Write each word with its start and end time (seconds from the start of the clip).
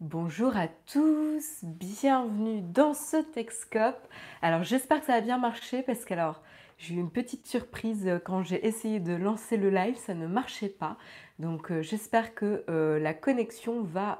Bonjour 0.00 0.56
à 0.56 0.66
tous, 0.66 1.60
bienvenue 1.62 2.62
dans 2.62 2.94
ce 2.94 3.16
Texcope. 3.16 4.08
Alors 4.42 4.64
j'espère 4.64 4.98
que 4.98 5.06
ça 5.06 5.14
a 5.14 5.20
bien 5.20 5.38
marché 5.38 5.82
parce 5.82 6.04
que 6.04 6.12
alors 6.12 6.42
j'ai 6.78 6.94
eu 6.94 6.98
une 6.98 7.12
petite 7.12 7.46
surprise 7.46 8.08
euh, 8.08 8.18
quand 8.18 8.42
j'ai 8.42 8.66
essayé 8.66 8.98
de 8.98 9.14
lancer 9.14 9.56
le 9.56 9.70
live, 9.70 9.94
ça 9.96 10.14
ne 10.14 10.26
marchait 10.26 10.68
pas. 10.68 10.98
Donc 11.38 11.70
euh, 11.70 11.80
j'espère 11.80 12.34
que 12.34 12.64
euh, 12.68 12.98
la 12.98 13.14
connexion 13.14 13.84
va, 13.84 14.18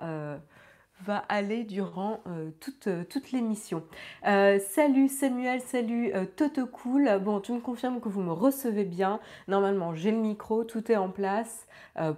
va 1.03 1.19
aller 1.29 1.65
durant 1.65 2.21
euh, 2.27 2.51
toute, 2.61 2.87
euh, 2.87 3.05
toute 3.05 3.33
l'émission. 3.33 3.83
Euh, 4.27 4.59
salut 4.59 5.09
Samuel, 5.09 5.61
salut 5.61 6.13
Toto 6.37 6.67
Cool. 6.67 7.19
Bon, 7.23 7.41
tu 7.41 7.53
me 7.53 7.61
confirmes 7.61 8.01
que 8.01 8.09
vous 8.09 8.23
me 8.23 8.33
recevez 8.33 8.85
bien. 8.85 9.21
Normalement, 9.49 9.95
j'ai 9.95 10.11
le 10.11 10.19
micro, 10.19 10.65
tout 10.65 10.91
est 10.91 10.97
en 10.97 11.11
place 11.11 11.67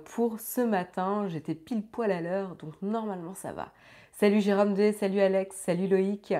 pour 0.04 0.40
ce 0.40 0.60
matin. 0.60 1.26
J'étais 1.28 1.54
pile 1.54 1.82
poil 1.82 2.10
à 2.10 2.20
l'heure, 2.20 2.56
donc 2.56 2.74
normalement 2.82 3.34
ça 3.34 3.52
va. 3.52 3.72
Salut 4.12 4.40
Jérôme 4.40 4.74
D, 4.74 4.92
salut 4.92 5.20
Alex, 5.20 5.56
salut 5.56 5.88
Loïc, 5.88 6.32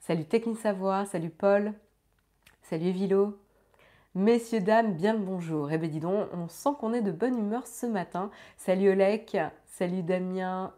salut 0.00 0.24
Techni 0.26 0.54
Savoir, 0.54 1.06
salut 1.06 1.30
Paul, 1.30 1.72
salut 2.62 2.90
Vilo. 2.90 3.38
Messieurs, 4.14 4.60
dames, 4.60 4.92
bien 4.92 5.14
le 5.14 5.20
bonjour. 5.20 5.72
Eh 5.72 5.78
bien 5.78 5.88
dis 5.88 6.00
donc, 6.00 6.28
on 6.34 6.46
sent 6.46 6.68
qu'on 6.78 6.92
est 6.92 7.00
de 7.00 7.10
bonne 7.10 7.38
humeur 7.38 7.66
ce 7.66 7.86
matin. 7.86 8.30
Salut 8.58 8.90
Olek, 8.90 9.38
salut 9.64 10.02
Damien, 10.02 10.74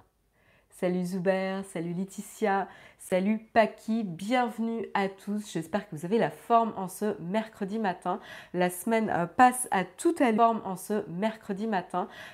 Salut 0.80 1.04
Zuber, 1.04 1.62
salut 1.72 1.94
Laetitia, 1.94 2.66
salut 2.98 3.38
Paki, 3.52 4.02
bienvenue 4.02 4.88
à 4.92 5.08
tous. 5.08 5.52
J'espère 5.52 5.88
que 5.88 5.94
vous 5.94 6.04
avez 6.04 6.18
la 6.18 6.32
forme 6.32 6.72
en 6.76 6.88
ce 6.88 7.14
mercredi 7.20 7.78
matin. 7.78 8.18
La 8.54 8.70
semaine 8.70 9.08
euh, 9.08 9.26
passe 9.26 9.68
à 9.70 9.84
toute 9.84 10.20
allure. 10.20 10.60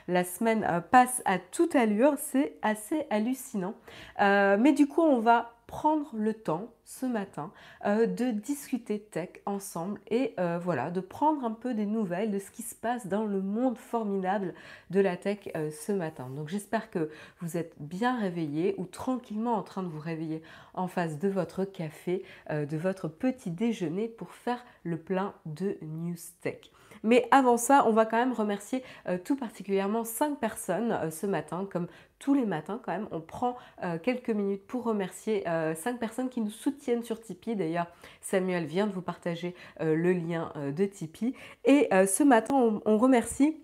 La 0.08 0.24
semaine 0.24 0.64
euh, 0.64 0.80
passe 0.80 1.20
à 1.26 1.38
toute 1.38 1.76
allure, 1.76 2.14
c'est 2.16 2.56
assez 2.62 3.06
hallucinant. 3.10 3.74
Euh, 4.22 4.56
mais 4.59 4.72
du 4.72 4.88
coup, 4.88 5.02
on 5.02 5.20
va 5.20 5.52
prendre 5.70 6.10
le 6.16 6.34
temps 6.34 6.74
ce 6.84 7.07
matin 7.07 7.52
euh, 7.87 8.07
de 8.07 8.32
discuter 8.32 8.99
tech 8.99 9.29
ensemble 9.46 10.01
et 10.10 10.35
euh, 10.40 10.59
voilà, 10.59 10.90
de 10.90 10.99
prendre 11.01 11.45
un 11.45 11.52
peu 11.52 11.74
des 11.74 11.87
nouvelles 11.87 12.32
de 12.32 12.40
ce 12.40 12.51
qui 12.51 12.62
se 12.62 12.74
passe 12.74 13.07
dans 13.07 13.24
le 13.24 13.40
monde 13.40 13.79
formidable 13.79 14.52
de 14.90 14.99
la 14.99 15.16
tech 15.16 15.49
euh, 15.54 15.71
ce 15.71 15.93
matin. 15.93 16.29
Donc 16.29 16.49
j'espère 16.49 16.90
que 16.90 17.09
vous 17.40 17.57
êtes 17.57 17.77
bien 17.79 18.18
réveillés 18.18 18.74
ou 18.79 18.85
tranquillement 18.85 19.54
en 19.54 19.62
train 19.62 19.85
de 19.85 19.88
vous 19.88 20.01
réveiller 20.01 20.43
en 20.74 20.88
face 20.88 21.21
de 21.21 21.29
votre 21.29 21.65
café, 21.65 22.24
de 22.51 22.77
votre 22.77 23.07
petit 23.07 23.52
déjeuner 23.52 24.09
pour 24.09 24.32
faire 24.32 24.65
le 24.82 24.96
plein 24.96 25.34
de 25.46 25.79
news 25.82 26.16
tech. 26.43 26.73
Mais 27.02 27.26
avant 27.30 27.56
ça, 27.56 27.84
on 27.87 27.93
va 27.93 28.06
quand 28.06 28.16
même 28.16 28.32
remercier 28.32 28.82
euh, 29.09 29.18
tout 29.23 29.37
particulièrement 29.37 30.04
cinq 30.04 30.38
personnes 30.38 30.93
euh, 30.93 31.10
ce 31.10 31.26
matin, 31.26 31.66
comme 31.70 31.87
tous 32.18 32.34
les 32.34 32.45
matins 32.45 32.80
quand 32.84 32.93
même. 32.93 33.09
On 33.10 33.20
prend 33.20 33.56
euh, 33.82 33.98
quelques 33.98 34.30
minutes 34.30 34.66
pour 34.66 34.84
remercier 34.84 35.45
cinq 35.74 35.98
personnes 35.98 36.28
qui 36.28 36.40
nous 36.40 36.51
soutiennent 36.51 37.02
sur 37.02 37.21
Tipeee. 37.21 37.56
D'ailleurs, 37.56 37.87
Samuel 38.21 38.66
vient 38.66 38.87
de 38.87 38.93
vous 38.93 39.02
partager 39.02 39.54
le 39.80 40.12
lien 40.12 40.52
de 40.56 40.84
Tipeee. 40.84 41.34
Et 41.65 41.88
ce 41.90 42.23
matin, 42.23 42.80
on 42.84 42.98
remercie 42.98 43.56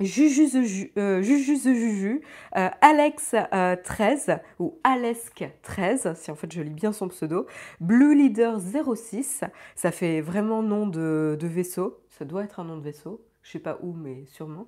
Juju 0.00 0.48
the 0.48 0.62
Ju- 0.64 0.92
euh, 0.96 1.22
Juju 1.22 2.22
euh, 2.56 2.68
Alex 2.80 3.34
euh, 3.52 3.76
13 3.82 4.38
ou 4.58 4.78
Alesk 4.84 5.44
13, 5.62 6.14
si 6.14 6.30
en 6.30 6.34
fait 6.34 6.50
je 6.52 6.62
lis 6.62 6.70
bien 6.70 6.92
son 6.92 7.08
pseudo, 7.08 7.46
Blue 7.80 8.14
Leader 8.14 8.58
06, 8.58 9.44
ça 9.74 9.90
fait 9.92 10.20
vraiment 10.20 10.62
nom 10.62 10.86
de, 10.86 11.36
de 11.38 11.46
vaisseau, 11.46 12.00
ça 12.08 12.24
doit 12.24 12.44
être 12.44 12.58
un 12.60 12.64
nom 12.64 12.76
de 12.78 12.82
vaisseau, 12.82 13.22
je 13.42 13.52
sais 13.52 13.58
pas 13.58 13.78
où 13.82 13.92
mais 13.92 14.24
sûrement. 14.26 14.66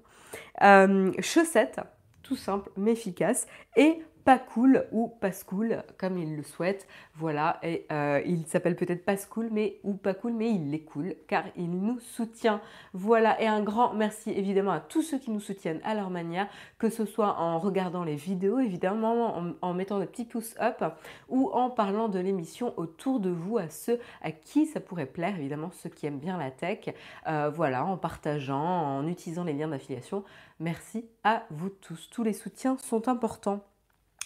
Euh, 0.63 1.13
Chaussette, 1.21 1.81
tout 2.23 2.37
simple 2.37 2.71
mais 2.77 2.93
efficace, 2.93 3.47
et 3.77 4.03
pas 4.25 4.39
cool 4.39 4.87
ou 4.93 5.09
pas 5.09 5.31
cool 5.47 5.83
comme 5.99 6.19
il 6.19 6.37
le 6.37 6.43
souhaite. 6.43 6.87
Voilà, 7.15 7.59
et 7.63 7.87
euh, 7.93 8.23
il 8.25 8.47
s'appelle 8.47 8.77
peut-être 8.77 9.05
pas 9.05 9.17
cool 9.17 9.49
mais 9.53 9.79
ou 9.85 9.95
pas 9.95 10.15
cool 10.15 10.33
mais 10.33 10.51
il 10.51 10.75
est 10.75 10.85
cool 10.85 11.15
car 11.29 11.45
il 11.57 11.71
nous 11.71 12.01
soutient. 12.01 12.61
Voilà, 12.93 13.41
et 13.41 13.47
un 13.47 13.63
grand 13.63 13.93
merci 13.95 14.31
évidemment 14.31 14.73
à 14.73 14.81
tous 14.81 15.03
ceux 15.03 15.19
qui 15.19 15.31
nous 15.31 15.41
soutiennent 15.41 15.81
à 15.85 15.95
leur 15.95 16.11
manière, 16.11 16.49
que 16.79 16.89
ce 16.89 17.05
soit 17.05 17.39
en 17.39 17.59
regardant 17.59 18.05
les 18.05 18.17
vidéos, 18.17 18.59
évidemment 18.59 19.55
en, 19.61 19.75
mettant 19.75 19.99
des 19.99 20.07
petits 20.07 20.25
pouces 20.25 20.55
up 20.61 20.83
ou 21.29 21.51
en 21.51 21.71
parlant 21.71 22.09
de 22.09 22.19
l'émission 22.19 22.73
autour 22.79 23.21
de 23.21 23.31
vous 23.31 23.59
à 23.59 23.69
ceux 23.69 24.01
à 24.23 24.33
qui 24.33 24.67
ça 24.67 24.81
pourrait 24.81 25.07
plaire, 25.07 25.39
évidemment 25.39 25.71
ceux 25.71 25.91
qui 25.91 26.07
aiment 26.07 26.19
bien 26.19 26.39
la 26.39 26.51
tech. 26.51 26.89
Euh, 27.27 27.51
voilà, 27.51 27.85
en 27.85 27.97
partageant, 27.97 28.57
en 28.59 29.07
utilisant 29.07 29.45
les 29.45 29.53
liens 29.53 29.69
d'affiliation. 29.69 30.25
Merci 30.61 31.05
à 31.25 31.45
vous 31.51 31.69
tous. 31.69 32.09
Tous 32.11 32.23
les 32.23 32.33
soutiens 32.33 32.77
sont 32.79 33.09
importants. 33.09 33.74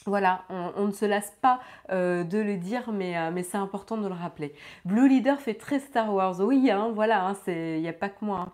Voilà, 0.07 0.45
on, 0.49 0.87
ne 0.87 0.93
se 0.93 1.05
lasse 1.05 1.33
pas 1.43 1.61
euh, 1.91 2.25
de 2.25 2.39
le 2.39 2.57
dire, 2.57 2.91
mais, 2.93 3.17
euh, 3.19 3.31
mais 3.33 3.43
c'est 3.43 3.59
important 3.59 3.97
de 3.99 4.07
le 4.09 4.15
rappeler. 4.15 4.55
Blue 4.85 5.09
Leader 5.09 5.41
fait 5.41 5.55
très 5.55 5.81
Star 5.81 6.13
Wars. 6.15 6.41
Oui, 6.41 6.71
hein, 6.71 6.91
voilà, 6.95 7.27
hein, 7.27 7.37
il 7.47 7.81
n'y 7.81 7.89
a 7.89 7.93
pas 7.93 8.09
que 8.09 8.25
moi. 8.25 8.49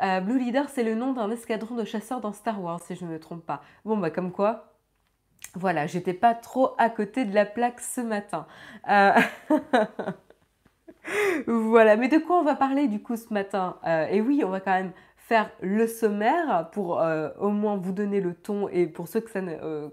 hein. 0.00 0.18
Euh, 0.18 0.20
Blue 0.20 0.38
Leader, 0.38 0.68
c'est 0.68 0.82
le 0.82 0.94
nom 0.94 1.12
d'un 1.12 1.30
escadron 1.30 1.74
de 1.74 1.84
chasseurs 1.84 2.20
dans 2.20 2.32
Star 2.32 2.62
Wars, 2.62 2.80
si 2.80 2.96
je 2.96 3.04
ne 3.04 3.10
me 3.10 3.18
trompe 3.20 3.44
pas. 3.44 3.62
Bon, 3.84 3.96
bah 3.96 4.10
comme 4.10 4.32
quoi, 4.32 4.74
voilà, 5.54 5.86
j'étais 5.86 6.14
pas 6.14 6.34
trop 6.34 6.74
à 6.78 6.90
côté 6.90 7.24
de 7.24 7.34
la 7.34 7.46
plaque 7.46 7.80
ce 7.80 8.00
matin. 8.00 8.46
Voilà, 11.46 11.96
mais 11.96 12.08
de 12.08 12.18
quoi 12.18 12.38
on 12.40 12.44
va 12.44 12.54
parler 12.54 12.86
du 12.86 13.02
coup 13.02 13.16
ce 13.16 13.32
matin? 13.32 13.76
Et 14.10 14.20
oui, 14.20 14.42
on 14.44 14.50
va 14.50 14.60
quand 14.60 14.72
même 14.72 14.92
faire 15.16 15.50
le 15.60 15.86
sommaire 15.86 16.68
pour 16.72 17.02
au 17.40 17.48
moins 17.50 17.76
vous 17.76 17.92
donner 17.92 18.20
le 18.20 18.34
ton 18.34 18.68
et 18.68 18.86
pour 18.86 19.08
ceux 19.08 19.20
que 19.20 19.30
ça 19.30 19.40
ne, 19.40 19.90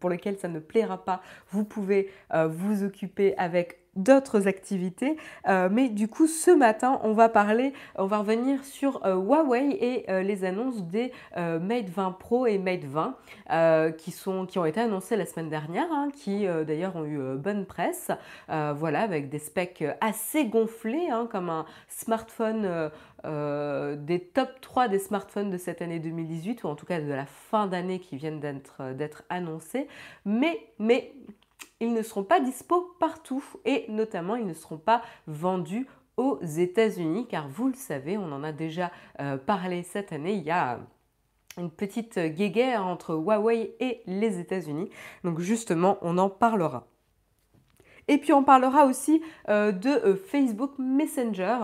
pour 0.00 0.10
lesquels 0.10 0.38
ça 0.38 0.48
ne 0.48 0.58
plaira 0.58 1.04
pas, 1.04 1.22
vous 1.50 1.64
pouvez 1.64 2.10
euh, 2.34 2.46
vous 2.46 2.84
occuper 2.84 3.36
avec 3.36 3.80
d'autres 3.98 4.48
activités. 4.48 5.16
Euh, 5.48 5.68
mais 5.70 5.88
du 5.90 6.08
coup, 6.08 6.26
ce 6.26 6.50
matin, 6.50 6.98
on 7.02 7.12
va 7.12 7.28
parler, 7.28 7.74
on 7.96 8.06
va 8.06 8.18
revenir 8.18 8.64
sur 8.64 9.04
euh, 9.04 9.14
Huawei 9.16 9.76
et 9.80 10.10
euh, 10.10 10.22
les 10.22 10.44
annonces 10.44 10.82
des 10.84 11.12
Mate 11.36 11.88
20 11.88 12.12
Pro 12.12 12.46
et 12.46 12.58
Mate 12.58 12.84
20 12.84 13.16
euh, 13.50 13.90
qui, 13.90 14.10
sont, 14.10 14.46
qui 14.46 14.58
ont 14.58 14.64
été 14.64 14.80
annoncées 14.80 15.16
la 15.16 15.26
semaine 15.26 15.48
dernière, 15.48 15.90
hein, 15.90 16.08
qui 16.14 16.46
d'ailleurs 16.66 16.96
ont 16.96 17.04
eu 17.04 17.36
bonne 17.36 17.66
presse. 17.66 18.10
Voilà, 18.48 19.00
avec 19.00 19.28
des 19.28 19.38
specs 19.38 19.84
assez 20.00 20.46
gonflés, 20.46 21.08
hein, 21.10 21.28
comme 21.30 21.50
un 21.50 21.66
smartphone 21.88 22.90
des 23.24 24.20
top 24.20 24.60
3 24.60 24.88
des 24.88 24.98
smartphones 24.98 25.50
de 25.50 25.58
cette 25.58 25.82
année 25.82 25.98
2018, 25.98 26.64
ou 26.64 26.68
en 26.68 26.74
tout 26.74 26.86
cas 26.86 27.00
de 27.00 27.12
la 27.12 27.26
fin 27.26 27.66
d'année 27.66 27.98
qui 27.98 28.16
viennent 28.16 28.40
d'être 28.40 29.24
annoncés. 29.28 29.88
Mais, 30.24 30.58
mais 30.78 31.12
ils 31.80 31.92
ne 31.92 32.02
seront 32.02 32.24
pas 32.24 32.40
dispo 32.40 32.94
partout, 32.98 33.44
et 33.64 33.86
notamment 33.88 34.36
ils 34.36 34.46
ne 34.46 34.54
seront 34.54 34.78
pas 34.78 35.02
vendus 35.26 35.86
aux 36.16 36.40
États-Unis, 36.42 37.26
car 37.28 37.48
vous 37.48 37.68
le 37.68 37.74
savez, 37.74 38.18
on 38.18 38.32
en 38.32 38.42
a 38.42 38.52
déjà 38.52 38.90
euh, 39.20 39.36
parlé 39.36 39.84
cette 39.84 40.12
année, 40.12 40.34
il 40.34 40.42
y 40.42 40.50
a 40.50 40.80
une 41.56 41.70
petite 41.70 42.18
guéguerre 42.18 42.86
entre 42.86 43.14
Huawei 43.14 43.74
et 43.80 44.02
les 44.06 44.38
États-Unis. 44.38 44.90
Donc 45.24 45.40
justement, 45.40 45.98
on 46.02 46.18
en 46.18 46.30
parlera. 46.30 46.86
Et 48.06 48.18
puis 48.18 48.32
on 48.32 48.42
parlera 48.42 48.86
aussi 48.86 49.22
euh, 49.48 49.72
de 49.72 49.90
euh, 49.90 50.16
Facebook 50.16 50.72
Messenger. 50.78 51.58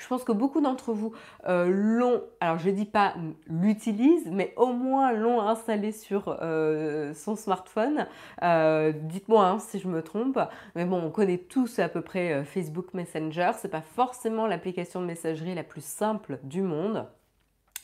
Je 0.00 0.06
pense 0.08 0.24
que 0.24 0.32
beaucoup 0.32 0.62
d'entre 0.62 0.94
vous 0.94 1.12
euh, 1.46 1.66
l'ont, 1.68 2.22
alors 2.40 2.58
je 2.58 2.70
ne 2.70 2.74
dis 2.74 2.86
pas 2.86 3.14
l'utilisent, 3.46 4.28
mais 4.32 4.54
au 4.56 4.72
moins 4.72 5.12
l'ont 5.12 5.42
installé 5.42 5.92
sur 5.92 6.38
euh, 6.40 7.12
son 7.12 7.36
smartphone. 7.36 8.06
Euh, 8.42 8.92
Dites-moi 8.94 9.46
hein, 9.46 9.58
si 9.58 9.78
je 9.78 9.88
me 9.88 10.02
trompe. 10.02 10.38
Mais 10.74 10.86
bon, 10.86 11.02
on 11.02 11.10
connaît 11.10 11.36
tous 11.36 11.78
à 11.78 11.90
peu 11.90 12.00
près 12.00 12.44
Facebook 12.44 12.94
Messenger. 12.94 13.52
C'est 13.58 13.70
pas 13.70 13.82
forcément 13.82 14.46
l'application 14.46 15.02
de 15.02 15.06
messagerie 15.06 15.54
la 15.54 15.64
plus 15.64 15.84
simple 15.84 16.38
du 16.44 16.62
monde. 16.62 17.06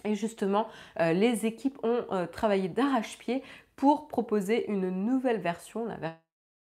Et 0.04 0.15
justement, 0.15 0.69
les 0.98 1.47
équipes 1.47 1.78
ont 1.83 2.04
travaillé 2.31 2.69
d'arrache-pied 2.69 3.43
pour 3.75 4.09
proposer 4.09 4.71
une 4.71 4.88
nouvelle 4.88 5.41
version, 5.41 5.84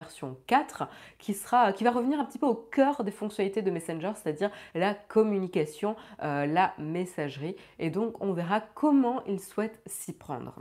version 0.05 0.37
4, 0.47 0.87
qui, 1.19 1.33
va 1.43 1.91
revenir 1.91 2.21
un 2.21 2.25
petit 2.25 2.39
peu 2.39 2.47
au 2.47 2.55
cœur 2.55 3.05
des 3.05 3.11
fonctionnalités 3.11 3.63
de 3.63 3.71
Messenger, 3.71 4.13
c'est-à-dire 4.15 4.51
la 4.75 4.95
communication, 4.95 5.97
euh, 6.23 6.47
la 6.47 6.75
messagerie. 6.79 7.57
Et 7.79 7.91
donc, 7.91 8.15
on 8.21 8.33
verra 8.33 8.61
comment 8.61 9.25
ils 9.25 9.41
souhaitent 9.41 9.81
s'y 9.87 10.13
prendre. 10.13 10.55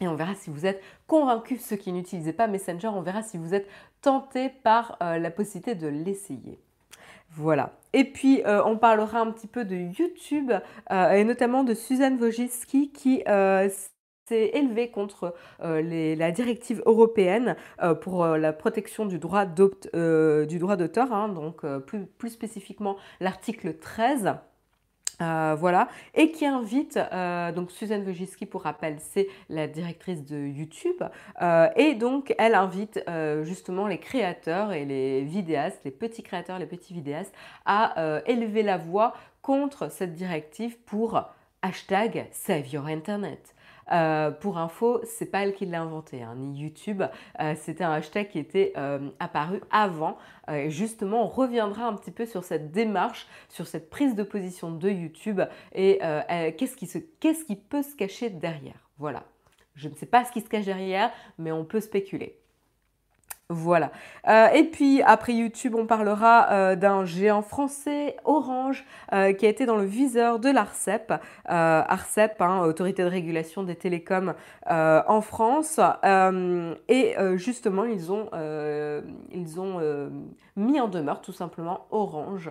Et 0.00 0.06
on 0.06 0.14
verra 0.14 0.34
si 0.34 0.50
vous 0.50 0.66
êtes 0.66 0.82
convaincus, 1.06 1.64
ceux 1.64 1.76
qui 1.76 1.92
n'utilisaient 1.92 2.32
pas 2.32 2.46
Messenger, 2.46 2.88
on 2.88 3.00
verra 3.00 3.22
si 3.22 3.38
vous 3.38 3.54
êtes 3.54 3.68
tentés 4.02 4.50
par 4.50 4.98
euh, 5.02 5.18
la 5.18 5.30
possibilité 5.30 5.74
de 5.74 5.88
l'essayer. 5.88 6.60
Voilà. 7.30 7.72
Et 7.94 8.04
puis, 8.04 8.42
euh, 8.44 8.62
on 8.64 8.76
parlera 8.76 9.20
un 9.20 9.30
petit 9.32 9.48
peu 9.48 9.64
de 9.64 9.76
YouTube 9.76 10.52
et 10.90 11.24
notamment 11.24 11.64
de 11.64 11.74
Suzanne 11.74 12.18
Wojcicki 12.18 12.90
qui 12.92 13.22
s'est 14.28 14.50
élevée 14.54 14.90
contre 14.90 15.34
euh, 15.62 16.14
la 16.16 16.30
directive 16.30 16.82
européenne 16.86 17.56
euh, 17.82 17.94
pour 17.94 18.24
euh, 18.24 18.38
la 18.38 18.52
protection 18.52 19.06
du 19.06 19.18
droit 19.18 19.46
d'auteur, 19.46 21.12
hein, 21.12 21.28
donc 21.28 21.64
plus, 21.86 22.30
spécifiquement 22.30 22.96
l'article 23.20 23.74
13 23.74 24.34
Euh, 25.20 25.56
voilà, 25.58 25.88
et 26.14 26.30
qui 26.30 26.46
invite, 26.46 26.96
donc 27.56 27.72
Suzanne 27.72 28.04
Wojcicki 28.06 28.46
pour 28.46 28.62
rappel, 28.62 28.98
c'est 29.00 29.26
la 29.48 29.66
directrice 29.66 30.24
de 30.24 30.38
YouTube, 30.38 31.02
et 31.74 31.94
donc 31.96 32.32
elle 32.38 32.54
invite 32.54 33.00
justement 33.42 33.88
les 33.88 33.98
créateurs 33.98 34.72
et 34.72 34.84
les 34.84 35.24
vidéastes, 35.24 35.80
les 35.84 35.90
petits 35.90 36.22
créateurs, 36.22 36.60
les 36.60 36.66
petits 36.66 36.94
vidéastes, 36.94 37.34
à 37.66 38.20
élever 38.26 38.62
la 38.62 38.78
voix 38.78 39.12
contre 39.42 39.90
cette 39.90 40.14
directive 40.14 40.78
pour 40.86 41.20
hashtag 41.62 42.28
Save 42.30 42.68
Your 42.68 42.86
Internet. 42.86 43.56
Euh, 43.92 44.30
pour 44.30 44.58
info, 44.58 45.00
c'est 45.04 45.30
pas 45.30 45.44
elle 45.44 45.54
qui 45.54 45.66
l'a 45.66 45.82
inventé, 45.82 46.22
hein, 46.22 46.34
ni 46.36 46.60
YouTube. 46.60 47.02
Euh, 47.40 47.54
c'était 47.56 47.84
un 47.84 47.92
hashtag 47.92 48.28
qui 48.28 48.38
était 48.38 48.72
euh, 48.76 49.10
apparu 49.18 49.60
avant. 49.70 50.18
justement, 50.68 51.24
on 51.24 51.28
reviendra 51.28 51.86
un 51.86 51.94
petit 51.94 52.10
peu 52.10 52.24
sur 52.24 52.42
cette 52.42 52.72
démarche, 52.72 53.26
sur 53.48 53.66
cette 53.66 53.90
prise 53.90 54.14
de 54.14 54.22
position 54.22 54.70
de 54.70 54.88
YouTube 54.88 55.42
et 55.74 56.00
qu'est-ce 56.56 57.44
qui 57.44 57.56
peut 57.56 57.82
se 57.82 57.94
cacher 57.94 58.30
derrière. 58.30 58.88
Voilà. 58.98 59.24
Je 59.74 59.88
ne 59.88 59.94
sais 59.94 60.06
pas 60.06 60.24
ce 60.24 60.32
qui 60.32 60.40
se 60.40 60.48
cache 60.48 60.64
derrière, 60.64 61.12
mais 61.38 61.52
on 61.52 61.64
peut 61.64 61.80
spéculer. 61.80 62.37
Voilà. 63.50 63.92
Euh, 64.28 64.48
et 64.48 64.64
puis 64.64 65.00
après 65.00 65.32
YouTube, 65.32 65.74
on 65.74 65.86
parlera 65.86 66.52
euh, 66.52 66.76
d'un 66.76 67.06
géant 67.06 67.40
français, 67.40 68.14
Orange, 68.26 68.84
euh, 69.14 69.32
qui 69.32 69.46
a 69.46 69.48
été 69.48 69.64
dans 69.64 69.76
le 69.76 69.86
viseur 69.86 70.38
de 70.38 70.50
l'ARCEP. 70.50 71.14
ARCEP, 71.46 72.42
hein, 72.42 72.60
Autorité 72.66 73.02
de 73.04 73.08
régulation 73.08 73.62
des 73.62 73.74
télécoms 73.74 74.34
en 74.68 75.20
France. 75.22 75.80
et 76.88 77.14
justement, 77.36 77.84
ils 77.84 78.12
ont, 78.12 78.28
ils 79.32 79.60
ont 79.60 80.10
mis 80.56 80.78
en 80.78 80.88
demeure 80.88 81.22
tout 81.22 81.32
simplement 81.32 81.86
Orange 81.90 82.50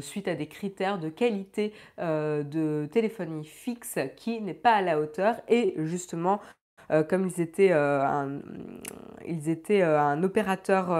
suite 0.00 0.28
à 0.28 0.36
des 0.36 0.46
critères 0.46 0.98
de 1.00 1.08
qualité 1.08 1.72
de 1.98 2.88
téléphonie 2.92 3.44
fixe 3.44 3.98
qui 4.16 4.40
n'est 4.40 4.54
pas 4.54 4.74
à 4.74 4.82
la 4.82 5.00
hauteur 5.00 5.40
et 5.48 5.74
justement 5.78 6.40
euh, 6.92 7.02
comme 7.02 7.26
ils 7.26 7.40
étaient, 7.40 7.72
euh, 7.72 8.04
un, 8.04 8.40
ils 9.26 9.48
étaient 9.48 9.82
euh, 9.82 10.00
un 10.00 10.22
opérateur 10.22 10.92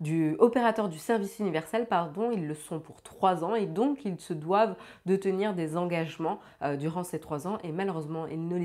du 0.00 0.98
service 0.98 1.38
universel, 1.38 1.86
pardon, 1.86 2.30
ils 2.30 2.46
le 2.46 2.54
sont 2.54 2.80
pour 2.80 3.02
trois 3.02 3.44
ans 3.44 3.54
et 3.54 3.66
donc 3.66 4.04
ils 4.04 4.18
se 4.18 4.32
doivent 4.32 4.76
de 5.06 5.16
tenir 5.16 5.54
des 5.54 5.76
engagements 5.76 6.40
durant 6.78 7.04
ces 7.04 7.18
trois 7.18 7.46
ans 7.46 7.58
et 7.64 7.72
malheureusement 7.72 8.26
ils 8.26 8.46
ne, 8.46 8.56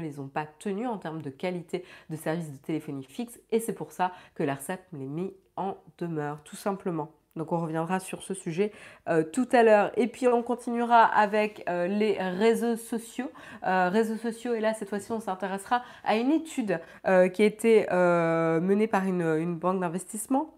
les, 0.00 0.20
ont 0.20 0.28
pas 0.28 0.46
tenus 0.58 0.88
en 0.88 0.98
termes 0.98 1.22
de 1.22 1.30
qualité 1.30 1.84
de 2.10 2.16
service 2.16 2.52
de 2.52 2.58
téléphonie 2.58 3.04
fixe 3.04 3.38
et 3.52 3.60
c'est 3.60 3.74
pour 3.74 3.92
ça 3.92 4.12
que 4.34 4.42
l'ARCEP 4.42 4.80
les 4.92 5.06
met 5.06 5.34
en 5.56 5.76
demeure 5.98 6.42
tout 6.42 6.56
simplement. 6.56 7.10
Donc 7.36 7.52
on 7.52 7.60
reviendra 7.60 8.00
sur 8.00 8.22
ce 8.22 8.34
sujet 8.34 8.72
euh, 9.08 9.22
tout 9.22 9.48
à 9.52 9.62
l'heure. 9.62 9.92
Et 9.96 10.06
puis 10.06 10.26
on 10.26 10.42
continuera 10.42 11.04
avec 11.04 11.64
euh, 11.68 11.86
les 11.86 12.18
réseaux 12.18 12.76
sociaux. 12.76 13.30
Euh, 13.66 13.88
réseaux 13.88 14.16
sociaux, 14.16 14.54
et 14.54 14.60
là 14.60 14.74
cette 14.74 14.88
fois-ci 14.88 15.12
on 15.12 15.20
s'intéressera 15.20 15.82
à 16.04 16.16
une 16.16 16.30
étude 16.32 16.80
qui 17.04 17.42
a 17.42 17.44
été 17.44 17.86
menée 17.90 18.86
par 18.86 19.04
une 19.04 19.56
banque 19.56 19.80
d'investissement 19.80 20.55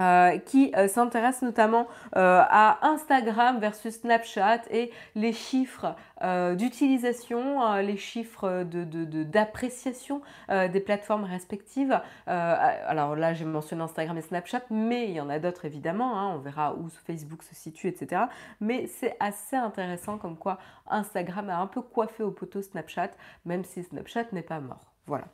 euh, 0.00 0.38
qui 0.38 0.72
euh, 0.76 0.86
s'intéresse 0.86 1.42
notamment 1.42 1.88
euh, 2.16 2.42
à 2.48 2.86
Instagram 2.86 3.58
versus 3.58 4.00
Snapchat 4.00 4.62
et 4.70 4.92
les 5.14 5.32
chiffres 5.32 5.94
d'utilisation, 6.56 7.76
les 7.76 7.96
chiffres 7.96 8.64
d'appréciation 8.64 10.20
de, 10.48 10.66
des 10.66 10.80
plateformes 10.80 11.22
respectives. 11.22 12.00
alors 12.26 13.14
là, 13.14 13.34
j'ai 13.34 13.44
mentionné 13.44 13.84
Instagram 13.84 14.18
et 14.18 14.22
Snapchat, 14.22 14.62
mais 14.68 15.04
il 15.04 15.12
y 15.12 15.20
en 15.20 15.30
a 15.30 15.38
d'autres 15.38 15.64
évidemment. 15.64 16.18
Hein, 16.18 16.34
on 16.34 16.38
verra 16.38 16.74
où 16.74 16.88
Facebook 16.88 17.44
se 17.44 17.54
situe, 17.54 17.86
etc. 17.86 18.22
Mais 18.60 18.88
c'est 18.88 19.16
assez 19.20 19.54
intéressant 19.54 20.18
comme 20.18 20.36
quoi 20.36 20.58
Instagram 20.88 21.50
a 21.50 21.58
un 21.58 21.68
peu 21.68 21.82
coiffé 21.82 22.24
au 22.24 22.32
poteau 22.32 22.62
Snapchat, 22.62 23.10
même 23.44 23.62
si 23.62 23.84
Snapchat 23.84 24.24
n'est 24.32 24.42
pas 24.42 24.58
mort. 24.58 24.92
Voilà. 25.06 25.26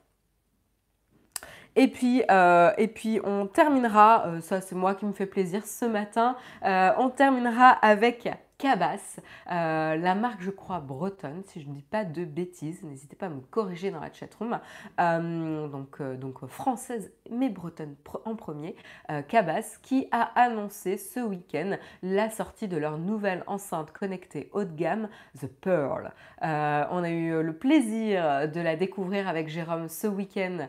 Et 1.76 1.88
puis, 1.88 2.23
euh, 2.31 2.73
et 2.79 2.88
puis 2.88 3.21
on 3.25 3.47
terminera, 3.47 4.26
euh, 4.26 4.41
ça 4.41 4.61
c'est 4.61 4.76
moi 4.76 4.94
qui 4.94 5.06
me 5.06 5.12
fait 5.12 5.26
plaisir 5.26 5.67
ce 5.67 5.85
matin, 5.85 6.37
euh, 6.65 6.91
on 6.99 7.09
terminera 7.09 7.71
avec 7.71 8.29
Cabas, 8.64 9.20
euh, 9.52 9.94
la 9.96 10.14
marque 10.14 10.40
je 10.40 10.50
crois 10.50 10.81
bretonne, 10.81 11.43
si 11.44 11.61
je 11.61 11.69
ne 11.69 11.75
dis 11.75 11.82
pas 11.82 12.06
de 12.06 12.25
bêtises, 12.25 12.82
n'hésitez 12.82 13.14
pas 13.14 13.26
à 13.26 13.28
me 13.28 13.43
corriger 13.43 13.90
dans 13.90 14.00
la 14.00 14.11
chatroom, 14.11 14.58
euh, 14.99 15.69
donc, 15.69 16.00
euh, 16.00 16.16
donc 16.16 16.46
française 16.46 17.12
mais 17.31 17.50
bretonne 17.50 17.94
en 18.25 18.37
premier, 18.37 18.75
Cabas 19.28 19.78
qui 19.82 20.08
a 20.12 20.22
annoncé 20.40 20.96
ce 20.96 21.20
week-end 21.20 21.76
la 22.02 22.31
sortie 22.31 22.69
de 22.69 22.78
leur 22.78 22.96
nouvelle 22.96 23.44
enceinte 23.46 23.93
connectée 23.93 24.49
haut 24.52 24.64
de 24.64 24.75
gamme, 24.75 25.08
The 25.38 25.46
Pearl. 25.46 26.12
on 26.40 27.02
a 27.02 27.11
eu 27.11 27.43
le 27.43 27.52
plaisir 27.56 28.49
de 28.49 28.61
la 28.61 28.76
découvrir 28.76 29.28
avec 29.28 29.49
Jérôme 29.49 29.88
ce 29.88 30.06
week-end 30.06 30.69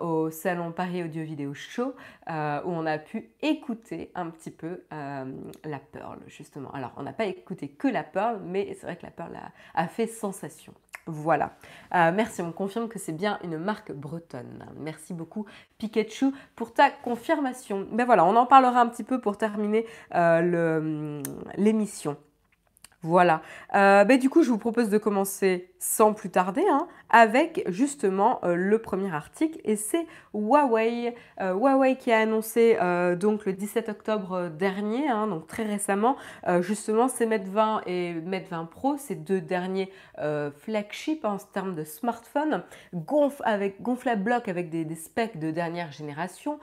au 0.00 0.30
salon 0.30 0.72
Paris 0.72 1.04
Audio 1.04 1.22
Vidéo 1.22 1.54
Show, 1.54 1.94
où 2.28 2.30
on 2.30 2.84
a 2.84 2.98
pu 2.98 3.30
écouter 3.42 4.10
un 4.14 4.30
petit 4.30 4.50
peu 4.50 4.82
la 4.90 5.78
Pearl 5.92 6.18
justement. 6.26 6.70
Alors 6.72 6.92
on 6.96 7.04
n'a 7.04 7.12
pas 7.12 7.26
écouter 7.38 7.68
que 7.68 7.88
la 7.88 8.02
Pearl, 8.02 8.40
mais 8.44 8.74
c'est 8.74 8.86
vrai 8.86 8.96
que 8.96 9.04
la 9.04 9.10
Pearl 9.10 9.32
a, 9.74 9.88
fait 9.88 10.06
sensation. 10.06 10.72
Voilà. 11.06 11.56
Euh, 11.94 12.12
merci, 12.14 12.42
on 12.42 12.52
confirme 12.52 12.88
que 12.88 12.98
c'est 12.98 13.12
bien 13.12 13.38
une 13.42 13.58
marque 13.58 13.90
bretonne. 13.92 14.66
Merci 14.76 15.14
beaucoup 15.14 15.46
Pikachu 15.78 16.32
pour 16.54 16.72
ta 16.72 16.90
confirmation. 16.90 17.88
Ben 17.90 18.04
voilà, 18.04 18.24
on 18.24 18.36
en 18.36 18.46
parlera 18.46 18.80
un 18.80 18.86
petit 18.86 19.02
peu 19.02 19.20
pour 19.20 19.36
terminer 19.36 19.84
euh, 20.14 21.20
l'émission. 21.56 22.16
Voilà. 23.02 23.42
Euh, 23.74 24.04
ben 24.04 24.18
du 24.18 24.30
coup, 24.30 24.44
je 24.44 24.50
vous 24.50 24.58
propose 24.58 24.88
de 24.88 24.98
commencer 24.98 25.71
sans 25.82 26.14
plus 26.14 26.30
tarder 26.30 26.62
hein, 26.70 26.86
avec 27.10 27.64
justement 27.66 28.38
euh, 28.44 28.54
le 28.54 28.78
premier 28.78 29.12
article 29.12 29.58
et 29.64 29.74
c'est 29.74 30.06
Huawei. 30.32 31.16
Euh, 31.40 31.54
Huawei 31.54 31.96
qui 31.96 32.12
a 32.12 32.20
annoncé 32.20 32.78
donc 33.18 33.46
le 33.46 33.52
17 33.52 33.88
octobre 33.88 34.48
dernier, 34.48 35.08
hein, 35.08 35.26
donc 35.26 35.46
très 35.46 35.64
récemment, 35.64 36.16
justement 36.60 37.08
ces 37.08 37.26
Mate 37.26 37.46
20 37.46 37.82
et 37.86 38.14
Mate 38.14 38.48
20 38.48 38.64
Pro, 38.66 38.96
ces 38.96 39.14
deux 39.14 39.40
derniers 39.40 39.90
flagships 40.58 41.24
en 41.24 41.36
termes 41.38 41.74
de 41.74 41.84
smartphone, 41.84 42.62
gonf 42.94 43.42
avec 43.44 43.82
gonflable 43.82 44.22
bloc 44.22 44.48
avec 44.48 44.70
des, 44.70 44.94
specs 44.94 45.38
de 45.38 45.50
dernière 45.50 45.90
génération, 45.92 46.58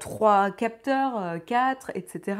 trois 0.00 0.50
capteurs, 0.50 1.44
quatre, 1.44 1.90
etc. 1.94 2.38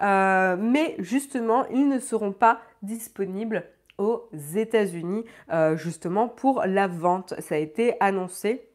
mais 0.00 0.96
justement, 0.98 1.66
ils 1.68 1.88
ne 1.88 1.98
seront 1.98 2.32
pas 2.32 2.60
disponible 2.82 3.64
aux 3.98 4.28
États-Unis 4.54 5.24
euh, 5.52 5.76
justement 5.76 6.28
pour 6.28 6.62
la 6.66 6.86
vente. 6.86 7.34
Ça 7.40 7.54
a 7.54 7.58
été 7.58 7.94
annoncé. 8.00 8.68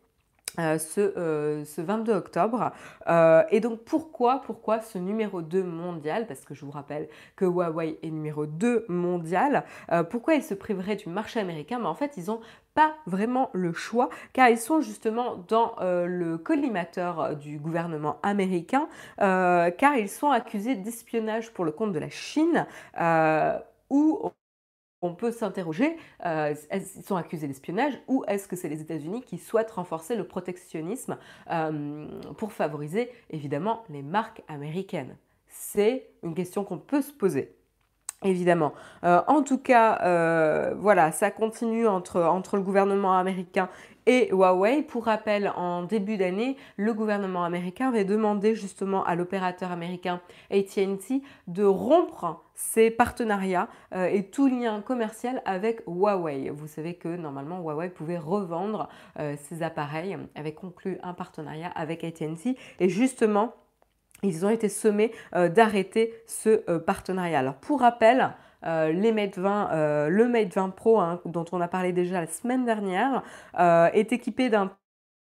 Euh, 0.59 0.77
ce, 0.77 1.81
22 1.81 2.11
euh, 2.11 2.17
octobre. 2.17 2.73
et 3.51 3.61
donc 3.61 3.85
pourquoi, 3.85 4.41
pourquoi 4.41 4.81
ce 4.81 4.97
numéro 4.97 5.41
2 5.41 5.63
mondial? 5.63 6.27
Parce 6.27 6.43
que 6.43 6.53
je 6.53 6.65
vous 6.65 6.71
rappelle 6.71 7.07
que 7.37 7.45
Huawei 7.45 7.97
est 8.03 8.09
numéro 8.09 8.45
2 8.45 8.85
mondial. 8.89 9.63
pourquoi 10.09 10.33
ils 10.33 10.43
se 10.43 10.53
priveraient 10.53 10.97
du 10.97 11.07
marché 11.07 11.39
américain? 11.39 11.79
Mais 11.79 11.87
en 11.87 11.95
fait, 11.95 12.17
ils 12.17 12.25
n'ont 12.25 12.41
pas 12.73 12.93
vraiment 13.05 13.49
le 13.53 13.71
choix 13.71 14.09
car 14.33 14.49
ils 14.49 14.57
sont 14.57 14.81
justement 14.81 15.37
dans 15.47 15.75
le 15.79 16.37
collimateur 16.37 17.37
du 17.37 17.57
gouvernement 17.57 18.19
américain 18.21 18.89
car 19.19 19.95
ils 19.95 20.09
sont 20.09 20.31
accusés 20.31 20.75
d'espionnage 20.75 21.53
pour 21.53 21.63
le 21.63 21.71
compte 21.71 21.93
de 21.93 21.99
la 21.99 22.09
Chine 22.09 22.67
où 23.89 24.31
on 25.01 25.13
peut 25.13 25.31
s'interroger, 25.31 25.97
euh, 26.25 26.53
ils 26.73 27.03
sont 27.03 27.15
accusés 27.15 27.47
d'espionnage 27.47 27.99
ou 28.07 28.23
est-ce 28.27 28.47
que 28.47 28.55
c'est 28.55 28.69
les 28.69 28.81
États-Unis 28.81 29.21
qui 29.21 29.37
souhaitent 29.37 29.71
renforcer 29.71 30.15
le 30.15 30.25
protectionnisme 30.25 31.17
euh, 31.49 32.07
pour 32.37 32.53
favoriser 32.53 33.09
évidemment 33.29 33.83
les 33.89 34.03
marques 34.03 34.43
américaines? 34.47 35.17
C'est 35.47 36.07
une 36.23 36.35
question 36.35 36.63
qu'on 36.63 36.77
peut 36.77 37.01
se 37.01 37.11
poser. 37.11 37.55
Évidemment. 38.23 38.73
Euh, 39.03 39.19
en 39.25 39.41
tout 39.41 39.57
cas, 39.57 40.73
voilà, 40.75 41.11
ça 41.11 41.31
continue 41.31 41.87
entre, 41.87 42.21
entre 42.21 42.55
le 42.55 42.61
gouvernement 42.61 43.17
américain 43.17 43.67
et 44.05 44.29
Huawei. 44.31 44.83
Pour 44.83 45.05
rappel, 45.05 45.51
en 45.55 45.81
début 45.83 46.17
d'année, 46.17 46.55
le 46.77 46.93
gouvernement 46.93 47.43
américain 47.43 47.89
avait 47.89 48.05
demandé 48.05 48.53
justement 48.53 49.03
à 49.05 49.15
l'opérateur 49.15 49.71
américain 49.71 50.21
ATT 50.51 51.23
de 51.47 51.63
rompre 51.63 52.43
ses 52.69 52.91
partenariats 52.91 53.67
euh, 53.93 54.05
et 54.05 54.29
tout 54.29 54.47
lien 54.47 54.81
commercial 54.81 55.41
avec 55.45 55.81
Huawei. 55.87 56.49
Vous 56.49 56.67
savez 56.67 56.93
que 56.93 57.09
normalement 57.09 57.59
Huawei 57.59 57.89
pouvait 57.89 58.17
revendre 58.17 58.87
euh, 59.19 59.35
ses 59.43 59.63
appareils, 59.63 60.17
avait 60.35 60.53
conclu 60.53 60.97
un 61.03 61.13
partenariat 61.13 61.69
avec 61.75 62.03
AT&T 62.03 62.55
et 62.79 62.89
justement 62.89 63.53
ils 64.23 64.45
ont 64.45 64.49
été 64.49 64.69
sommés 64.69 65.11
euh, 65.35 65.49
d'arrêter 65.49 66.13
ce 66.27 66.77
partenariat. 66.77 67.39
Alors 67.39 67.55
pour 67.55 67.81
rappel, 67.81 68.33
euh, 68.65 69.11
Mate 69.13 69.37
20, 69.37 69.71
euh, 69.71 70.09
le 70.09 70.27
Mate 70.27 70.53
20 70.53 70.69
Pro, 70.69 70.99
hein, 70.99 71.19
dont 71.25 71.45
on 71.51 71.61
a 71.61 71.67
parlé 71.67 71.93
déjà 71.93 72.21
la 72.21 72.27
semaine 72.27 72.65
dernière, 72.65 73.23
euh, 73.59 73.89
est 73.93 74.13
équipé 74.13 74.49
d'un 74.49 74.71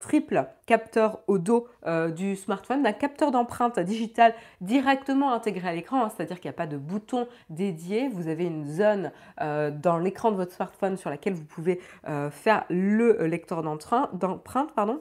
triple 0.00 0.46
capteur 0.66 1.20
au 1.26 1.38
dos 1.38 1.68
euh, 1.86 2.10
du 2.10 2.34
smartphone, 2.34 2.82
d'un 2.82 2.92
capteur 2.92 3.30
d'empreinte 3.30 3.78
digitale 3.78 4.34
directement 4.60 5.32
intégré 5.32 5.68
à 5.68 5.72
l'écran, 5.72 6.04
hein, 6.04 6.08
c'est-à-dire 6.14 6.40
qu'il 6.40 6.48
n'y 6.48 6.54
a 6.54 6.58
pas 6.58 6.66
de 6.66 6.76
bouton 6.76 7.28
dédié, 7.50 8.08
vous 8.08 8.28
avez 8.28 8.46
une 8.46 8.66
zone 8.66 9.12
euh, 9.40 9.70
dans 9.70 9.98
l'écran 9.98 10.32
de 10.32 10.36
votre 10.36 10.52
smartphone 10.52 10.96
sur 10.96 11.10
laquelle 11.10 11.34
vous 11.34 11.44
pouvez 11.44 11.80
euh, 12.08 12.30
faire 12.30 12.64
le 12.70 13.26
lecteur 13.26 13.62
d'empreinte. 13.62 14.72
pardon. 14.74 15.00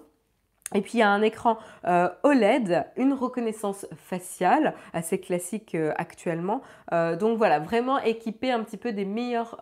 Et 0.76 0.82
puis 0.82 0.94
il 0.96 1.00
y 1.00 1.04
a 1.04 1.10
un 1.10 1.22
écran 1.22 1.58
euh, 1.86 2.10
OLED, 2.24 2.86
une 2.96 3.14
reconnaissance 3.14 3.88
faciale 3.96 4.76
assez 4.94 5.20
classique 5.20 5.74
euh, 5.76 5.94
actuellement. 5.98 6.62
Euh, 6.94 7.16
donc 7.16 7.38
voilà, 7.38 7.60
vraiment 7.60 8.00
équipé 8.00 8.52
un 8.52 8.64
petit 8.64 8.78
peu 8.78 8.92
des 8.92 9.06
meilleurs, 9.06 9.58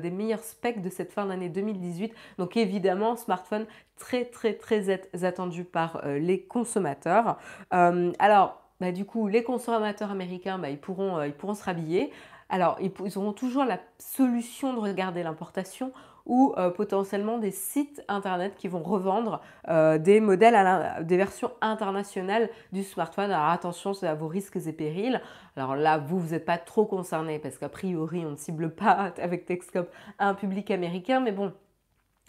des 0.00 0.10
meilleurs 0.10 0.44
specs 0.44 0.80
de 0.80 0.88
cette 0.90 1.12
fin 1.12 1.26
d'année 1.26 1.48
2018. 1.48 2.14
Donc 2.38 2.56
évidemment, 2.56 3.16
smartphone 3.16 3.66
très 3.96 4.24
très 4.24 4.54
très 4.54 4.90
attendu 5.24 5.64
par 5.64 6.02
les 6.04 6.40
consommateurs. 6.42 7.38
alors, 7.70 8.60
bah, 8.80 8.92
du 8.92 9.04
coup, 9.04 9.28
les 9.28 9.42
consommateurs 9.42 10.10
américains, 10.10 10.58
bah, 10.58 10.70
ils, 10.70 10.78
pourront, 10.78 11.22
ils 11.22 11.32
pourront 11.32 11.54
se 11.54 11.64
rhabiller. 11.64 12.10
Alors, 12.48 12.78
ils 12.80 13.18
auront 13.18 13.32
toujours 13.32 13.64
la 13.64 13.78
solution 13.98 14.74
de 14.74 14.80
regarder 14.80 15.22
l'importation 15.22 15.92
ou 16.26 16.54
euh, 16.56 16.70
potentiellement 16.70 17.38
des 17.38 17.50
sites 17.50 18.02
internet 18.08 18.54
qui 18.56 18.68
vont 18.68 18.82
revendre 18.82 19.42
euh, 19.68 19.98
des 19.98 20.20
modèles, 20.20 20.56
des 21.02 21.16
versions 21.16 21.52
internationales 21.60 22.48
du 22.72 22.82
smartphone. 22.82 23.30
Alors 23.30 23.48
attention, 23.48 23.92
à 24.02 24.14
vos 24.14 24.28
risques 24.28 24.56
et 24.56 24.72
périls. 24.72 25.20
Alors 25.56 25.76
là, 25.76 25.98
vous, 25.98 26.18
vous 26.18 26.30
n'êtes 26.30 26.46
pas 26.46 26.58
trop 26.58 26.86
concerné 26.86 27.38
parce 27.38 27.58
qu'a 27.58 27.68
priori, 27.68 28.24
on 28.24 28.30
ne 28.30 28.36
cible 28.36 28.70
pas 28.70 29.12
avec 29.18 29.44
Texcope 29.44 29.90
un 30.18 30.34
public 30.34 30.70
américain, 30.70 31.20
mais 31.20 31.32
bon, 31.32 31.52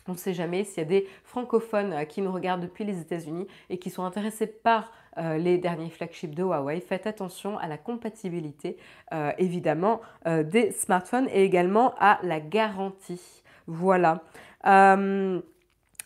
on 0.07 0.11
ne 0.11 0.17
sait 0.17 0.33
jamais 0.33 0.65
s'il 0.65 0.79
y 0.79 0.81
a 0.81 0.89
des 0.89 1.07
francophones 1.23 1.93
euh, 1.93 2.03
qui 2.03 2.21
nous 2.21 2.31
regardent 2.31 2.61
depuis 2.61 2.83
les 2.83 2.99
États-Unis 2.99 3.47
et 3.69 3.77
qui 3.79 3.89
sont 3.89 4.03
intéressés 4.03 4.47
par 4.47 4.91
les 5.37 5.57
derniers 5.57 5.89
flagships 5.89 6.35
de 6.35 6.43
Huawei. 6.43 6.81
Faites 6.81 7.07
attention 7.07 7.57
à 7.59 7.69
la 7.69 7.77
compatibilité, 7.77 8.75
évidemment, 9.37 10.01
des 10.25 10.71
smartphones 10.71 11.29
et 11.29 11.45
également 11.45 11.95
à 11.99 12.19
la 12.21 12.41
garantie. 12.41 13.44
Voilà. 13.67 14.21
Euh, 14.65 15.41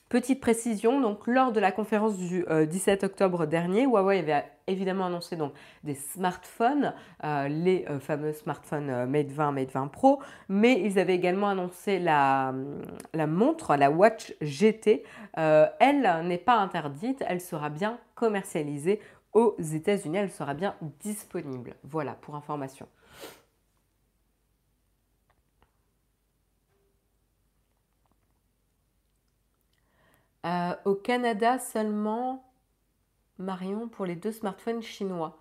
petite 0.09 0.41
précision, 0.41 1.01
donc 1.01 1.27
lors 1.27 1.51
de 1.51 1.59
la 1.59 1.71
conférence 1.71 2.17
du 2.17 2.45
17 2.49 3.03
euh, 3.03 3.07
octobre 3.07 3.45
dernier, 3.45 3.83
Huawei 3.83 4.19
avait 4.19 4.45
évidemment 4.67 5.05
annoncé 5.07 5.35
donc 5.35 5.53
des 5.83 5.95
smartphones, 5.95 6.93
euh, 7.23 7.47
les 7.47 7.85
fameux 7.99 8.33
smartphones 8.33 9.05
Mate 9.05 9.31
20, 9.31 9.51
Mate 9.51 9.71
20 9.71 9.87
Pro, 9.87 10.21
mais 10.47 10.81
ils 10.81 10.99
avaient 10.99 11.15
également 11.15 11.49
annoncé 11.49 11.99
la, 11.99 12.53
la 13.13 13.27
montre, 13.27 13.75
la 13.75 13.91
Watch 13.91 14.33
GT. 14.41 15.03
elle 15.35 16.21
n'est 16.25 16.37
pas 16.37 16.57
interdite, 16.57 17.23
elle 17.27 17.41
sera 17.41 17.69
bien 17.69 17.99
commercialisée 18.15 18.99
aux 19.33 19.55
États-Unis, 19.59 20.17
elle 20.17 20.31
sera 20.31 20.53
bien 20.53 20.75
disponible. 21.01 21.75
Voilà 21.83 22.13
pour 22.13 22.35
information. 22.35 22.87
Euh, 30.45 30.75
au 30.85 30.95
Canada 30.95 31.59
seulement, 31.59 32.51
Marion, 33.37 33.89
pour 33.89 34.05
les 34.05 34.15
deux 34.15 34.31
smartphones 34.31 34.81
chinois. 34.81 35.37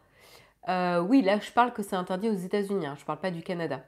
Euh, 0.69 1.01
oui, 1.01 1.23
là, 1.23 1.41
je 1.41 1.53
parle 1.53 1.73
que 1.73 1.83
c'est 1.83 1.97
interdit 1.97 2.29
aux 2.31 2.35
États-Unis, 2.35 2.87
hein, 2.87 2.95
je 2.97 3.03
ne 3.03 3.07
parle 3.07 3.21
pas 3.21 3.31
du 3.31 3.43
Canada. 3.43 3.85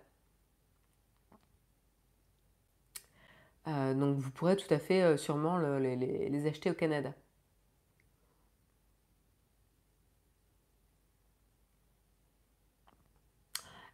Euh, 3.68 3.94
donc, 3.94 4.18
vous 4.18 4.30
pourrez 4.30 4.56
tout 4.56 4.72
à 4.72 4.78
fait 4.78 5.16
sûrement 5.16 5.58
les, 5.58 6.46
acheter 6.46 6.70
au 6.70 6.74
Canada. 6.74 7.12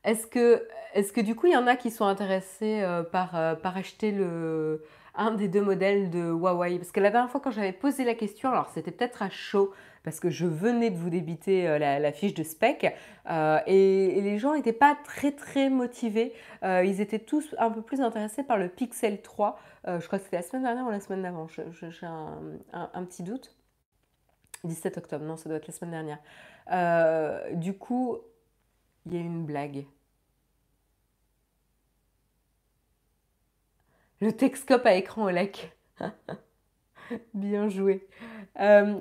Est-ce 0.05 0.27
que, 0.29 1.21
du 1.21 1.35
coup, 1.35 1.47
il 1.49 1.53
y 1.53 1.57
en 1.57 1.67
a 1.67 1.77
qui 1.77 1.91
sont 1.91 2.05
intéressés 2.07 2.85
par 3.11 3.35
acheter 3.77 4.13
le, 4.13 4.85
un 5.17 5.33
des 5.33 5.49
deux 5.49 5.63
modèles 5.63 6.11
de 6.11 6.31
Huawei 6.31 6.79
Parce 6.79 6.93
que 6.93 7.01
la 7.01 7.11
dernière 7.11 7.31
fois 7.31 7.41
quand 7.41 7.51
j'avais 7.51 7.73
posé 7.73 8.05
la 8.05 8.15
question, 8.15 8.51
alors 8.51 8.71
c'était 8.71 8.91
peut-être 8.91 9.23
à 9.23 9.31
chaud, 9.31 9.73
parce 10.07 10.21
que 10.21 10.31
je 10.31 10.47
venais 10.47 10.91
de 10.91 10.97
vous 10.97 11.11
débiter 11.11 11.69
euh, 11.69 11.79
la, 11.79 12.13
fiche 12.13 12.35
de 12.35 12.45
spec, 12.45 12.95
euh, 13.29 13.59
et, 13.67 14.21
les 14.21 14.39
gens 14.39 14.55
n'étaient 14.55 14.73
pas 14.73 14.97
très 15.05 15.33
très 15.33 15.69
motivés. 15.69 16.33
Euh, 16.63 16.85
ils 16.85 17.01
étaient 17.01 17.19
tous 17.19 17.55
un 17.59 17.71
peu 17.71 17.83
plus 17.83 18.01
intéressés 18.01 18.45
par 18.45 18.57
le 18.57 18.69
Pixel 18.69 19.21
3. 19.21 19.59
je 19.87 20.07
crois 20.07 20.19
que 20.19 20.25
c'était 20.25 20.37
la 20.37 20.43
semaine 20.43 20.63
dernière 20.63 20.87
ou 20.87 20.91
la 20.91 21.01
semaine 21.01 21.23
d'avant, 21.23 21.49
j'ai 21.49 22.07
un, 22.07 23.05
petit 23.05 23.23
doute. 23.23 23.55
17 24.65 24.99
octobre, 24.99 25.25
non, 25.25 25.37
ça 25.37 25.49
doit 25.49 25.59
être 25.59 25.67
la 25.67 25.75
semaine 25.75 26.19
dernière. 26.71 27.55
du 27.55 27.75
coup, 27.75 28.19
il 29.07 29.15
y 29.15 29.17
a 29.17 29.21
une 29.21 29.45
blague. 29.45 29.87
Le 34.27 34.33
Texcope 34.33 34.85
à 34.87 34.95
écran 34.95 35.27
OLED. 35.27 35.55
Bien 37.35 37.69
joué. 37.69 38.09
Euh, 38.59 39.01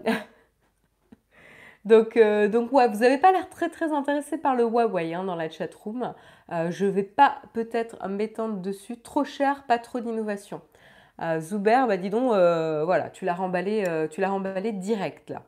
donc, 1.85 2.15
euh, 2.15 2.47
donc 2.47 2.71
ouais, 2.71 2.87
vous 2.87 2.99
n'avez 2.99 3.17
pas 3.17 3.31
l'air 3.31 3.49
très 3.49 3.69
très 3.69 3.91
intéressé 3.91 4.37
par 4.37 4.53
le 4.53 4.65
Huawei 4.65 5.15
hein, 5.15 5.23
dans 5.23 5.33
la 5.33 5.49
chatroom. 5.49 6.13
Euh, 6.51 6.69
je 6.69 6.85
vais 6.85 7.01
pas 7.01 7.41
peut-être 7.53 8.07
m'étendre 8.07 8.57
dessus. 8.57 9.01
Trop 9.01 9.23
cher, 9.23 9.63
pas 9.63 9.79
trop 9.79 9.99
d'innovation. 9.99 10.61
Zuber, 11.39 11.85
bah 11.87 11.97
dis 11.97 12.11
donc, 12.11 12.27
voilà, 12.27 13.09
tu 13.09 13.25
l'as 13.25 13.33
remballé, 13.33 13.83
tu 14.11 14.21
l'as 14.21 14.29
remballé 14.29 14.73
direct 14.73 15.31
là. 15.31 15.41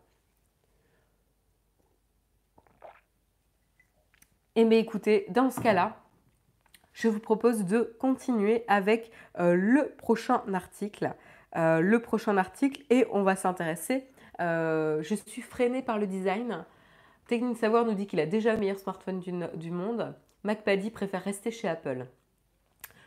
Eh 4.55 4.65
bien 4.65 4.79
écoutez, 4.79 5.27
dans 5.29 5.51
ce 5.51 5.59
cas-là, 5.61 5.97
je 6.97 7.07
vous 7.07 7.19
propose 7.19 7.63
de 7.65 7.95
continuer 7.99 8.63
avec 8.67 9.11
euh, 9.37 9.53
le 9.53 9.89
prochain 9.97 10.41
article. 10.51 11.13
Euh, 11.55 11.79
le 11.79 12.01
prochain 12.01 12.37
article 12.37 12.81
et 12.89 13.05
on 13.11 13.21
va 13.21 13.35
s'intéresser. 13.35 14.07
Euh, 14.41 15.03
je 15.03 15.13
suis 15.13 15.43
freinée 15.43 15.83
par 15.83 15.99
le 15.99 16.07
design. 16.07 16.65
Technique 17.27 17.57
Savoir 17.57 17.85
nous 17.85 17.93
dit 17.93 18.07
qu'il 18.07 18.19
a 18.19 18.25
déjà 18.25 18.53
le 18.53 18.59
meilleur 18.59 18.79
smartphone 18.79 19.19
du, 19.19 19.71
monde. 19.71 20.15
MacPaddy 20.43 20.89
préfère 20.89 21.23
rester 21.23 21.51
chez 21.51 21.67
Apple. 21.67 22.07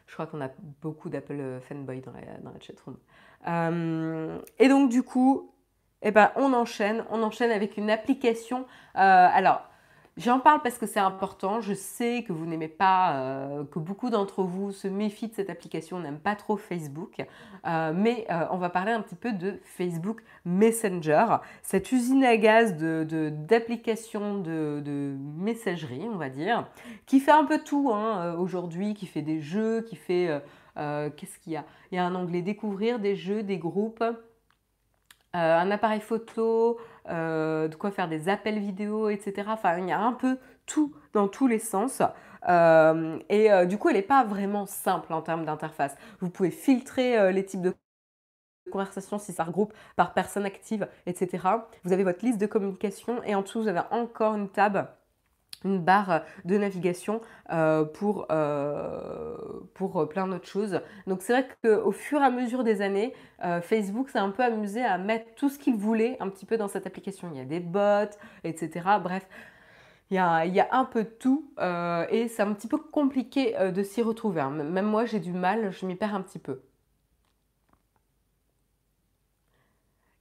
Je 0.07 0.13
crois 0.13 0.27
qu'on 0.27 0.41
a 0.41 0.51
beaucoup 0.83 1.09
d'Apple 1.09 1.59
fanboy 1.61 2.01
dans 2.01 2.13
la, 2.13 2.21
dans 2.45 2.53
la 2.53 2.61
chatroom. 2.61 2.97
et 4.59 4.69
donc 4.69 4.91
du 4.91 5.03
coup, 5.03 5.53
eh 6.03 6.13
ben, 6.13 6.31
on 6.37 6.53
enchaîne. 6.53 7.05
On 7.11 7.25
enchaîne 7.25 7.51
avec 7.51 7.77
une 7.77 7.91
application. 7.91 8.67
alors, 8.95 9.69
J'en 10.21 10.39
parle 10.39 10.61
parce 10.61 10.77
que 10.77 10.87
c'est 10.87 11.01
important. 11.01 11.63
Je 11.63 11.73
sais 11.73 12.25
que 12.29 12.35
vous 12.35 12.45
n'aimez 12.45 12.69
pas, 12.69 13.15
euh, 13.15 13.65
que 13.65 13.79
beaucoup 13.79 14.11
d'entre 14.11 14.43
vous 14.43 14.71
se 14.71 14.87
méfient 14.87 15.29
de 15.29 15.35
cette 15.35 15.49
application, 15.49 15.99
n'aiment 15.99 16.19
pas 16.19 16.37
trop 16.37 16.59
Facebook. 16.59 17.23
Euh, 17.67 17.93
mais 17.95 18.27
euh, 18.31 18.45
on 18.51 18.59
va 18.59 18.69
parler 18.69 18.93
un 18.93 19.01
petit 19.01 19.15
peu 19.15 19.33
de 19.33 19.59
Facebook 19.65 20.21
Messenger, 20.45 21.37
cette 21.63 21.91
usine 21.91 22.23
à 22.25 22.37
gaz 22.37 22.77
d'applications 22.77 24.39
de, 24.39 25.17
messagerie, 25.39 26.07
on 26.13 26.17
va 26.17 26.29
dire, 26.29 26.69
qui 27.07 27.19
fait 27.19 27.31
un 27.31 27.45
peu 27.45 27.59
tout 27.59 27.91
hein, 27.91 28.35
aujourd'hui, 28.35 28.93
qui 28.93 29.07
fait 29.07 29.23
des 29.23 29.41
jeux, 29.41 29.83
qui 29.83 29.97
fait... 29.97 30.43
Qu'est-ce 30.77 31.39
qu'il 31.41 31.53
y 31.53 31.57
a? 31.57 31.65
Il 31.93 31.97
y 31.97 31.99
a 31.99 32.07
un 32.07 32.15
onglet 32.15 32.41
découvrir, 32.41 33.01
des 33.01 33.15
jeux, 33.15 33.43
des 33.43 33.59
groupes. 33.59 34.03
Un 35.33 35.71
appareil 35.71 36.01
photo, 36.01 36.79
euh, 37.09 37.69
de 37.69 37.75
quoi 37.75 37.91
faire 37.91 38.09
des 38.09 38.29
appels 38.29 38.59
vidéo, 38.59 39.09
etc. 39.09 39.49
Enfin, 39.49 39.79
il 39.79 39.89
y 39.89 39.93
a 39.93 40.01
un 40.01 40.13
peu 40.13 40.39
tout 40.67 40.95
dans 41.13 41.29
tous 41.29 41.47
les 41.47 41.59
sens. 41.59 42.03
Euh, 42.49 43.19
et 43.29 43.51
euh, 43.53 43.65
du 43.65 43.79
coup, 43.79 43.89
elle 43.89 43.97
n'est 43.97 44.03
pas 44.03 44.25
vraiment 44.25 44.67
simple 44.67 45.13
en 45.13 45.23
termes 45.23 45.45
d'interface. 45.45 45.97
Vous 46.21 46.31
pouvez 46.31 46.51
filtrer 46.51 47.33
les 47.33 47.45
types 47.45 47.63
de 47.63 47.75
conversations 48.71 49.19
si 49.19 49.33
ça 49.33 49.45
regroupe 49.45 49.73
par 49.97 50.15
personne 50.15 50.45
active, 50.45 50.89
etc. 51.07 51.49
Vous 51.85 51.93
avez 51.93 52.05
votre 52.05 52.25
liste 52.25 52.41
de 52.41 52.47
communication 52.47 53.23
et 53.25 53.35
en 53.35 53.43
dessous, 53.43 53.63
vous 53.63 53.69
avez 53.69 53.83
encore 53.91 54.35
une 54.35 54.49
tab 54.49 54.89
une 55.65 55.79
barre 55.79 56.23
de 56.45 56.57
navigation 56.57 57.21
euh, 57.51 57.85
pour, 57.85 58.27
euh, 58.31 59.37
pour 59.75 60.09
plein 60.09 60.27
d'autres 60.27 60.49
choses. 60.49 60.81
Donc 61.07 61.23
c'est 61.23 61.33
vrai 61.33 61.49
qu'au 61.63 61.93
fur 61.93 62.21
et 62.21 62.25
à 62.25 62.31
mesure 62.31 62.65
des 62.65 62.83
années, 62.83 63.15
euh, 63.45 63.61
Facebook 63.61 64.09
s'est 64.09 64.19
un 64.19 64.31
peu 64.31 64.43
amusé 64.43 64.83
à 64.83 64.99
mettre 64.99 65.35
tout 65.35 65.49
ce 65.49 65.59
qu'il 65.59 65.75
voulait 65.75 66.17
un 66.21 66.29
petit 66.29 66.47
peu 66.47 66.57
dans 66.57 66.69
cette 66.69 66.87
application. 66.87 67.31
Il 67.33 67.39
y 67.39 67.43
a 67.43 67.45
des 67.45 67.61
bots, 67.61 68.17
etc. 68.45 68.71
Bref, 69.03 69.27
il 70.11 70.15
y 70.15 70.19
a, 70.19 70.45
il 70.45 70.55
y 70.55 70.61
a 70.61 70.69
un 70.73 70.85
peu 70.85 71.05
de 71.05 71.09
tout 71.09 71.53
et 72.11 72.29
c'est 72.29 72.43
un 72.43 72.53
petit 72.53 72.67
peu 72.67 72.79
compliqué 72.79 73.55
de 73.73 73.83
s'y 73.83 74.03
retrouver. 74.03 74.41
Hein. 74.41 74.51
Même 74.51 74.87
moi, 74.87 75.05
j'ai 75.05 75.21
du 75.21 75.33
mal, 75.33 75.71
je 75.71 75.87
m'y 75.87 75.95
perds 75.95 76.15
un 76.15 76.23
petit 76.23 76.41
peu. 76.41 76.63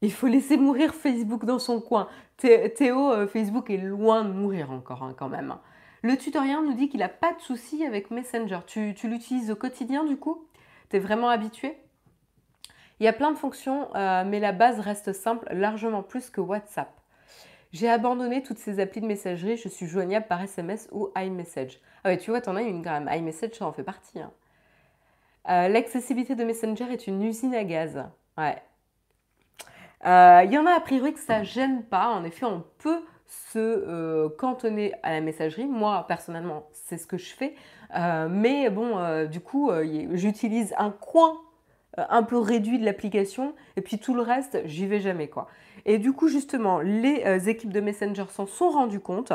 Il 0.02 0.14
faut 0.14 0.28
laisser 0.28 0.56
mourir 0.56 0.94
Facebook 0.94 1.44
dans 1.44 1.60
son 1.60 1.82
coin. 1.82 2.08
Théo, 2.38 3.12
euh, 3.12 3.28
Facebook 3.28 3.70
est 3.70 3.78
loin 3.78 4.24
de 4.24 4.32
mourir 4.32 4.72
encore 4.72 5.04
hein, 5.04 5.14
quand 5.18 5.28
même. 5.28 5.58
Le 6.02 6.16
tutoriel 6.16 6.64
nous 6.64 6.74
dit 6.74 6.88
qu'il 6.88 7.02
n'a 7.02 7.10
pas 7.10 7.34
de 7.34 7.42
souci 7.42 7.86
avec 7.86 8.10
Messenger. 8.10 8.60
Tu, 8.66 8.96
l'utilises 9.04 9.52
au 9.52 9.56
quotidien 9.56 10.06
du 10.06 10.16
coup? 10.16 10.48
Tu 10.90 10.96
es 10.96 11.00
vraiment 11.00 11.28
habitué? 11.28 11.76
Il 13.02 13.04
y 13.04 13.08
a 13.08 13.14
plein 13.14 13.32
de 13.32 13.38
fonctions, 13.38 13.88
mais 13.94 14.42
la 14.42 14.52
base 14.52 14.82
reste 14.82 15.14
simple, 15.14 15.48
largement 15.52 16.04
plus 16.04 16.30
que 16.30 16.42
WhatsApp. 16.42 16.90
J'ai 17.72 17.90
abandonné 17.90 18.44
toutes 18.44 18.58
ces 18.58 18.82
applis 18.82 19.00
de 19.00 19.06
messagerie, 19.06 19.56
je 19.56 19.70
suis 19.70 19.86
joignable 19.86 20.28
par 20.28 20.42
SMS 20.42 20.90
ou 20.92 21.10
iMessage. 21.16 21.80
Ah 22.04 22.10
ouais, 22.10 22.18
tu 22.18 22.32
vois, 22.32 22.42
t'en 22.42 22.58
as 22.58 22.62
une 22.62 22.82
même. 22.82 23.10
iMessage, 23.10 23.54
ça 23.54 23.66
en 23.66 23.72
fait 23.72 23.84
partie. 23.84 24.20
Hein. 24.20 24.32
L'accessibilité 25.70 26.36
de 26.36 26.44
Messenger 26.44 26.92
est 26.92 27.08
une 27.08 27.22
usine 27.24 27.56
à 27.56 27.64
gaz. 27.64 28.04
Ouais. 28.38 28.62
Il 30.06 30.52
y 30.52 30.58
en 30.58 30.66
a 30.66 30.72
a 30.72 30.80
priori 30.80 31.14
que 31.14 31.20
ça 31.20 31.44
gêne 31.44 31.84
pas. 31.84 32.10
En 32.10 32.24
effet, 32.24 32.46
on 32.46 32.64
peut 32.78 33.02
se 33.30 33.60
euh, 33.60 34.30
cantonner 34.30 34.94
à 35.04 35.12
la 35.12 35.22
messagerie. 35.22 35.66
Moi, 35.66 36.06
personnellement, 36.08 36.68
c'est 36.74 36.98
ce 36.98 37.08
que 37.08 37.18
je 37.18 37.34
fais. 37.34 37.56
Euh, 37.96 38.28
mais 38.30 38.70
bon, 38.70 38.98
euh, 38.98 39.26
du 39.26 39.40
coup, 39.40 39.72
j'utilise 40.14 40.74
un 40.78 40.92
coin 40.92 41.38
un 41.98 42.24
peu 42.24 42.38
réduit 42.38 42.80
de 42.80 42.86
l'application 42.86 43.54
et 43.76 43.82
puis 43.82 43.98
tout 43.98 44.14
le 44.14 44.22
reste, 44.22 44.62
j'y 44.66 44.86
vais 44.86 45.00
jamais 45.00 45.28
quoi. 45.28 45.48
Et 45.86 45.98
du 45.98 46.14
coup, 46.14 46.28
justement, 46.28 46.80
les 46.80 47.50
équipes 47.50 47.74
de 47.74 47.82
Messenger 47.82 48.26
s'en 48.30 48.46
sont 48.46 48.70
rendues 48.70 49.00
compte. 49.00 49.34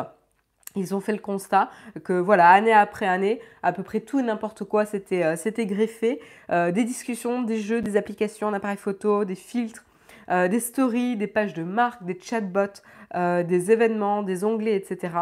Ils 0.77 0.95
ont 0.95 1.01
fait 1.01 1.13
le 1.13 1.19
constat 1.19 1.71
que 2.05 2.13
voilà, 2.13 2.49
année 2.51 2.73
après 2.73 3.07
année, 3.07 3.41
à 3.63 3.73
peu 3.73 3.83
près 3.83 4.01
tout 4.01 4.19
et 4.19 4.23
n'importe 4.23 4.65
quoi 4.65 4.87
c'était 4.87 5.67
greffé. 5.67 6.21
des 6.49 6.85
discussions, 6.85 7.43
des 7.43 7.61
jeux, 7.61 7.83
des 7.83 7.97
applications, 7.97 8.51
d'appareils 8.51 8.77
photo, 8.77 9.25
des 9.25 9.35
filtres, 9.35 9.85
euh, 10.31 10.49
des 10.49 10.61
stories, 10.61 11.17
des 11.17 11.27
pages 11.27 11.55
de 11.55 11.63
marque, 11.63 12.05
des 12.05 12.19
chatbots, 12.21 12.83
euh, 13.15 13.43
des 13.43 13.71
événements, 13.71 14.23
des 14.23 14.45
onglets, 14.45 14.77
etc. 14.77 15.15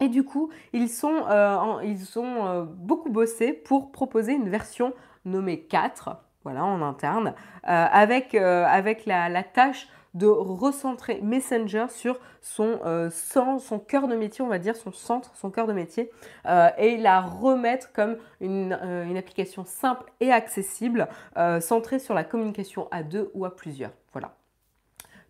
Et 0.00 0.08
du 0.08 0.24
coup, 0.24 0.50
ils, 0.72 0.88
sont, 0.88 1.26
euh, 1.28 1.80
ont 2.16 2.68
beaucoup 2.76 3.10
bossé 3.10 3.52
pour 3.52 3.92
proposer 3.92 4.32
une 4.32 4.48
version 4.48 4.94
nommée 5.24 5.60
4, 5.60 6.16
voilà, 6.44 6.64
en 6.64 6.82
interne, 6.82 7.34
avec, 7.62 8.32
la 8.32 9.42
tâche 9.42 9.88
de 10.14 10.26
recentrer 10.26 11.20
Messenger 11.22 11.86
sur 11.88 12.18
son, 12.40 12.80
euh, 12.84 13.10
son 13.10 13.78
cœur 13.78 14.08
de 14.08 14.14
métier, 14.14 14.44
on 14.44 14.48
va 14.48 14.58
dire, 14.58 14.76
son 14.76 14.92
centre, 14.92 15.34
son 15.36 15.50
cœur 15.50 15.66
de 15.66 15.72
métier, 15.72 16.10
euh, 16.46 16.68
et 16.76 16.96
la 16.96 17.20
remettre 17.20 17.92
comme 17.92 18.16
une, 18.40 18.78
euh, 18.82 19.16
application 19.16 19.64
simple 19.64 20.10
et 20.20 20.32
accessible, 20.32 21.06
centrée 21.60 21.98
sur 21.98 22.14
la 22.14 22.24
communication 22.24 22.88
à 22.90 23.02
deux 23.02 23.30
ou 23.34 23.44
à 23.44 23.54
plusieurs. 23.54 23.92
Voilà. 24.12 24.34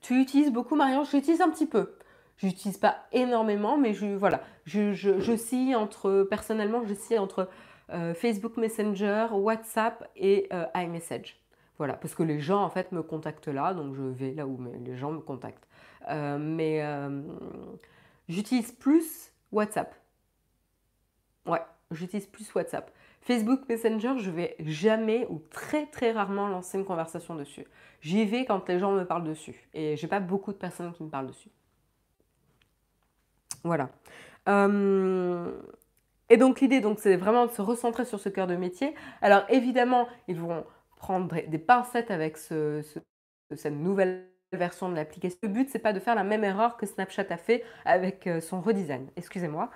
Tu 0.00 0.20
utilises 0.20 0.52
beaucoup 0.52 0.76
Marion? 0.76 1.04
Je 1.04 1.16
l'utilise 1.16 1.40
un 1.40 1.50
petit 1.50 1.66
peu. 1.66 1.96
Je 2.36 2.46
n'utilise 2.46 2.78
pas 2.78 2.96
énormément, 3.12 3.76
mais 3.76 3.92
je, 3.92 4.06
voilà, 4.06 4.40
je, 4.64 4.92
je, 4.92 5.18
je 5.18 5.36
scie 5.36 5.74
entre, 5.74 6.26
personnellement, 6.30 6.82
je 6.86 6.94
scie 6.94 7.18
entre 7.18 7.48
Facebook 8.14 8.56
Messenger, 8.56 9.26
WhatsApp 9.32 10.08
et 10.16 10.48
iMessage. 10.74 11.41
Voilà, 11.82 11.94
parce 11.94 12.14
que 12.14 12.22
les 12.22 12.38
gens 12.38 12.62
en 12.62 12.70
fait 12.70 12.92
me 12.92 13.02
contactent 13.02 13.48
là, 13.48 13.74
donc 13.74 13.96
je 13.96 14.02
vais 14.02 14.34
là 14.34 14.46
où 14.46 14.56
les 14.84 14.96
gens 14.96 15.10
me 15.10 15.18
contactent. 15.18 15.66
Euh, 16.10 16.38
mais 16.38 16.80
euh, 16.80 17.22
j'utilise 18.28 18.70
plus 18.70 19.32
WhatsApp. 19.50 19.92
Ouais, 21.44 21.58
j'utilise 21.90 22.26
plus 22.26 22.54
WhatsApp. 22.54 22.92
Facebook 23.20 23.68
Messenger, 23.68 24.12
je 24.18 24.30
vais 24.30 24.54
jamais 24.60 25.26
ou 25.28 25.42
très 25.50 25.86
très 25.86 26.12
rarement 26.12 26.46
lancer 26.46 26.78
une 26.78 26.84
conversation 26.84 27.34
dessus. 27.34 27.64
J'y 28.00 28.26
vais 28.26 28.44
quand 28.44 28.68
les 28.68 28.78
gens 28.78 28.92
me 28.92 29.04
parlent 29.04 29.24
dessus. 29.24 29.68
Et 29.74 29.96
j'ai 29.96 30.06
pas 30.06 30.20
beaucoup 30.20 30.52
de 30.52 30.58
personnes 30.58 30.92
qui 30.92 31.02
me 31.02 31.10
parlent 31.10 31.26
dessus. 31.26 31.50
Voilà. 33.64 33.90
Euh, 34.48 35.50
et 36.30 36.36
donc 36.36 36.60
l'idée, 36.60 36.80
donc, 36.80 37.00
c'est 37.00 37.16
vraiment 37.16 37.46
de 37.46 37.50
se 37.50 37.60
recentrer 37.60 38.04
sur 38.04 38.20
ce 38.20 38.28
cœur 38.28 38.46
de 38.46 38.54
métier. 38.54 38.94
Alors 39.20 39.42
évidemment, 39.48 40.06
ils 40.28 40.38
vont 40.38 40.64
prendre 41.02 41.34
des 41.48 41.58
pincettes 41.58 42.12
avec 42.12 42.36
cette 42.36 43.72
nouvelle 43.72 44.28
version 44.52 44.88
de 44.88 44.94
l'application. 44.94 45.36
Le 45.42 45.48
but, 45.48 45.68
c'est 45.68 45.80
pas 45.80 45.92
de 45.92 45.98
faire 45.98 46.14
la 46.14 46.22
même 46.22 46.44
erreur 46.44 46.76
que 46.76 46.86
Snapchat 46.86 47.26
a 47.28 47.36
fait 47.36 47.64
avec 47.84 48.28
euh, 48.28 48.40
son 48.40 48.60
redesign. 48.60 49.10
Excusez-moi. 49.16 49.70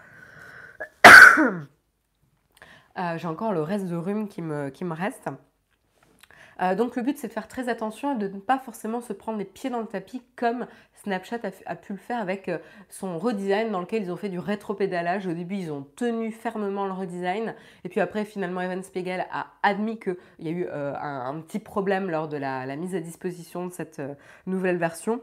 Euh, 2.98 3.18
j'ai 3.18 3.28
encore 3.28 3.52
le 3.52 3.60
reste 3.60 3.84
de 3.88 3.94
rhume 3.94 4.26
qui 4.26 4.40
me, 4.40 4.70
qui 4.70 4.82
me 4.82 4.94
reste. 4.94 5.28
Euh, 6.62 6.74
donc 6.74 6.96
le 6.96 7.02
but 7.02 7.18
c'est 7.18 7.28
de 7.28 7.32
faire 7.32 7.48
très 7.48 7.68
attention 7.68 8.14
et 8.14 8.18
de 8.18 8.28
ne 8.28 8.40
pas 8.40 8.58
forcément 8.58 9.00
se 9.00 9.12
prendre 9.12 9.38
les 9.38 9.44
pieds 9.44 9.68
dans 9.68 9.80
le 9.80 9.86
tapis 9.86 10.22
comme 10.36 10.66
Snapchat 11.02 11.40
a, 11.66 11.76
pu 11.76 11.92
le 11.92 11.98
faire 11.98 12.18
avec 12.18 12.48
euh, 12.48 12.58
son 12.88 13.18
redesign 13.18 13.70
dans 13.70 13.80
lequel 13.80 14.02
ils 14.02 14.10
ont 14.10 14.16
fait 14.16 14.30
du 14.30 14.38
rétropédalage. 14.38 15.26
Au 15.26 15.34
début 15.34 15.56
ils 15.56 15.70
ont 15.70 15.86
tenu 15.96 16.32
fermement 16.32 16.86
le 16.86 16.92
redesign 16.92 17.54
et 17.84 17.88
puis 17.88 18.00
après 18.00 18.24
finalement 18.24 18.62
Evan 18.62 18.82
Spiegel 18.82 19.26
a 19.30 19.48
admis 19.62 19.98
qu'il 19.98 20.16
y 20.40 20.48
a 20.48 20.52
eu 20.52 20.66
euh, 20.66 20.94
un, 20.98 21.40
petit 21.40 21.58
problème 21.58 22.10
lors 22.10 22.28
de 22.28 22.38
la, 22.38 22.74
mise 22.76 22.94
à 22.94 23.00
disposition 23.00 23.66
de 23.66 23.72
cette 23.72 24.00
nouvelle 24.46 24.78
version. 24.78 25.20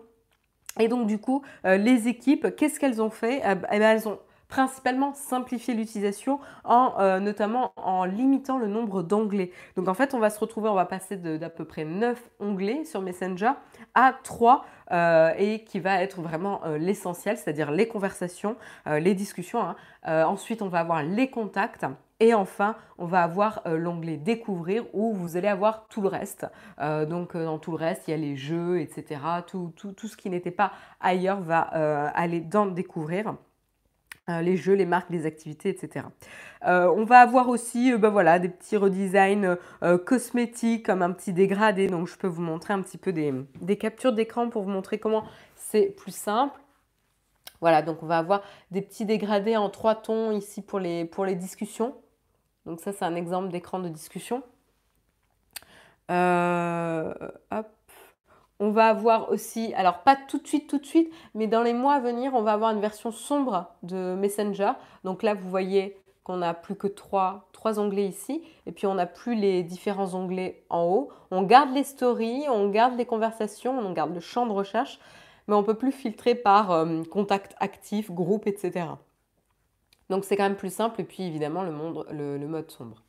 Et 0.79 0.87
donc 0.87 1.07
du 1.07 1.19
coup, 1.19 1.43
les 1.63 2.07
équipes, 2.07 2.55
qu'est-ce 2.55 2.79
qu'elles 2.79 3.01
ont 3.01 3.11
fait? 3.11 3.41
Eh 3.45 3.55
ben, 3.55 3.67
Elles 3.69 4.07
ont 4.07 4.19
principalement 4.53 5.15
simplifier 5.15 5.73
l'utilisation 5.73 6.39
en 6.63 6.93
euh, 6.99 7.19
notamment 7.19 7.73
en 7.75 8.05
limitant 8.05 8.59
le 8.59 8.67
nombre 8.67 9.01
d'onglets. 9.01 9.49
Donc 9.75 9.87
en 9.87 9.95
fait, 9.95 10.13
on 10.13 10.19
va 10.19 10.29
se 10.29 10.39
retrouver, 10.39 10.69
on 10.69 10.75
va 10.75 10.85
passer 10.85 11.17
d'à 11.17 11.49
peu 11.49 11.65
près 11.65 11.85
9 11.85 12.21
onglets 12.39 12.85
sur 12.85 13.01
Messenger 13.01 13.53
à 13.95 14.13
3 14.23 14.63
euh, 14.91 15.33
et 15.39 15.63
qui 15.63 15.79
va 15.79 16.03
être 16.03 16.21
vraiment 16.21 16.63
euh, 16.65 16.77
l'essentiel, 16.77 17.35
c'est-à-dire 17.35 17.71
les 17.71 17.87
conversations, 17.87 18.55
les 18.85 19.15
discussions. 19.15 19.59
Hein. 19.63 19.75
ensuite, 20.05 20.61
on 20.61 20.67
va 20.67 20.81
avoir 20.81 21.01
les 21.01 21.31
contacts. 21.31 21.87
Et 22.19 22.35
enfin, 22.35 22.75
on 22.99 23.05
va 23.05 23.23
avoir 23.23 23.63
l'onglet 23.65 24.17
découvrir 24.17 24.85
où 24.93 25.13
vous 25.13 25.35
allez 25.35 25.47
avoir 25.47 25.87
tout 25.87 26.01
le 26.01 26.09
reste. 26.09 26.45
donc 26.79 27.35
dans 27.35 27.57
tout 27.57 27.71
le 27.71 27.77
reste, 27.77 28.07
il 28.07 28.11
y 28.11 28.13
a 28.13 28.17
les 28.17 28.37
jeux, 28.37 28.79
etc. 28.79 29.19
Tout, 29.47 29.73
tout, 29.75 29.93
tout 29.93 30.07
ce 30.07 30.15
qui 30.15 30.29
n'était 30.29 30.51
pas 30.51 30.71
ailleurs 31.01 31.41
va 31.41 31.61
aller 31.61 32.39
dans 32.39 32.67
découvrir. 32.67 33.33
Euh, 34.29 34.41
les 34.41 34.55
jeux, 34.55 34.73
les 34.73 34.85
marques, 34.85 35.09
les 35.09 35.25
activités, 35.25 35.67
etc. 35.67 36.05
Euh, 36.65 36.89
on 36.95 37.03
va 37.03 37.19
avoir 37.19 37.49
aussi 37.49 37.91
euh, 37.91 37.97
bah 37.97 38.09
voilà, 38.09 38.39
des 38.39 38.47
petits 38.47 38.77
redesigns 38.77 39.57
cosmétiques 40.05 40.85
comme 40.85 41.01
un 41.01 41.11
petit 41.11 41.33
dégradé. 41.33 41.87
Donc 41.87 42.07
je 42.07 42.17
peux 42.17 42.27
vous 42.27 42.41
montrer 42.41 42.73
un 42.73 42.81
petit 42.81 42.97
peu 42.97 43.11
des, 43.11 43.77
captures 43.77 44.13
d'écran 44.13 44.49
pour 44.49 44.63
vous 44.63 44.69
montrer 44.69 44.97
comment 44.97 45.25
c'est 45.55 45.87
plus 45.87 46.15
simple. 46.15 46.57
Voilà, 47.59 47.81
donc 47.81 48.01
on 48.01 48.05
va 48.05 48.17
avoir 48.17 48.43
des 48.71 48.81
petits 48.81 49.05
dégradés 49.05 49.57
en 49.57 49.69
trois 49.69 49.95
tons 49.95 50.31
ici 50.31 50.61
pour 50.61 50.79
les, 50.79 51.03
pour 51.03 51.25
les 51.25 51.35
discussions. 51.35 51.93
Donc 52.65 52.79
ça, 52.79 52.93
c'est 52.93 53.03
un 53.03 53.15
exemple 53.15 53.49
d'écran 53.49 53.79
de 53.79 53.89
discussion. 53.89 54.41
hop. 56.07 57.67
On 58.63 58.71
va 58.71 58.87
avoir 58.87 59.29
aussi, 59.29 59.73
alors 59.73 60.03
pas 60.03 60.15
tout 60.15 60.37
de 60.37 60.47
suite, 60.47 60.69
tout 60.69 60.77
de 60.77 60.85
suite, 60.85 61.13
mais 61.35 61.47
dans 61.47 61.61
les 61.61 61.73
mois 61.73 61.95
à 61.95 61.99
venir, 61.99 62.33
on 62.33 62.43
va 62.43 62.53
avoir 62.53 62.71
une 62.71 62.79
version 62.79 63.11
sombre 63.11 63.65
de 63.83 64.15
Messenger. 64.15 64.71
Donc 65.03 65.21
là, 65.21 65.33
vous 65.33 65.49
voyez 65.49 65.97
qu'on 66.23 66.37
n'a 66.37 66.53
plus 66.53 66.77
que 66.77 66.87
trois, 66.87 67.49
trois 67.51 67.77
onglets 67.77 68.07
ici, 68.07 68.41
et 68.65 68.71
puis 68.71 68.87
on 68.87 68.93
n'a 68.93 69.05
plus 69.05 69.35
les 69.35 69.63
différents 69.63 70.15
onglets 70.15 70.63
en 70.69 70.83
haut. 70.85 71.09
On 71.29 71.43
garde 71.43 71.73
les 71.73 71.83
stories, 71.83 72.45
on 72.49 72.69
garde 72.69 72.95
les 72.95 73.05
conversations, 73.05 73.77
on 73.77 73.91
garde 73.91 74.13
le 74.13 74.21
champ 74.21 74.45
de 74.45 74.53
recherche, 74.53 74.97
mais 75.49 75.55
on 75.55 75.61
ne 75.61 75.65
peut 75.65 75.77
plus 75.77 75.91
filtrer 75.91 76.33
par 76.33 76.71
euh, 76.71 77.03
contact 77.03 77.57
actif, 77.59 78.11
groupe, 78.11 78.47
etc. 78.47 78.87
Donc 80.09 80.23
c'est 80.23 80.37
quand 80.37 80.43
même 80.43 80.55
plus 80.55 80.73
simple, 80.73 81.01
et 81.01 81.03
puis 81.03 81.23
évidemment 81.23 81.63
le, 81.63 82.37
le 82.37 82.47
mode 82.47 82.71
sombre. 82.71 83.03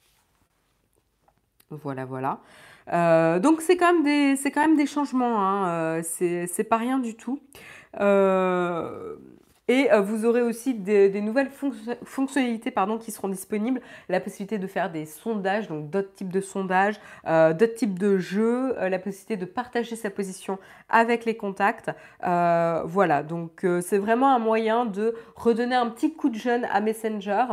Voilà, 1.71 2.05
voilà. 2.05 2.41
Euh, 2.93 3.39
donc 3.39 3.61
c'est 3.61 3.77
quand, 3.77 3.93
même 3.93 4.03
des, 4.03 4.51
quand 4.51 4.61
même 4.61 4.77
des 4.77 4.87
changements, 4.87 5.41
hein. 5.41 5.69
euh, 5.69 6.03
c'est 6.03 6.69
pas 6.69 6.77
rien 6.77 6.99
du 6.99 7.15
tout. 7.15 7.41
Euh, 8.01 9.17
et 9.67 9.89
vous 10.03 10.27
aurez 10.27 10.43
aussi 10.43 10.75
des, 10.75 11.23
nouvelles 11.23 11.49
fonctionnalités 12.05 12.71
pardon, 12.71 12.99
qui 12.99 13.11
seront 13.11 13.29
disponibles. 13.31 13.81
La 14.11 14.21
possibilité 14.21 14.59
de 14.59 14.67
faire 14.67 14.93
des 14.93 15.07
sondages, 15.07 15.69
donc 15.69 15.89
d'autres 15.89 16.13
types 16.13 16.31
de 16.31 16.43
sondages, 16.43 17.01
d'autres 17.25 17.75
types 17.75 17.99
de 17.99 18.19
jeux, 18.19 18.75
la 18.79 18.99
possibilité 18.99 19.39
de 19.39 19.47
partager 19.47 19.97
sa 19.97 20.11
position 20.11 20.59
avec 20.91 21.25
les 21.25 21.39
contacts. 21.39 21.91
voilà, 22.21 23.23
donc 23.23 23.65
c'est 23.81 23.97
vraiment 23.97 24.35
un 24.35 24.39
moyen 24.39 24.85
de 24.85 25.15
redonner 25.35 25.77
un 25.77 25.89
petit 25.89 26.13
coup 26.13 26.29
de 26.29 26.37
jeune 26.37 26.67
à 26.67 26.83
Messenger 26.83 27.47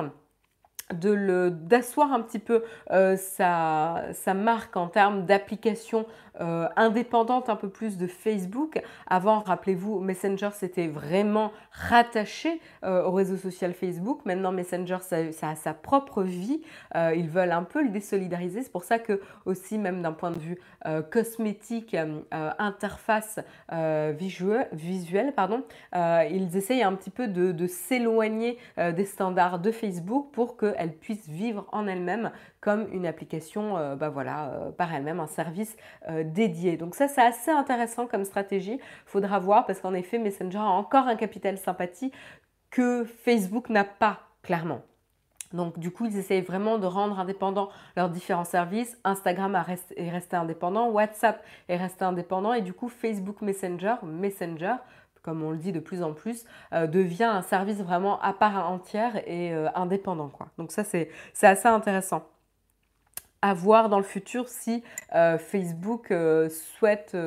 d'asseoir 0.93 2.13
un 2.13 2.21
petit 2.21 2.39
peu 2.39 2.63
euh, 2.91 3.15
sa, 3.17 4.34
marque 4.34 4.77
en 4.77 4.88
termes 4.88 5.25
d'application 5.25 6.06
euh, 6.39 6.67
indépendante 6.77 7.49
un 7.49 7.56
peu 7.56 7.69
plus 7.69 7.97
de 7.97 8.08
Facebook. 8.08 8.82
Avant, 9.08 9.39
rappelez-vous, 9.39 9.99
Messenger 9.99 10.49
c'était 10.54 10.88
vraiment 10.88 11.51
rattaché 11.71 12.62
euh, 12.84 13.04
au 13.04 13.12
réseau 13.12 13.36
social 13.36 13.73
Facebook. 13.73 14.21
Maintenant, 14.25 14.51
Messenger 14.51 14.97
ça, 15.01 15.49
a 15.49 15.56
sa 15.56 15.73
propre 15.73 16.23
vie. 16.23 16.62
Ils 16.95 17.30
veulent 17.30 17.51
un 17.51 17.63
peu 17.63 17.84
le 17.84 17.89
désolidariser. 17.89 18.63
C'est 18.63 18.71
pour 18.71 18.84
ça 18.84 18.99
que 18.99 19.21
aussi, 19.45 19.77
même 19.77 20.01
d'un 20.01 20.13
point 20.13 20.32
de 20.32 20.39
vue 20.39 20.58
cosmétique, 21.12 21.95
interface 22.32 23.39
visuelle, 23.69 24.67
visuel, 24.71 25.34
pardon, 25.34 25.63
ils 25.93 26.49
essayent 26.56 26.84
un 26.84 26.93
petit 26.93 27.10
peu 27.10 27.27
de, 27.27 27.51
de 27.51 27.67
s'éloigner 27.67 28.58
des 28.77 29.06
standards 29.06 29.60
de 29.60 29.71
Facebook 29.71 30.32
pour 30.32 30.58
que 30.58 30.73
qu'elle 30.81 30.95
puisse 30.95 31.27
vivre 31.27 31.67
en 31.71 31.85
elle-même 31.85 32.31
comme 32.59 32.87
une 32.91 33.05
application 33.05 33.95
bah 33.95 34.09
voilà, 34.09 34.71
par 34.77 34.91
elle-même, 34.91 35.19
un 35.19 35.27
service 35.27 35.77
dédié. 36.23 36.75
Donc 36.75 36.95
ça, 36.95 37.07
c'est 37.07 37.21
assez 37.21 37.51
intéressant 37.51 38.07
comme 38.07 38.25
stratégie. 38.25 38.79
Faudra 39.05 39.37
voir 39.37 39.67
parce 39.67 39.79
qu'en 39.79 39.93
effet, 39.93 40.17
Messenger 40.17 40.57
a 40.57 40.63
encore 40.63 41.07
un 41.07 41.15
capital 41.15 41.59
sympathie 41.59 42.11
que 42.71 43.03
Facebook 43.03 43.69
n'a 43.69 43.83
pas, 43.83 44.21
clairement. 44.41 44.81
Donc 45.53 45.77
du 45.77 45.91
coup, 45.91 46.05
ils 46.05 46.17
essayent 46.17 46.41
vraiment 46.41 46.79
de 46.79 46.87
rendre 46.87 47.19
indépendants 47.19 47.69
leurs 47.95 48.09
différents 48.09 48.45
services. 48.45 48.97
Instagram 49.03 49.63
est 49.97 50.09
resté 50.09 50.35
indépendant, 50.35 50.89
WhatsApp 50.89 51.43
est 51.69 51.77
resté 51.77 52.05
indépendant 52.05 52.53
et 52.53 52.61
du 52.61 52.73
coup, 52.73 52.89
Facebook 52.89 53.41
Messenger, 53.41 53.95
Messenger, 54.01 54.75
comme 55.21 55.43
on 55.43 55.51
le 55.51 55.57
dit 55.57 55.71
de 55.71 55.79
plus 55.79 56.03
en 56.03 56.13
plus, 56.13 56.45
euh, 56.73 56.88
devient 56.88 57.25
un 57.25 57.41
service 57.41 57.77
vraiment 57.77 58.19
à 58.21 58.34
part 58.34 58.69
entière 58.69 59.17
et 59.27 59.53
euh, 59.53 59.69
indépendant. 59.75 60.31
Donc 60.57 60.71
ça, 60.71 60.84
c'est 60.84 61.10
assez 61.41 61.67
intéressant. 61.67 62.27
À 63.41 63.53
voir 63.53 63.89
dans 63.89 63.97
le 63.97 64.03
futur 64.03 64.47
si 64.47 64.84
euh, 65.15 65.38
Facebook 65.38 66.13
souhaite 66.49 67.17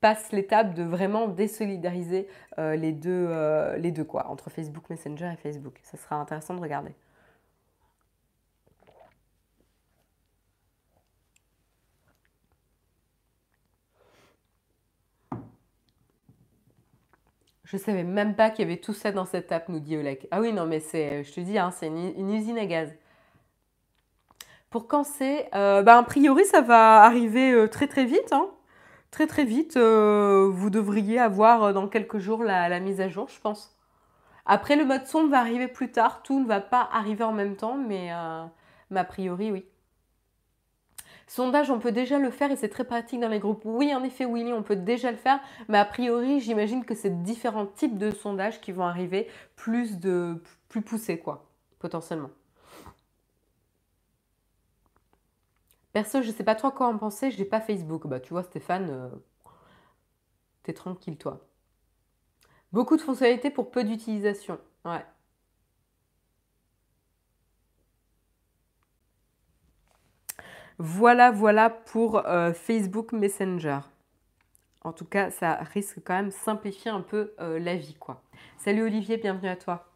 passe 0.00 0.32
l'étape 0.32 0.74
de 0.74 0.82
vraiment 0.82 1.28
désolidariser 1.28 2.28
les, 2.58 2.92
deux, 2.92 3.28
les 3.78 3.90
deux, 3.92 4.04
quoi, 4.04 4.28
entre 4.28 4.50
Facebook 4.50 4.90
Messenger 4.90 5.30
et 5.32 5.36
Facebook. 5.36 5.78
Ça 5.82 5.96
sera 5.96 6.16
intéressant 6.16 6.54
de 6.54 6.60
regarder. 6.60 6.92
Je 17.72 17.78
savais 17.78 18.04
même 18.04 18.36
pas 18.36 18.50
qu'il 18.50 18.64
y 18.64 18.68
avait 18.68 18.80
tout 18.80 18.92
ça 18.92 19.10
dans 19.12 19.24
cette 19.24 19.50
app, 19.50 19.68
nous 19.68 19.80
dit 19.80 19.96
Olek. 19.96 20.28
Ah 20.30 20.40
oui, 20.40 20.52
non, 20.52 20.66
mais 20.66 20.78
c'est, 20.78 21.24
je 21.24 21.32
te 21.32 21.40
dis, 21.40 21.58
hein, 21.58 21.70
c'est 21.70 21.86
une, 21.86 22.30
usine 22.30 22.58
à 22.58 22.66
gaz. 22.66 22.94
Pour 24.70 24.86
quand 24.86 25.04
c'est 25.04 25.48
euh, 25.54 25.82
bah, 25.82 25.98
A 25.98 26.02
priori, 26.02 26.44
ça 26.44 26.60
va 26.60 27.02
arriver 27.02 27.66
très 27.70 27.86
très 27.86 28.04
vite. 28.04 28.32
Hein 28.32 28.48
très 29.12 29.28
très 29.28 29.44
vite, 29.44 29.76
euh, 29.76 30.48
vous 30.50 30.70
devriez 30.70 31.20
avoir 31.20 31.62
euh, 31.64 31.72
dans 31.72 31.86
quelques 31.86 32.18
jours 32.18 32.42
la, 32.42 32.80
mise 32.80 33.00
à 33.00 33.08
jour, 33.08 33.28
je 33.28 33.38
pense. 33.40 33.76
Après, 34.46 34.74
le 34.74 34.84
mode 34.84 35.06
sombre 35.06 35.30
va 35.30 35.38
arriver 35.38 35.68
plus 35.68 35.92
tard. 35.92 36.22
Tout 36.24 36.40
ne 36.40 36.46
va 36.46 36.60
pas 36.60 36.88
arriver 36.92 37.22
en 37.22 37.32
même 37.32 37.54
temps, 37.54 37.76
mais, 37.76 38.12
euh, 38.12 38.44
a 38.94 39.04
priori, 39.04 39.52
oui. 39.52 39.64
Sondage, 41.32 41.70
on 41.70 41.78
peut 41.78 41.92
déjà 41.92 42.18
le 42.18 42.30
faire 42.30 42.50
et 42.50 42.56
c'est 42.56 42.68
très 42.68 42.84
pratique 42.84 43.18
dans 43.18 43.28
les 43.30 43.38
groupes. 43.38 43.62
Oui, 43.64 43.94
en 43.94 44.04
effet, 44.04 44.26
Willy, 44.26 44.52
on 44.52 44.62
peut 44.62 44.76
déjà 44.76 45.10
le 45.10 45.16
faire, 45.16 45.40
mais 45.66 45.78
a 45.78 45.86
priori, 45.86 46.40
j'imagine 46.40 46.84
que 46.84 46.94
c'est 46.94 47.22
différents 47.22 47.64
types 47.64 47.96
de 47.96 48.10
sondages 48.10 48.60
qui 48.60 48.70
vont 48.70 48.84
arriver 48.84 49.28
plus, 49.56 49.98
de, 49.98 50.42
plus 50.68 50.82
poussés, 50.82 51.18
quoi, 51.18 51.48
potentiellement. 51.78 52.28
Perso, 55.94 56.20
je 56.20 56.30
sais 56.30 56.44
pas 56.44 56.54
trop 56.54 56.70
quoi 56.70 56.88
en 56.88 56.98
penser, 56.98 57.30
j'ai 57.30 57.46
pas 57.46 57.62
Facebook. 57.62 58.06
Bah, 58.06 58.20
tu 58.20 58.34
vois, 58.34 58.42
Stéphane, 58.42 58.90
euh, 58.90 59.08
t'es 60.64 60.74
tranquille, 60.74 61.16
toi. 61.16 61.48
Beaucoup 62.72 62.98
de 62.98 63.02
fonctionnalités 63.02 63.48
pour 63.48 63.70
peu 63.70 63.84
d'utilisation. 63.84 64.58
Ouais. 64.84 65.02
Voilà, 70.84 71.30
voilà 71.30 71.70
pour 71.70 72.26
euh, 72.26 72.52
Facebook 72.52 73.12
Messenger. 73.12 73.78
En 74.80 74.92
tout 74.92 75.04
cas, 75.04 75.30
ça 75.30 75.54
risque 75.72 76.00
quand 76.04 76.14
même 76.14 76.32
simplifier 76.32 76.90
un 76.90 77.02
peu 77.02 77.34
euh, 77.38 77.60
la 77.60 77.76
vie, 77.76 77.94
quoi. 77.94 78.20
Salut 78.58 78.82
Olivier, 78.82 79.16
bienvenue 79.16 79.48
à 79.48 79.54
toi. 79.54 79.91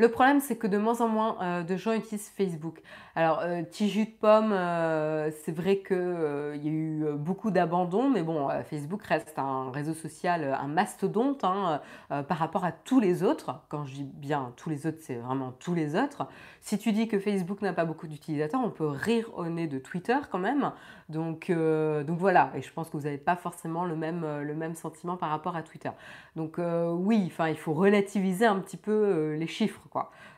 Le 0.00 0.08
problème, 0.08 0.38
c'est 0.38 0.54
que 0.54 0.68
de 0.68 0.78
moins 0.78 1.00
en 1.00 1.08
moins 1.08 1.36
euh, 1.42 1.62
de 1.64 1.76
gens 1.76 1.92
utilisent 1.92 2.28
Facebook. 2.28 2.80
Alors, 3.16 3.40
euh, 3.42 3.62
de 3.62 4.18
pomme, 4.20 4.52
euh, 4.52 5.28
c'est 5.44 5.50
vrai 5.50 5.78
qu'il 5.78 5.96
y 5.96 6.68
a 6.68 6.70
eu 6.70 7.04
beaucoup 7.16 7.50
d'abandon, 7.50 8.08
mais 8.08 8.22
bon, 8.22 8.48
Facebook 8.62 9.02
reste 9.02 9.36
un 9.40 9.72
réseau 9.72 9.94
social, 9.94 10.56
un 10.60 10.68
mastodonte 10.68 11.42
hein, 11.42 11.80
par 12.08 12.38
rapport 12.38 12.64
à 12.64 12.70
tous 12.70 13.00
les 13.00 13.24
autres. 13.24 13.60
Quand 13.68 13.84
je 13.86 13.94
dis 13.94 14.04
bien 14.04 14.52
tous 14.56 14.70
les 14.70 14.86
autres, 14.86 14.98
c'est 15.00 15.16
vraiment 15.16 15.50
tous 15.58 15.74
les 15.74 15.96
autres. 15.96 16.28
Si 16.60 16.78
tu 16.78 16.92
dis 16.92 17.08
que 17.08 17.18
Facebook 17.18 17.60
n'a 17.60 17.72
pas 17.72 17.84
beaucoup 17.84 18.06
d'utilisateurs, 18.06 18.60
on 18.62 18.70
peut 18.70 18.86
rire 18.86 19.30
au 19.36 19.46
nez 19.46 19.66
de 19.66 19.78
Twitter 19.78 20.16
quand 20.30 20.38
même. 20.38 20.70
Donc, 21.08 21.50
voilà, 21.50 22.52
et 22.54 22.62
je 22.62 22.72
pense 22.72 22.88
que 22.88 22.96
vous 22.96 23.04
n'avez 23.04 23.18
pas 23.18 23.36
forcément 23.36 23.84
le 23.84 23.96
même, 23.96 24.24
le 24.42 24.54
même 24.54 24.76
sentiment 24.76 25.16
par 25.16 25.30
rapport 25.30 25.56
à 25.56 25.62
Twitter. 25.62 25.90
Donc 26.36 26.60
oui, 26.60 27.32
il 27.40 27.56
faut 27.56 27.74
relativiser 27.74 28.46
un 28.46 28.60
petit 28.60 28.76
peu 28.76 29.34
les 29.34 29.46
chiffres. 29.48 29.87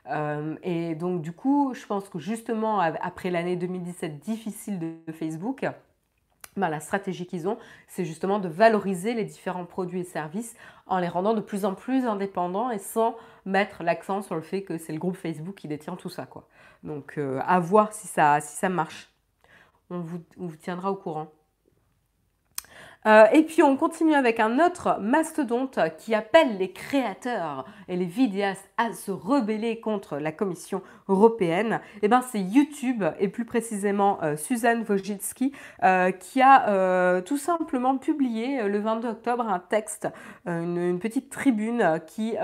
Euh, 0.07 0.57
et 0.63 0.95
donc 0.95 1.23
du 1.23 1.33
coup, 1.33 1.73
je 1.75 1.87
pense 1.87 2.09
que 2.09 2.19
justement, 2.19 2.81
après 2.81 3.31
l'année 3.31 3.57
2017 3.57 4.19
difficile 4.19 4.79
de 4.79 5.13
Facebook, 5.13 5.67
ben, 6.57 6.69
la 6.69 6.81
stratégie 6.81 7.27
qu'ils 7.27 7.49
ont, 7.49 7.59
c'est 7.87 8.05
justement 8.05 8.39
de 8.39 8.49
valoriser 8.49 9.15
les 9.15 9.25
différents 9.25 9.67
produits 9.67 10.01
et 10.01 10.05
services 10.05 10.57
en 10.87 10.99
les 10.99 11.09
rendant 11.09 11.35
de 11.35 11.41
plus 11.41 11.65
en 11.65 11.75
plus 11.75 12.07
indépendants 12.07 12.71
et 12.71 12.79
sans 12.79 13.17
mettre 13.45 13.83
l'accent 13.83 14.23
sur 14.23 14.35
le 14.35 14.43
fait 14.43 14.63
que 14.63 14.77
c'est 14.77 14.93
le 14.93 14.99
groupe 14.99 15.17
Facebook 15.17 15.55
qui 15.55 15.69
détient 15.69 15.97
tout 15.97 16.09
ça. 16.09 16.27
Quoi. 16.27 16.49
Donc 16.83 17.19
euh, 17.19 17.41
à 17.47 17.61
voir 17.61 17.93
si 17.93 18.09
ça, 18.09 18.41
si 18.41 18.57
ça 18.57 18.69
marche. 18.69 19.11
on 19.91 20.01
vous 20.01 20.57
tiendra 20.57 20.91
au 20.91 20.97
courant. 20.97 21.33
Euh, 23.07 23.25
et 23.33 23.43
puis 23.43 23.63
on 23.63 23.77
continue 23.77 24.15
avec 24.15 24.41
un 24.41 24.59
autre 24.59 24.99
mastodonte 25.01 25.79
qui 25.99 26.15
appelle 26.15 26.59
les 26.59 26.71
créateurs 26.71 27.65
et 27.89 27.97
les 27.97 28.05
vidéastes 28.05 28.69
à 28.77 28.93
se 28.93 29.11
rebeller 29.11 29.81
contre 29.81 30.19
la 30.19 30.33
Commission 30.33 30.83
européenne. 31.09 31.81
Et 31.97 31.99
eh 32.03 32.09
ben 32.09 32.21
c'est 32.21 32.41
YouTube 32.41 33.05
et 33.19 33.29
plus 33.29 33.47
précisément 33.47 34.19
euh, 34.23 34.37
Suzanne 34.37 34.85
Wojcicki 34.87 35.53
euh, 35.83 36.11
qui 36.11 36.43
a 36.43 37.21
tout 37.23 37.39
simplement 37.39 37.97
publié 37.97 38.69
le 38.69 38.79
22 38.79 39.09
octobre 39.09 39.49
un 39.49 39.59
texte, 39.59 40.09
une, 40.47 40.99
petite 40.99 41.31
tribune 41.31 42.01
qui, 42.07 42.35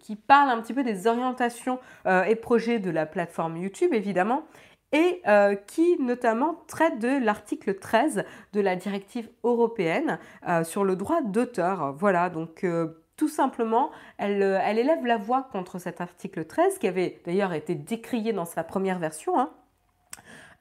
qui 0.00 0.16
parle 0.16 0.50
un 0.50 0.60
petit 0.60 0.74
peu 0.74 0.82
des 0.82 1.06
orientations 1.06 1.78
et 2.06 2.34
projets 2.36 2.78
de 2.78 2.90
la 2.90 3.06
plateforme 3.06 3.56
YouTube 3.56 3.92
évidemment 3.92 4.44
et 4.92 5.22
euh, 5.26 5.54
qui 5.54 5.96
notamment 6.00 6.62
traite 6.68 6.98
de 6.98 7.24
l'article 7.24 7.78
13 7.78 8.24
de 8.52 8.60
la 8.60 8.76
directive 8.76 9.28
européenne 9.42 10.18
euh, 10.48 10.64
sur 10.64 10.84
le 10.84 10.96
droit 10.96 11.22
d'auteur. 11.22 11.94
Voilà, 11.94 12.30
donc 12.30 12.64
euh, 12.64 13.02
tout 13.16 13.28
simplement, 13.28 13.90
elle, 14.18 14.42
élève 14.78 15.06
la 15.06 15.16
voix 15.16 15.48
contre 15.52 15.78
cet 15.78 16.00
article 16.00 16.44
13 16.44 16.78
qui 16.78 16.88
avait 16.88 17.20
d'ailleurs 17.24 17.52
été 17.52 17.74
décrié 17.74 18.32
dans 18.32 18.44
sa 18.44 18.64
première 18.64 18.98
version. 18.98 19.38
Hein. 19.38 19.50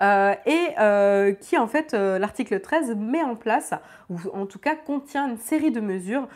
Euh, 0.02 0.34
et 0.48 0.70
euh, 0.80 1.34
qui 1.34 1.58
en 1.58 1.68
fait 1.68 1.94
euh, 1.94 2.18
l'article 2.18 2.60
13 2.60 2.96
met 2.96 3.22
en 3.22 3.36
place, 3.36 3.74
ou 4.10 4.18
en 4.34 4.48
tout 4.48 4.58
cas 4.58 4.76
contient 4.76 5.30
une 5.30 5.38
série 5.38 5.72
de 5.72 5.80
mesures 5.80 6.28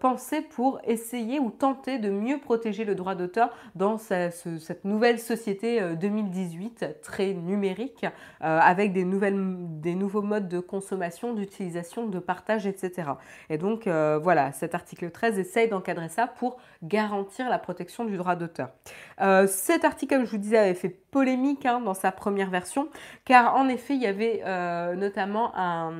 pensées 0.00 0.40
pour 0.40 0.80
essayer 0.84 1.38
ou 1.38 1.50
tenter 1.50 1.98
de 1.98 2.10
mieux 2.10 2.38
protéger 2.38 2.84
le 2.84 2.94
droit 2.94 3.14
d'auteur 3.14 3.50
dans 3.74 3.96
cette 3.96 4.84
nouvelle 4.84 5.18
société 5.20 5.80
2018 5.94 7.00
très 7.00 7.32
numérique, 7.32 8.06
avec 8.40 8.92
des, 8.92 9.04
nouvelles, 9.04 9.38
des 9.80 9.94
nouveaux 9.94 10.22
modes 10.22 10.48
de 10.48 10.58
consommation, 10.58 11.32
d'utilisation, 11.32 12.06
de 12.06 12.18
partage, 12.18 12.66
etc. 12.66 13.10
Et 13.50 13.58
donc 13.58 13.86
voilà, 13.86 14.50
cet 14.50 14.74
article 14.74 15.10
13 15.10 15.38
essaye 15.38 15.68
d'encadrer 15.68 16.08
ça 16.08 16.26
pour 16.26 16.56
garantir 16.82 17.48
la 17.48 17.58
protection 17.58 18.04
du 18.04 18.16
droit 18.16 18.34
d'auteur. 18.34 18.70
cet 19.46 19.84
article, 19.84 20.16
comme 20.16 20.24
je 20.24 20.30
vous 20.32 20.38
disais, 20.38 20.58
avait 20.58 20.74
fait 20.74 21.01
polémique 21.12 21.66
hein, 21.66 21.78
dans 21.78 21.94
sa 21.94 22.10
première 22.10 22.50
version, 22.50 22.88
car 23.24 23.54
en 23.54 23.68
effet, 23.68 23.94
il 23.94 24.02
y 24.02 24.06
avait 24.06 24.42
euh, 24.44 24.96
notamment 24.96 25.52
un... 25.54 25.92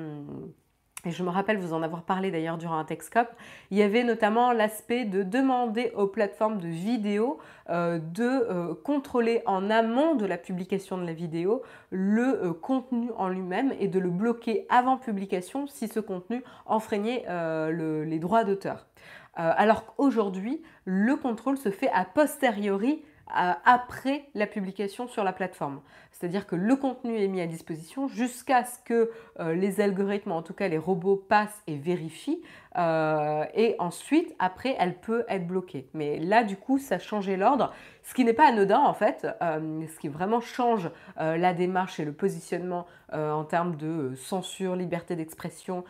Et 1.05 1.11
je 1.11 1.25
me 1.25 1.31
rappelle 1.31 1.59
vous 1.59 1.73
en 1.73 1.83
avoir 1.83 2.05
parlé 2.05 2.31
d'ailleurs 2.31 2.59
durant 2.59 2.79
un 2.79 2.85
Texcop, 2.85 3.27
il 3.73 3.77
y 3.77 3.83
avait 3.83 4.05
notamment 4.05 4.53
l'aspect 4.53 5.05
de 5.05 5.25
demander 5.25 5.91
aux 5.97 6.07
plateformes 6.07 6.59
de 6.59 6.69
vidéo 6.69 7.39
euh, 7.71 7.99
de 7.99 8.23
euh, 8.23 8.75
contrôler 8.85 9.43
en 9.45 9.69
amont 9.69 10.15
de 10.15 10.27
la 10.27 10.39
publication 10.39 10.97
de 10.97 11.05
la 11.05 11.13
vidéo 11.13 11.63
le 11.91 12.53
contenu 12.53 13.11
en 13.17 13.29
lui-même 13.29 13.75
et 13.81 13.89
de 13.89 13.99
le 13.99 14.11
bloquer 14.11 14.65
avant 14.71 14.97
publication 14.97 15.67
si 15.67 15.89
ce 15.89 15.99
contenu 15.99 16.45
enfreignait 16.67 17.25
les 17.69 18.19
droits 18.21 18.45
d'auteur. 18.45 18.87
alors 19.35 19.85
qu'aujourd'hui, 19.87 20.63
le 20.85 21.17
contrôle 21.17 21.59
se 21.59 21.71
fait 21.71 21.91
a 21.93 22.05
posteriori 22.05 23.03
après 23.33 24.25
la 24.35 24.47
publication 24.47 25.09
sur 25.09 25.25
la 25.25 25.33
plateforme. 25.33 25.81
C'est-à-dire 26.23 26.47
que 26.47 26.55
le 26.55 26.77
contenu 26.77 27.19
est 27.19 27.27
mis 27.27 27.41
à 27.41 27.47
disposition 27.47 28.07
jusqu'à 28.07 28.65
ce 28.65 28.79
que 28.85 29.11
euh, 29.41 29.55
les 29.55 29.81
algorithmes, 29.81 30.31
en 30.31 30.43
tout 30.43 30.55
cas 30.55 30.69
les 30.69 30.79
robots, 30.79 31.17
passent 31.17 31.63
et 31.67 31.77
vérifient. 31.77 32.43
Euh, 32.79 33.45
et 33.55 33.75
ensuite, 33.81 34.33
après, 34.39 34.77
elle 34.79 35.01
peut 35.01 35.25
être 35.29 35.47
bloquée. 35.47 35.89
Mais 35.95 36.21
là, 36.21 36.45
du 36.45 36.57
coup, 36.57 36.79
ça 36.79 37.01
changeait 37.01 37.37
l'ordre, 37.37 37.73
ce 38.05 38.15
qui 38.15 38.25
n'est 38.25 38.35
pas 38.35 38.47
anodin 38.47 38.79
en 38.79 38.95
fait, 38.95 39.27
euh, 39.43 39.85
ce 39.93 39.99
qui 39.99 40.09
vraiment 40.09 40.41
change 40.41 40.91
la 41.17 41.55
démarche 41.55 41.99
et 41.99 42.05
le 42.05 42.13
positionnement 42.13 42.87
en 43.13 43.45
termes 43.45 43.77
de 43.77 44.15
censure, 44.17 44.77
liberté 44.77 45.17
d'expression, 45.17 45.85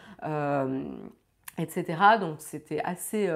etc. 1.58 1.84
Donc 2.20 2.36
c'était 2.40 2.80
assez 2.84 3.30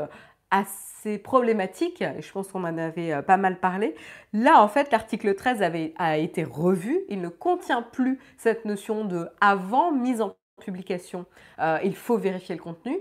assez 0.50 1.18
problématique, 1.18 2.02
et 2.02 2.22
je 2.22 2.32
pense 2.32 2.48
qu'on 2.48 2.64
en 2.64 2.78
avait 2.78 3.12
euh, 3.12 3.22
pas 3.22 3.36
mal 3.36 3.58
parlé. 3.58 3.94
Là, 4.32 4.62
en 4.62 4.68
fait, 4.68 4.90
l'article 4.92 5.34
13 5.34 5.62
avait, 5.62 5.92
a 5.96 6.16
été 6.16 6.44
revu. 6.44 7.00
Il 7.08 7.20
ne 7.20 7.28
contient 7.28 7.82
plus 7.82 8.18
cette 8.36 8.64
notion 8.64 9.04
de 9.04 9.28
avant 9.40 9.92
mise 9.92 10.20
en 10.20 10.36
publication, 10.60 11.26
euh, 11.58 11.78
il 11.84 11.94
faut 11.94 12.16
vérifier 12.16 12.54
le 12.54 12.62
contenu. 12.62 12.96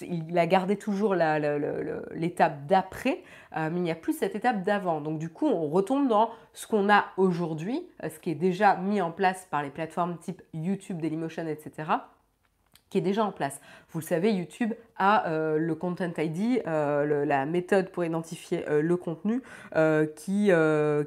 Il 0.00 0.38
a 0.38 0.46
gardé 0.46 0.76
toujours 0.76 1.14
l'étape 1.14 2.66
d'après, 2.66 3.22
euh, 3.56 3.68
mais 3.70 3.78
il 3.78 3.82
n'y 3.82 3.90
a 3.90 3.96
plus 3.96 4.12
cette 4.12 4.36
étape 4.36 4.62
d'avant. 4.62 5.00
Donc 5.00 5.18
du 5.18 5.28
coup, 5.28 5.46
on 5.46 5.68
retombe 5.68 6.08
dans 6.08 6.30
ce 6.52 6.66
qu'on 6.66 6.88
a 6.88 7.06
aujourd'hui, 7.16 7.88
ce 8.02 8.18
qui 8.20 8.30
est 8.30 8.36
déjà 8.36 8.76
mis 8.76 9.00
en 9.00 9.10
place 9.10 9.46
par 9.50 9.62
les 9.62 9.70
plateformes 9.70 10.18
type 10.18 10.42
YouTube, 10.52 11.00
Dailymotion, 11.00 11.48
etc 11.48 11.86
qui 12.90 12.98
est 12.98 13.02
déjà 13.02 13.24
en 13.24 13.32
place. 13.32 13.60
Vous 13.90 14.00
le 14.00 14.04
savez, 14.04 14.32
YouTube 14.32 14.74
a 14.96 15.28
euh, 15.28 15.58
le 15.58 15.74
Content 15.74 16.12
ID, 16.16 16.62
euh, 16.66 17.24
la 17.24 17.46
méthode 17.46 17.90
pour 17.90 18.04
identifier 18.04 18.68
euh, 18.68 18.82
le 18.82 18.96
contenu 18.96 19.42
qui, 20.16 20.50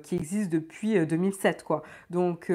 qui 0.04 0.16
existe 0.16 0.50
depuis 0.50 1.06
2007. 1.06 1.64
Quoi. 1.64 1.84
Donc, 2.10 2.52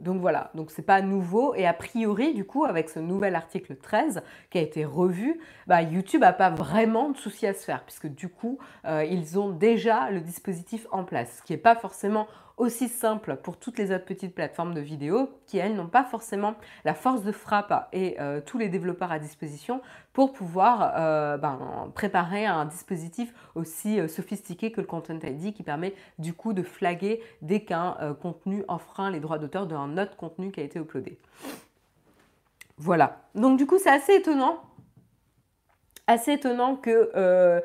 donc 0.00 0.20
voilà, 0.20 0.50
donc 0.54 0.70
c'est 0.70 0.82
pas 0.82 1.02
nouveau. 1.02 1.54
Et 1.54 1.66
a 1.66 1.72
priori, 1.72 2.34
du 2.34 2.44
coup, 2.44 2.64
avec 2.64 2.88
ce 2.88 2.98
nouvel 2.98 3.34
article 3.34 3.76
13 3.76 4.22
qui 4.50 4.58
a 4.58 4.60
été 4.60 4.84
revu, 4.84 5.40
bah, 5.66 5.82
YouTube 5.82 6.20
n'a 6.20 6.32
pas 6.32 6.50
vraiment 6.50 7.10
de 7.10 7.16
souci 7.16 7.46
à 7.46 7.54
se 7.54 7.64
faire, 7.64 7.84
puisque 7.84 8.06
du 8.06 8.28
coup, 8.28 8.58
ils 8.86 9.38
ont 9.38 9.50
déjà 9.50 10.10
le 10.10 10.20
dispositif 10.20 10.86
en 10.90 11.04
place, 11.04 11.38
ce 11.38 11.42
qui 11.42 11.52
n'est 11.52 11.58
pas 11.58 11.74
forcément 11.74 12.26
aussi 12.60 12.88
simple 12.88 13.36
pour 13.42 13.56
toutes 13.56 13.78
les 13.78 13.90
autres 13.90 14.04
petites 14.04 14.34
plateformes 14.34 14.74
de 14.74 14.80
vidéo 14.80 15.30
qui, 15.46 15.58
elles, 15.58 15.74
n'ont 15.74 15.88
pas 15.88 16.04
forcément 16.04 16.54
la 16.84 16.94
force 16.94 17.22
de 17.22 17.32
frappe 17.32 17.88
et 17.92 18.20
euh, 18.20 18.40
tous 18.44 18.58
les 18.58 18.68
développeurs 18.68 19.10
à 19.10 19.18
disposition 19.18 19.80
pour 20.12 20.32
pouvoir 20.32 20.92
euh, 20.96 21.38
ben, 21.38 21.90
préparer 21.94 22.44
un 22.44 22.66
dispositif 22.66 23.32
aussi 23.54 23.98
euh, 23.98 24.08
sophistiqué 24.08 24.70
que 24.72 24.80
le 24.80 24.86
Content 24.86 25.18
ID 25.22 25.54
qui 25.54 25.62
permet 25.62 25.94
du 26.18 26.34
coup 26.34 26.52
de 26.52 26.62
flaguer 26.62 27.22
dès 27.40 27.60
qu'un 27.60 27.96
contenu 28.20 28.64
enfreint 28.68 29.10
les 29.10 29.20
droits 29.20 29.38
d'auteur 29.38 29.66
d'un 29.66 29.96
autre 29.96 30.16
contenu 30.16 30.52
qui 30.52 30.60
a 30.60 30.64
été 30.64 30.78
uploadé. 30.78 31.18
Voilà. 32.76 33.22
Donc 33.34 33.58
du 33.58 33.66
coup, 33.66 33.78
c'est 33.78 33.90
assez 33.90 34.14
étonnant 34.14 34.58
assez 36.10 36.32
étonnant 36.32 36.74
que 36.74 37.12
euh, 37.14 37.60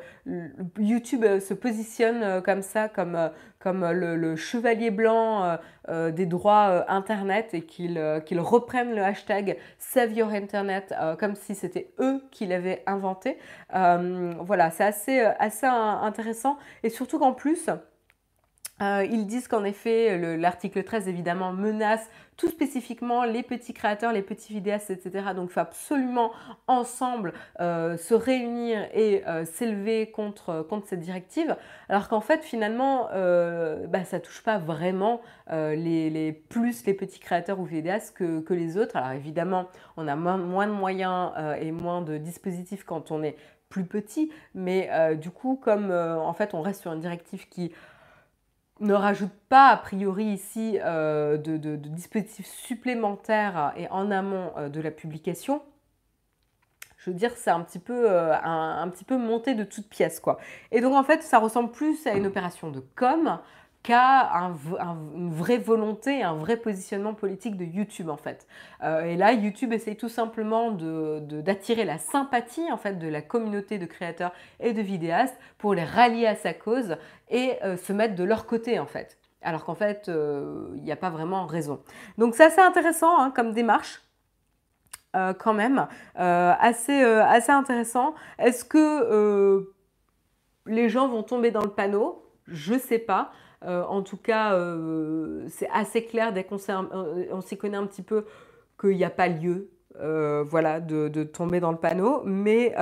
YouTube 0.78 1.24
euh, 1.24 1.40
se 1.40 1.52
positionne 1.52 2.22
euh, 2.22 2.40
comme 2.40 2.62
ça, 2.62 2.88
comme, 2.88 3.30
comme 3.58 3.90
le, 3.90 4.36
chevalier 4.36 4.90
blanc 4.90 5.58
des 5.88 6.26
droits 6.26 6.84
Internet 6.88 7.54
et 7.54 7.62
qu'ils 7.62 7.98
reprennent 8.38 8.94
le 8.94 9.02
hashtag 9.02 9.56
Save 9.78 10.12
Your 10.12 10.30
Internet 10.30 10.94
comme 11.18 11.34
si 11.34 11.54
c'était 11.54 11.90
eux 11.98 12.22
qui 12.30 12.46
l'avaient 12.46 12.82
inventé. 12.86 13.38
voilà, 13.72 14.70
c'est 14.70 14.84
assez, 14.84 15.20
assez 15.20 15.66
intéressant 15.66 16.58
et 16.82 16.90
surtout 16.90 17.18
qu'en 17.18 17.32
plus, 17.32 17.70
euh, 18.82 19.06
ils 19.10 19.26
disent 19.26 19.48
qu'en 19.48 19.64
effet, 19.64 20.36
l'article 20.36 20.84
13 20.84 21.08
évidemment 21.08 21.52
menace 21.52 22.08
tout 22.36 22.48
spécifiquement 22.48 23.24
les 23.24 23.42
petits 23.42 23.72
créateurs, 23.72 24.12
les 24.12 24.20
petits 24.20 24.52
vidéastes, 24.52 24.90
etc. 24.90 25.28
Donc 25.34 25.48
il 25.48 25.52
faut 25.54 25.60
absolument 25.60 26.32
ensemble 26.66 27.32
euh, 27.60 27.96
se 27.96 28.12
réunir 28.12 28.86
et 28.92 29.26
euh, 29.26 29.46
s'élever 29.46 30.10
contre, 30.10 30.60
contre 30.68 30.86
cette 30.86 31.00
directive. 31.00 31.56
Alors 31.88 32.08
qu'en 32.08 32.20
fait, 32.20 32.44
finalement, 32.44 33.04
bah, 33.88 34.04
ça 34.04 34.18
ne 34.18 34.22
touche 34.22 34.42
pas 34.42 34.58
vraiment 34.58 35.22
les, 35.50 36.32
plus 36.50 36.84
les 36.84 36.92
petits 36.92 37.20
créateurs 37.20 37.58
ou 37.60 37.64
vidéastes 37.64 38.14
que, 38.14 38.40
que, 38.40 38.52
les 38.52 38.76
autres. 38.76 38.96
Alors 38.96 39.12
évidemment, 39.12 39.68
on 39.96 40.06
a 40.06 40.16
moins, 40.16 40.36
moins 40.36 40.66
de 40.66 40.72
moyens 40.72 41.32
et 41.60 41.72
moins 41.72 42.02
de 42.02 42.18
dispositifs 42.18 42.84
quand 42.84 43.10
on 43.10 43.22
est 43.22 43.36
plus 43.70 43.84
petit. 43.84 44.30
Mais 44.54 44.90
du 45.16 45.30
coup, 45.30 45.56
comme 45.56 45.90
en 45.90 46.32
fait 46.34 46.52
on 46.52 46.60
reste 46.60 46.82
sur 46.82 46.92
une 46.92 47.00
directive 47.00 47.48
qui 47.48 47.72
ne 48.80 48.94
rajoute 48.94 49.32
pas 49.48 49.68
a 49.68 49.76
priori 49.76 50.24
ici 50.24 50.78
euh, 50.84 51.36
de, 51.38 51.76
dispositifs 51.76 52.46
supplémentaires 52.46 53.72
et 53.76 53.88
en 53.88 54.10
amont 54.10 54.52
euh, 54.56 54.68
de 54.68 54.80
la 54.80 54.90
publication. 54.90 55.62
Je 56.98 57.10
veux 57.10 57.16
dire, 57.16 57.32
c'est 57.36 57.50
un 57.50 57.60
petit 57.60 57.78
peu 57.78 58.10
euh, 58.10 58.34
un, 58.42 58.88
petit 58.88 59.04
peu 59.04 59.16
monté 59.16 59.54
de 59.54 59.64
toutes 59.64 59.88
pièces 59.88 60.20
quoi. 60.20 60.38
Et 60.72 60.80
donc 60.80 60.94
en 60.94 61.04
fait, 61.04 61.22
ça 61.22 61.38
ressemble 61.38 61.70
plus 61.70 62.06
à 62.06 62.14
une 62.14 62.26
opération 62.26 62.70
de 62.70 62.80
com 62.96 63.38
qu'à 63.86 64.32
une 65.14 65.30
vraie 65.30 65.58
volonté, 65.58 66.24
un 66.24 66.34
vrai 66.34 66.56
positionnement 66.56 67.14
politique 67.14 67.56
de 67.56 67.64
YouTube 67.64 68.08
en 68.08 68.16
fait. 68.16 68.48
Euh, 68.82 69.04
et 69.04 69.14
là, 69.14 69.32
YouTube 69.32 69.72
essaye 69.72 69.96
tout 69.96 70.08
simplement 70.08 70.72
d'attirer 70.72 71.84
la 71.84 71.96
sympathie 71.98 72.66
en 72.72 72.78
fait 72.78 72.98
de 72.98 73.06
la 73.06 73.22
communauté 73.22 73.78
de 73.78 73.86
créateurs 73.86 74.32
et 74.58 74.72
de 74.72 74.82
vidéastes 74.82 75.38
pour 75.56 75.72
les 75.72 75.84
rallier 75.84 76.26
à 76.26 76.34
sa 76.34 76.52
cause 76.52 76.96
et 77.30 77.52
euh, 77.62 77.76
se 77.76 77.92
mettre 77.92 78.16
de 78.16 78.24
leur 78.24 78.46
côté 78.46 78.80
en 78.80 78.86
fait. 78.86 79.18
Alors 79.40 79.64
qu'en 79.64 79.76
fait, 79.76 80.08
euh, 80.08 80.66
il 80.74 80.82
n'y 80.82 80.90
a 80.90 80.96
pas 80.96 81.10
vraiment 81.10 81.46
raison. 81.46 81.80
Donc 82.18 82.34
c'est 82.34 82.46
assez 82.46 82.60
intéressant 82.60 83.16
hein, 83.20 83.30
comme 83.30 83.52
démarche. 83.52 84.02
quand 85.14 85.54
même, 85.54 85.86
assez, 86.16 87.02
assez 87.02 87.52
intéressant. 87.52 88.14
Est-ce 88.38 88.64
que 88.64 89.64
les 90.66 90.88
gens 90.90 91.08
vont 91.08 91.22
tomber 91.22 91.52
dans 91.52 91.62
le 91.62 91.70
panneau? 91.70 92.22
Je 92.48 92.76
sais 92.76 92.98
pas. 92.98 93.30
Euh, 93.64 93.82
en 93.84 94.02
tout 94.02 94.16
cas, 94.16 94.54
euh, 94.54 95.44
c'est 95.48 95.68
assez 95.72 96.04
clair 96.04 96.32
dès 96.32 96.44
qu'on 96.44 96.58
euh, 96.68 97.40
s'y 97.40 97.56
connaît 97.56 97.76
un 97.76 97.86
petit 97.86 98.02
peu 98.02 98.26
qu'il 98.80 98.96
n'y 98.96 99.04
a 99.04 99.10
pas 99.10 99.28
lieu 99.28 99.70
de, 99.98 101.22
tomber 101.24 101.60
dans 101.60 101.72
le 101.72 101.78
panneau. 101.78 102.22
Mais 102.24 102.74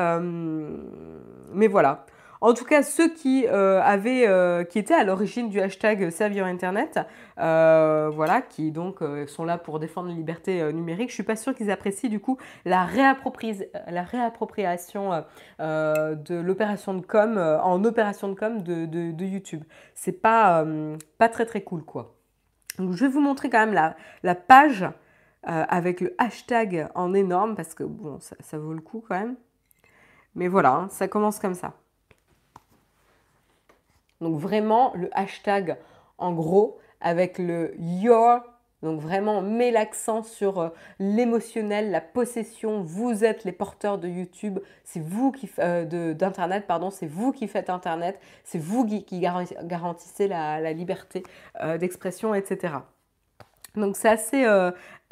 voilà. 1.68 2.06
En 2.44 2.52
tout 2.52 2.66
cas, 2.66 2.82
ceux 2.82 3.08
qui, 3.08 3.46
euh, 3.48 3.80
euh, 3.80 4.64
qui 4.64 4.78
étaient 4.78 4.92
à 4.92 5.02
l'origine 5.02 5.48
du 5.48 5.62
hashtag 5.62 6.12
Your 6.34 6.46
Internet, 6.46 7.00
euh, 7.38 8.10
voilà, 8.12 8.42
qui 8.42 8.70
donc 8.70 8.98
sont 9.28 9.46
là 9.46 9.56
pour 9.56 9.78
défendre 9.78 10.10
la 10.10 10.14
liberté 10.14 10.70
numérique, 10.70 11.08
je 11.08 11.14
suis 11.14 11.22
pas 11.22 11.36
sûre 11.36 11.54
qu'ils 11.54 11.70
apprécient 11.70 12.10
du 12.10 12.20
coup 12.20 12.36
la, 12.66 12.84
réappropriation 12.84 15.24
de 15.58 16.34
l'opération 16.34 16.92
de 16.92 17.00
com 17.00 17.38
en 17.38 17.82
opération 17.82 18.28
de 18.28 18.34
com 18.34 18.62
de, 18.62 19.24
YouTube. 19.24 19.64
C'est 19.94 20.20
pas, 20.20 20.66
pas 21.16 21.30
très 21.30 21.62
cool 21.62 21.82
quoi. 21.82 22.14
Je 22.78 23.06
vais 23.06 23.08
vous 23.08 23.22
montrer 23.22 23.48
quand 23.48 23.60
même 23.60 23.72
la, 23.72 23.96
la 24.22 24.34
page 24.34 24.84
avec 25.44 26.02
le 26.02 26.14
hashtag 26.18 26.88
en 26.94 27.14
énorme 27.14 27.56
parce 27.56 27.72
que 27.72 27.84
bon, 27.84 28.18
ça, 28.20 28.58
vaut 28.58 28.74
le 28.74 28.82
coup 28.82 29.02
quand 29.08 29.18
même. 29.18 29.36
Mais 30.34 30.48
voilà, 30.48 30.74
hein, 30.74 30.88
ça 30.90 31.08
commence 31.08 31.38
comme 31.38 31.54
ça. 31.54 31.72
Donc 34.20 34.38
vraiment 34.38 34.92
le 34.94 35.10
hashtag 35.12 35.76
en 36.18 36.32
gros 36.32 36.78
avec 37.00 37.38
le 37.38 37.74
your. 37.78 38.40
Donc 38.82 39.00
vraiment 39.00 39.40
met 39.40 39.70
l'accent 39.70 40.22
sur 40.22 40.58
euh, 40.58 40.68
l'émotionnel, 40.98 41.90
la 41.90 42.02
possession. 42.02 42.82
Vous 42.82 43.24
êtes 43.24 43.44
les 43.44 43.52
porteurs 43.52 43.98
de 43.98 44.08
YouTube, 44.08 44.58
c'est 44.84 45.00
vous 45.00 45.32
qui 45.32 45.50
euh, 45.58 46.12
d'internet 46.12 46.66
pardon, 46.66 46.90
c'est 46.90 47.06
vous 47.06 47.32
qui 47.32 47.48
faites 47.48 47.70
internet, 47.70 48.20
c'est 48.44 48.58
vous 48.58 48.84
qui, 48.84 49.20
garantissez 49.20 50.28
la, 50.28 50.72
liberté 50.74 51.22
euh, 51.62 51.78
d'expression, 51.78 52.34
etc. 52.34 52.74
Donc 53.76 53.96
c'est 53.96 54.08
assez, 54.08 54.44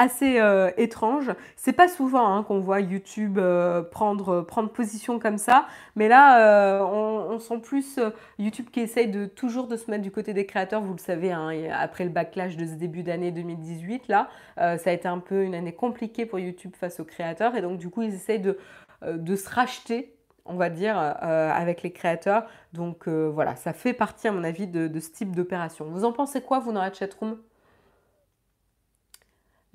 assez 0.03 0.40
euh, 0.40 0.70
étrange. 0.77 1.31
C'est 1.57 1.72
pas 1.72 1.88
souvent 1.88 2.35
hein, 2.35 2.42
qu'on 2.42 2.61
voit 2.61 2.81
YouTube 2.81 3.38
euh, 3.38 3.83
prendre, 3.83 4.42
position 4.72 5.18
comme 5.18 5.38
ça, 5.38 5.66
mais 5.96 6.09
là, 6.09 6.81
euh, 6.81 6.85
on, 6.85 7.38
sent 7.38 7.59
plus 7.61 7.98
YouTube 8.38 8.66
qui 8.70 8.81
essaye 8.81 9.09
de 9.09 9.27
toujours 9.27 9.66
de 9.66 9.77
se 9.77 9.90
mettre 9.90 10.03
du 10.03 10.11
côté 10.11 10.33
des 10.35 10.46
créateurs. 10.46 10.83
Vous 10.83 10.92
le 10.92 10.98
savez, 10.98 11.33
hein, 11.33 11.51
après 11.72 12.05
le 12.05 12.11
backlash 12.11 12.57
de 12.57 12.66
ce 12.66 12.75
début 12.75 13.03
d'année 13.03 13.33
2018, 13.33 14.09
là, 14.09 14.29
ça 14.57 14.90
a 14.90 14.92
été 14.92 15.09
un 15.09 15.18
peu 15.18 15.42
une 15.42 15.55
année 15.55 15.72
compliquée 15.72 16.27
pour 16.27 16.38
YouTube 16.38 16.72
face 16.79 17.01
aux 17.01 17.05
créateurs, 17.05 17.57
et 17.57 17.62
donc 17.62 17.79
du 17.79 17.88
coup, 17.88 18.03
ils 18.03 18.14
essayent 18.14 18.40
de, 18.40 18.59
de 19.07 19.37
se 19.37 19.48
racheter 19.48 20.14
on 20.44 20.55
va 20.55 20.70
dire, 20.70 20.96
avec 20.98 21.83
les 21.83 21.92
créateurs. 21.92 22.46
Donc 22.72 23.09
voilà, 23.09 23.57
ça 23.57 23.72
fait 23.72 23.92
partie, 23.92 24.29
à 24.29 24.33
mon 24.33 24.44
avis, 24.44 24.66
de, 24.66 24.87
de 24.88 25.01
ce 25.01 25.11
type 25.11 25.35
d'opération. 25.35 25.87
Vous 25.87 26.05
en 26.05 26.12
pensez 26.12 26.42
quoi, 26.42 26.59
vous, 26.59 26.72
dans 26.72 26.83
la 26.83 26.92
chatroom? 26.92 27.38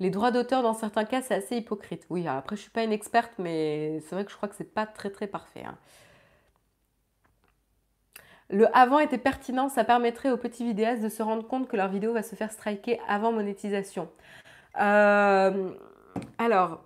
Les 0.00 0.10
droits 0.10 0.30
d'auteur, 0.30 0.62
dans 0.62 0.74
certains 0.74 1.04
cas, 1.04 1.22
c'est 1.22 1.34
assez 1.34 1.56
hypocrite. 1.56 2.06
Oui, 2.08 2.26
après, 2.28 2.54
je 2.54 2.60
ne 2.60 2.62
suis 2.62 2.70
pas 2.70 2.84
une 2.84 2.92
experte, 2.92 3.32
mais 3.38 4.00
c'est 4.00 4.14
vrai 4.14 4.24
que 4.24 4.30
je 4.30 4.36
crois 4.36 4.48
que 4.48 4.54
c'est 4.54 4.72
pas 4.72 4.86
très 4.86 5.10
très 5.10 5.26
parfait. 5.26 5.64
Hein. 5.64 5.76
Le 8.50 8.66
avant 8.76 8.98
était 8.98 9.18
pertinent, 9.18 9.68
ça 9.68 9.84
permettrait 9.84 10.30
aux 10.30 10.36
petits 10.36 10.64
vidéastes 10.64 11.02
de 11.02 11.08
se 11.08 11.22
rendre 11.22 11.46
compte 11.46 11.68
que 11.68 11.76
leur 11.76 11.88
vidéo 11.88 12.14
va 12.14 12.22
se 12.22 12.34
faire 12.34 12.50
striker 12.50 12.98
avant 13.06 13.32
monétisation. 13.32 14.08
Euh, 14.80 15.70
alors, 16.38 16.82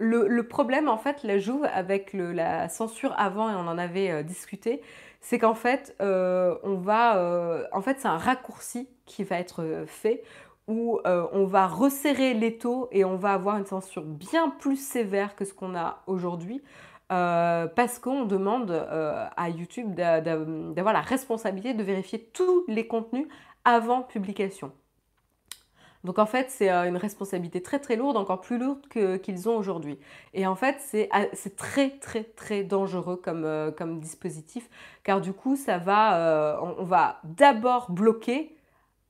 le, 0.00 0.42
problème, 0.42 0.88
en 0.88 0.98
fait, 0.98 1.22
la 1.22 1.38
joue 1.38 1.62
avec 1.72 2.14
la 2.14 2.68
censure 2.68 3.14
avant, 3.16 3.48
et 3.48 3.54
on 3.54 3.68
en 3.68 3.78
avait 3.78 4.10
euh, 4.10 4.22
discuté, 4.24 4.82
c'est 5.20 5.38
qu'en 5.38 5.54
fait, 5.54 5.94
euh, 6.00 6.56
on 6.64 6.74
va, 6.74 7.68
en 7.72 7.80
fait, 7.80 8.00
c'est 8.00 8.08
un 8.08 8.18
raccourci 8.18 8.88
qui 9.06 9.22
va 9.22 9.38
être 9.38 9.84
fait 9.86 10.22
où 10.66 11.00
euh, 11.06 11.26
on 11.32 11.44
va 11.44 11.66
resserrer 11.66 12.34
l'étau 12.34 12.88
et 12.90 13.04
on 13.04 13.16
va 13.16 13.32
avoir 13.32 13.58
une 13.58 13.66
censure 13.66 14.02
bien 14.02 14.50
plus 14.50 14.76
sévère 14.76 15.36
que 15.36 15.44
ce 15.44 15.52
qu'on 15.52 15.76
a 15.76 16.02
aujourd'hui. 16.06 16.62
parce 17.08 17.98
qu'on 18.00 18.24
demande 18.24 18.72
à 18.72 19.48
YouTube 19.50 19.94
d'avoir 19.94 20.92
la 20.92 21.00
responsabilité 21.00 21.74
de 21.74 21.82
vérifier 21.84 22.18
tous 22.32 22.64
les 22.66 22.86
contenus 22.88 23.28
avant 23.64 24.02
publication. 24.02 24.72
Donc 26.02 26.18
en 26.18 26.26
fait, 26.26 26.50
c'est 26.50 26.70
une 26.70 26.96
responsabilité 26.96 27.62
très 27.62 27.78
très 27.78 27.96
lourde, 27.96 28.16
encore 28.16 28.40
plus 28.40 28.58
lourde 28.58 28.86
qu'ils 28.88 29.48
ont 29.48 29.56
aujourd'hui. 29.56 29.98
Et 30.32 30.46
en 30.46 30.56
fait, 30.56 30.76
c'est 30.80 31.56
très 31.56 31.90
très 31.90 32.24
très 32.24 32.64
dangereux 32.64 33.16
comme, 33.16 33.72
comme 33.76 34.00
dispositif, 34.00 34.68
car 35.04 35.20
du 35.20 35.32
coup, 35.32 35.56
ça 35.56 35.78
va, 35.78 36.58
on, 36.62 36.84
va 36.84 37.20
d'abord 37.24 37.90
bloquer 37.90 38.56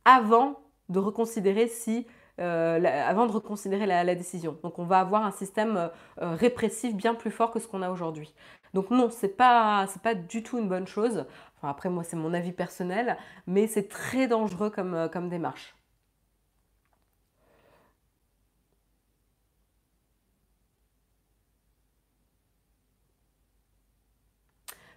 avant 0.04 0.63
de 0.88 0.98
reconsidérer 0.98 1.68
si 1.68 2.06
avant 2.36 3.26
de 3.26 3.32
reconsidérer 3.32 3.86
la, 3.86 4.14
décision. 4.16 4.58
Donc 4.64 4.80
on 4.80 4.84
va 4.84 4.98
avoir 4.98 5.24
un 5.24 5.30
système 5.30 5.90
répressif 6.16 6.96
bien 6.96 7.14
plus 7.14 7.30
fort 7.30 7.52
que 7.52 7.60
ce 7.60 7.68
qu'on 7.68 7.80
a 7.80 7.90
aujourd'hui. 7.90 8.34
Donc 8.74 8.90
non, 8.90 9.08
c'est 9.08 9.36
pas 9.36 9.86
pas 10.02 10.14
du 10.16 10.42
tout 10.42 10.58
une 10.58 10.68
bonne 10.68 10.88
chose. 10.88 11.26
Après 11.62 11.90
moi 11.90 12.02
c'est 12.02 12.16
mon 12.16 12.34
avis 12.34 12.50
personnel, 12.50 13.16
mais 13.46 13.68
c'est 13.68 13.88
très 13.88 14.26
dangereux 14.26 14.70
comme, 14.70 15.08
comme 15.12 15.28
démarche. 15.28 15.76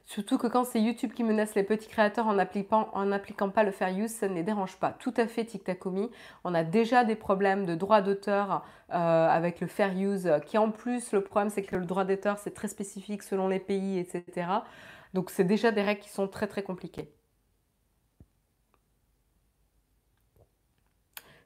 Surtout 0.08 0.38
que 0.38 0.48
quand 0.48 0.64
c'est 0.64 0.80
YouTube 0.80 1.12
qui 1.14 1.26
menace 1.26 1.54
les 1.56 1.64
petits 1.64 1.90
créateurs 1.90 2.28
en 2.28 2.34
n'appliquant 2.34 3.50
pas 3.50 3.64
le 3.64 3.72
fair 3.72 3.90
use, 3.90 4.10
ça 4.12 4.30
ne 4.30 4.36
les 4.36 4.44
dérange 4.44 4.78
pas. 4.78 4.92
Tout 4.94 5.14
à 5.18 5.28
fait, 5.28 5.44
TikTakomi. 5.44 6.10
On 6.46 6.54
a 6.56 6.64
déjà 6.64 7.04
des 7.04 7.18
problèmes 7.18 7.66
de 7.66 7.76
droit 7.76 8.02
d'auteur 8.02 8.64
euh, 8.94 9.28
avec 9.28 9.60
le 9.60 9.68
fair 9.68 9.92
use, 9.98 10.32
qui 10.46 10.58
en 10.58 10.72
plus, 10.72 11.12
le 11.12 11.22
problème, 11.22 11.50
c'est 11.50 11.62
que 11.62 11.76
le 11.76 11.86
droit 11.86 12.06
d'auteur, 12.06 12.40
c'est 12.40 12.54
très 12.54 12.70
spécifique 12.70 13.22
selon 13.22 13.50
les 13.50 13.60
pays, 13.60 14.00
etc. 14.00 14.48
Donc, 15.14 15.30
c'est 15.30 15.44
déjà 15.44 15.72
des 15.72 15.82
règles 15.82 16.02
qui 16.02 16.10
sont 16.10 16.30
très, 16.30 16.48
très 16.48 16.64
compliquées. 16.64 17.12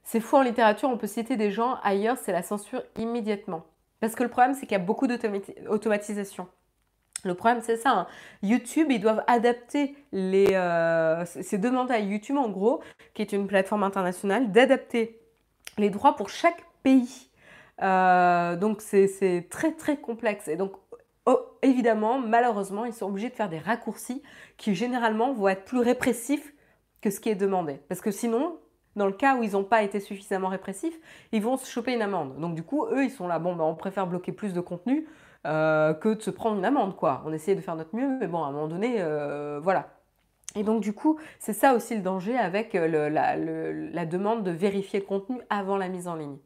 C'est 0.03 0.19
fou 0.19 0.35
en 0.37 0.43
littérature, 0.43 0.87
on 0.89 0.97
peut 0.97 1.07
citer 1.07 1.35
des 1.35 1.49
gens, 1.49 1.79
ailleurs, 1.83 2.17
c'est 2.17 2.31
la 2.31 2.43
censure 2.43 2.83
immédiatement. 2.97 3.65
Parce 3.99 4.13
que 4.13 4.21
le 4.21 4.29
problème, 4.29 4.53
c'est 4.53 4.67
qu'il 4.67 4.73
y 4.73 4.75
a 4.75 4.79
beaucoup 4.79 5.07
d'automatisation. 5.07 6.47
Le 7.23 7.35
problème, 7.35 7.61
c'est 7.61 7.77
ça. 7.77 7.91
Hein. 7.91 8.07
YouTube, 8.41 8.87
ils 8.89 8.99
doivent 8.99 9.23
adapter 9.27 9.95
les. 10.11 10.49
Euh, 10.53 11.23
c'est 11.25 11.59
demandé 11.59 11.93
à 11.93 11.99
YouTube, 11.99 12.37
en 12.37 12.49
gros, 12.49 12.81
qui 13.13 13.21
est 13.21 13.31
une 13.31 13.47
plateforme 13.47 13.83
internationale, 13.83 14.51
d'adapter 14.51 15.19
les 15.77 15.89
droits 15.89 16.15
pour 16.15 16.29
chaque 16.29 16.63
pays. 16.83 17.29
Euh, 17.81 18.55
donc, 18.55 18.81
c'est 18.81 19.47
très, 19.49 19.71
très 19.73 19.97
complexe. 19.97 20.47
Et 20.47 20.55
donc, 20.55 20.73
oh, 21.25 21.39
évidemment, 21.61 22.19
malheureusement, 22.19 22.85
ils 22.85 22.93
sont 22.93 23.07
obligés 23.07 23.29
de 23.29 23.35
faire 23.35 23.49
des 23.49 23.59
raccourcis 23.59 24.23
qui, 24.57 24.75
généralement, 24.75 25.33
vont 25.33 25.47
être 25.47 25.65
plus 25.65 25.79
répressifs 25.79 26.53
que 27.01 27.09
ce 27.09 27.19
qui 27.19 27.29
est 27.29 27.35
demandé. 27.35 27.79
Parce 27.87 28.01
que 28.01 28.11
sinon, 28.11 28.57
dans 28.95 29.07
le 29.07 29.13
cas 29.13 29.35
où 29.35 29.43
ils 29.43 29.53
n'ont 29.53 29.63
pas 29.63 29.83
été 29.83 29.99
suffisamment 29.99 30.49
répressifs, 30.49 30.99
ils 31.31 31.41
vont 31.41 31.57
se 31.57 31.69
choper 31.69 31.93
une 31.93 32.01
amende. 32.01 32.39
Donc, 32.39 32.55
du 32.55 32.63
coup, 32.63 32.85
eux, 32.87 33.03
ils 33.03 33.11
sont 33.11 33.27
là. 33.27 33.39
Bon, 33.39 33.55
ben, 33.55 33.63
on 33.63 33.75
préfère 33.75 34.07
bloquer 34.07 34.31
plus 34.31 34.53
de 34.53 34.61
contenu 34.61 35.07
euh, 35.47 35.93
que 35.95 36.09
de 36.09 36.21
se 36.21 36.29
prendre 36.29 36.57
une 36.57 36.65
amende, 36.65 36.95
quoi. 36.95 37.23
On 37.25 37.33
essayait 37.33 37.55
de 37.55 37.61
faire 37.61 37.75
notre 37.75 37.95
mieux, 37.95 38.07
mais 38.19 38.27
bon, 38.27 38.43
à 38.43 38.47
un 38.47 38.51
moment 38.51 38.67
donné, 38.67 38.97
euh, 38.99 39.59
voilà. 39.61 39.89
Et 40.55 40.63
donc, 40.63 40.81
du 40.81 40.93
coup, 40.93 41.19
c'est 41.39 41.53
ça 41.53 41.73
aussi 41.75 41.95
le 41.95 42.01
danger 42.01 42.37
avec 42.37 42.75
euh, 42.75 43.09
la, 43.09 44.05
demande 44.05 44.43
de 44.43 44.51
vérifier 44.51 44.99
le 44.99 45.05
contenu 45.05 45.39
avant 45.49 45.77
la 45.77 45.87
mise 45.89 46.07
en 46.07 46.15
ligne. 46.15 46.37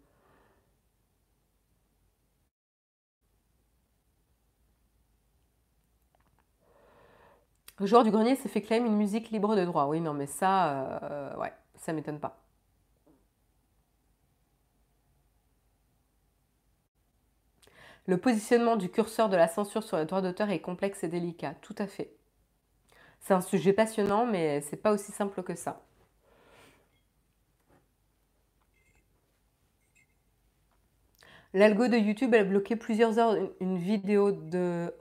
Le 7.80 7.86
joueur 7.86 8.04
du 8.04 8.12
grenier 8.12 8.36
s'est 8.36 8.48
fait 8.50 8.62
claim 8.62 8.86
une 8.86 8.96
musique 8.96 9.32
libre 9.32 9.56
de 9.56 9.66
droit. 9.66 9.86
Oui, 9.88 10.00
non, 10.00 10.14
mais 10.14 10.28
ça, 10.28 11.34
ouais, 11.38 11.52
ça 11.76 11.92
m'étonne 11.94 12.20
pas. 12.20 12.45
Le 18.08 18.18
positionnement 18.18 18.76
du 18.76 18.90
curseur 18.90 19.30
de 19.30 19.36
la 19.36 19.48
censure 19.48 19.84
sur 19.84 19.98
les 19.98 20.06
droits 20.06 20.22
d'auteur 20.22 20.50
est 20.50 20.60
complexe 20.60 21.04
et 21.04 21.08
délicat, 21.08 21.56
tout 21.62 21.76
à 21.78 21.88
fait. 21.88 22.12
C'est 23.20 23.34
un 23.34 23.42
sujet 23.42 23.74
passionnant, 23.74 24.26
mais 24.26 24.62
c'est 24.62 24.78
pas 24.78 24.92
aussi 24.92 25.12
simple 25.12 25.42
que 25.44 25.56
ça. 25.56 25.82
L'algo 31.54 31.88
de 31.88 31.98
YouTube 31.98 32.36
a 32.36 32.44
bloqué 32.44 32.76
plusieurs 32.76 33.18
heures 33.18 33.38
une 33.62 33.78
vidéo 33.78 34.32
de 34.32 34.94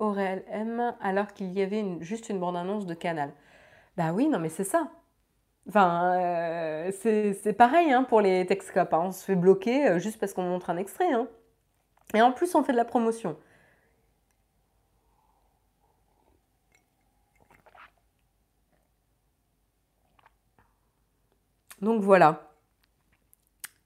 M 0.49 0.95
alors 1.01 1.33
qu'il 1.35 1.53
y 1.53 1.61
avait 1.61 1.85
juste 2.01 2.29
une 2.29 2.39
bande-annonce 2.39 2.87
de 2.87 2.95
Canal. 2.95 3.33
Bah 3.97 4.13
oui, 4.15 4.29
non 4.29 4.39
mais 4.39 4.49
c'est 4.49 4.65
ça. 4.65 4.91
Enfin, 5.69 6.15
euh, 6.15 6.93
c'est 6.93 7.53
pareil 7.55 7.93
hein, 7.93 8.05
pour 8.05 8.21
les 8.21 8.47
Texcop. 8.47 8.93
Hein. 8.95 9.03
On 9.07 9.13
se 9.13 9.25
fait 9.25 9.37
bloquer 9.37 9.89
euh, 9.89 9.99
juste 9.99 10.19
parce 10.21 10.33
qu'on 10.35 10.43
montre 10.45 10.71
un 10.71 10.77
extrait. 10.77 11.13
Hein. 11.13 11.29
Et 12.15 12.23
en 12.23 12.33
plus, 12.33 12.55
on 12.55 12.63
fait 12.63 12.73
de 12.73 12.77
la 12.77 12.85
promotion. 12.85 13.37
Donc 21.83 22.03
voilà. 22.03 22.51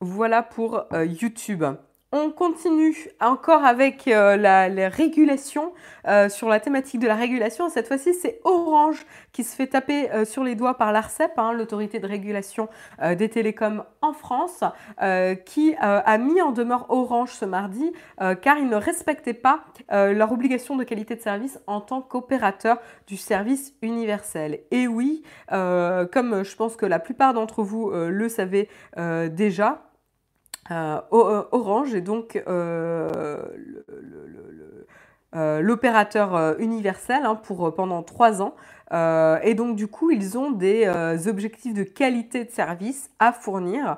Voilà 0.00 0.42
pour 0.42 0.86
euh, 0.92 1.04
YouTube. 1.04 1.64
On 2.10 2.30
continue 2.30 2.96
encore 3.20 3.66
avec 3.66 4.08
euh, 4.08 4.38
la, 4.38 4.70
les 4.70 4.86
régulations 4.86 5.74
euh, 6.06 6.30
sur 6.30 6.48
la 6.48 6.58
thématique 6.58 7.00
de 7.00 7.06
la 7.06 7.14
régulation. 7.14 7.68
Cette 7.68 7.86
fois-ci, 7.86 8.14
c'est 8.14 8.40
Orange 8.44 9.04
qui 9.32 9.44
se 9.44 9.54
fait 9.54 9.66
taper 9.66 10.10
euh, 10.12 10.24
sur 10.24 10.42
les 10.42 10.54
doigts 10.54 10.78
par 10.78 10.90
l'ARCEP, 10.90 11.32
hein, 11.36 11.52
l'autorité 11.52 11.98
de 11.98 12.06
régulation 12.06 12.70
des 13.16 13.28
télécoms 13.28 13.84
en 14.00 14.12
France, 14.14 14.64
qui 15.44 15.74
a 15.78 16.18
mis 16.18 16.40
en 16.40 16.52
demeure 16.52 16.86
Orange 16.88 17.32
ce 17.32 17.44
mardi 17.44 17.92
car 18.42 18.58
ils 18.58 18.68
ne 18.68 18.76
respectaient 18.76 19.34
pas 19.34 19.64
leur 19.90 20.32
obligation 20.32 20.76
de 20.76 20.84
qualité 20.84 21.14
de 21.16 21.20
service 21.20 21.60
en 21.66 21.80
tant 21.80 22.00
qu'opérateur 22.00 22.78
du 23.06 23.16
service 23.16 23.74
universel. 23.82 24.60
Et 24.70 24.88
oui, 24.88 25.22
comme 25.48 26.42
je 26.44 26.56
pense 26.56 26.76
que 26.76 26.86
la 26.86 26.98
plupart 26.98 27.34
d'entre 27.34 27.62
vous 27.62 27.90
le 27.90 28.28
savez 28.28 28.68
déjà, 29.30 29.87
euh, 30.70 31.00
euh, 31.12 31.44
Orange 31.52 31.94
est 31.94 32.00
donc 32.00 32.42
euh, 32.46 33.42
l'opérateur 35.60 36.58
universel 36.58 37.24
hein, 37.24 37.34
pour 37.34 37.74
pendant 37.74 38.02
trois 38.02 38.42
ans. 38.42 38.54
et 38.90 39.54
donc 39.54 39.76
du 39.76 39.86
coup, 39.86 40.10
ils 40.10 40.38
ont 40.38 40.50
des 40.50 40.88
objectifs 41.26 41.74
de 41.74 41.84
qualité 41.84 42.44
de 42.44 42.50
service 42.50 43.10
à 43.18 43.32
fournir 43.32 43.96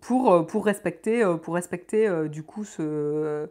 pour, 0.00 0.46
pour 0.46 0.64
respecter, 0.64 1.24
pour 1.42 1.54
respecter 1.54 2.28
du 2.28 2.42
coup 2.42 2.64
ce, 2.64 3.48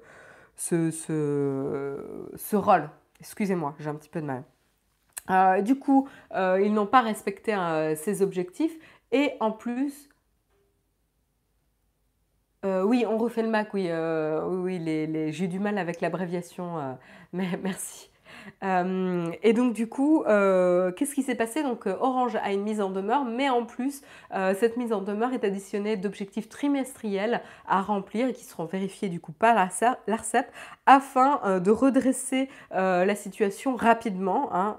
ce, 0.56 0.92
ce, 0.92 2.56
rôle. 2.56 2.90
Excusez-moi, 3.22 3.76
j'ai 3.80 3.90
un 3.90 3.96
petit 3.96 4.10
peu 4.10 4.22
de 4.22 4.28
mal. 4.28 5.64
du 5.64 5.80
coup, 5.80 6.10
ils 6.34 6.74
n'ont 6.74 6.88
pas 6.88 7.02
respecté 7.02 7.56
ces 7.96 8.22
objectifs 8.22 8.78
et 9.14 9.32
en 9.40 9.52
plus, 9.52 10.10
euh, 12.66 12.84
oui, 12.84 13.06
on 13.08 13.18
refait 13.18 13.44
le 13.44 13.50
Mac, 13.50 13.74
oui. 13.74 13.88
Euh, 13.90 14.44
oui, 14.48 14.82
j'ai 15.32 15.48
du 15.48 15.60
mal 15.60 15.78
avec 15.78 16.02
l'abréviation, 16.02 16.80
euh, 16.80 16.94
mais 17.34 17.48
merci. 17.62 18.10
Et 18.62 19.54
donc 19.54 19.74
du 19.74 19.88
coup, 19.88 20.24
qu'est-ce 20.26 21.16
qui 21.16 21.24
s'est 21.24 21.36
passé? 21.36 21.64
Donc 21.64 21.88
Orange 21.88 22.36
a 22.36 22.52
une 22.52 22.62
mise 22.62 22.80
en 22.80 22.92
demeure, 22.92 23.26
mais 23.26 23.50
en 23.50 23.66
plus, 23.66 24.04
cette 24.32 24.78
mise 24.78 24.94
en 24.94 25.02
demeure 25.02 25.34
est 25.34 25.44
additionnée 25.44 25.98
d'objectifs 25.98 26.48
trimestriels 26.48 27.42
à 27.68 27.82
remplir 27.82 28.28
et 28.28 28.34
qui 28.34 28.44
seront 28.44 28.66
vérifiés 28.66 29.10
du 29.10 29.20
coup 29.20 29.32
par 29.32 29.56
l'ARCEP 29.56 30.46
afin 30.86 31.60
de 31.60 31.72
redresser 31.72 32.50
la 32.70 33.16
situation 33.16 33.76
rapidement. 33.76 34.54
Hein, 34.54 34.78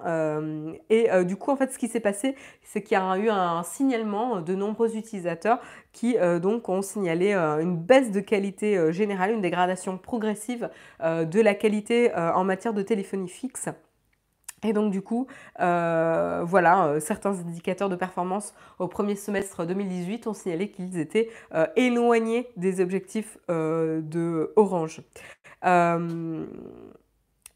et 0.88 1.09
du 1.25 1.35
coup, 1.35 1.51
en 1.51 1.57
fait, 1.57 1.72
ce 1.72 1.79
qui 1.79 1.88
s'est 1.88 1.99
passé, 1.99 2.37
c'est 2.62 2.83
qu'il 2.83 2.96
y 2.96 3.01
a 3.01 3.18
eu 3.18 3.31
un 3.31 3.64
signalement 3.64 4.42
de 4.42 4.55
nombreux 4.55 4.96
utilisateurs 4.96 5.59
qui 5.97 6.17
donc 6.43 6.69
ont 6.69 6.83
signalé 6.83 7.35
une 7.35 7.77
baisse 7.77 8.13
de 8.13 8.21
qualité 8.21 8.93
générale, 8.93 9.33
une 9.33 9.41
dégradation 9.41 9.97
progressive 9.97 10.69
de 11.03 11.41
la 11.41 11.55
qualité 11.55 12.15
en 12.15 12.45
matière 12.45 12.75
de 12.75 12.83
téléphonie 12.83 13.29
fixe 13.29 13.71
et 14.67 14.73
donc 14.73 14.91
du 14.91 15.03
coup, 15.03 15.27
euh, 15.61 16.43
voilà, 16.45 16.87
euh, 16.87 17.01
certains 17.01 17.39
indicateurs 17.39 17.89
de 17.89 17.97
performance 17.97 18.55
au 18.79 18.89
premier 18.89 19.14
semestre 19.14 19.66
2018 19.66 20.27
ont 20.27 20.35
signalé 20.35 20.70
qu'ils 20.70 20.99
étaient 20.99 21.29
euh, 21.55 21.66
éloignés 21.77 22.49
des 22.57 22.81
objectifs 22.81 23.39
de 23.49 24.53
Orange. 24.57 25.03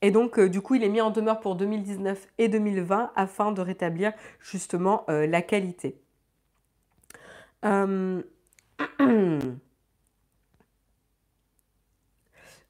et 0.02 0.10
donc 0.10 0.38
du 0.40 0.60
coup, 0.60 0.74
il 0.74 0.84
est 0.84 0.88
mis 0.88 1.00
en 1.00 1.10
demeure 1.10 1.40
pour 1.40 1.56
2019 1.56 2.28
et 2.38 2.48
2020 2.48 3.12
afin 3.16 3.52
de 3.52 3.60
rétablir 3.60 4.12
justement 4.40 5.04
la 5.08 5.42
qualité. 5.42 6.00
Euh, 7.64 8.22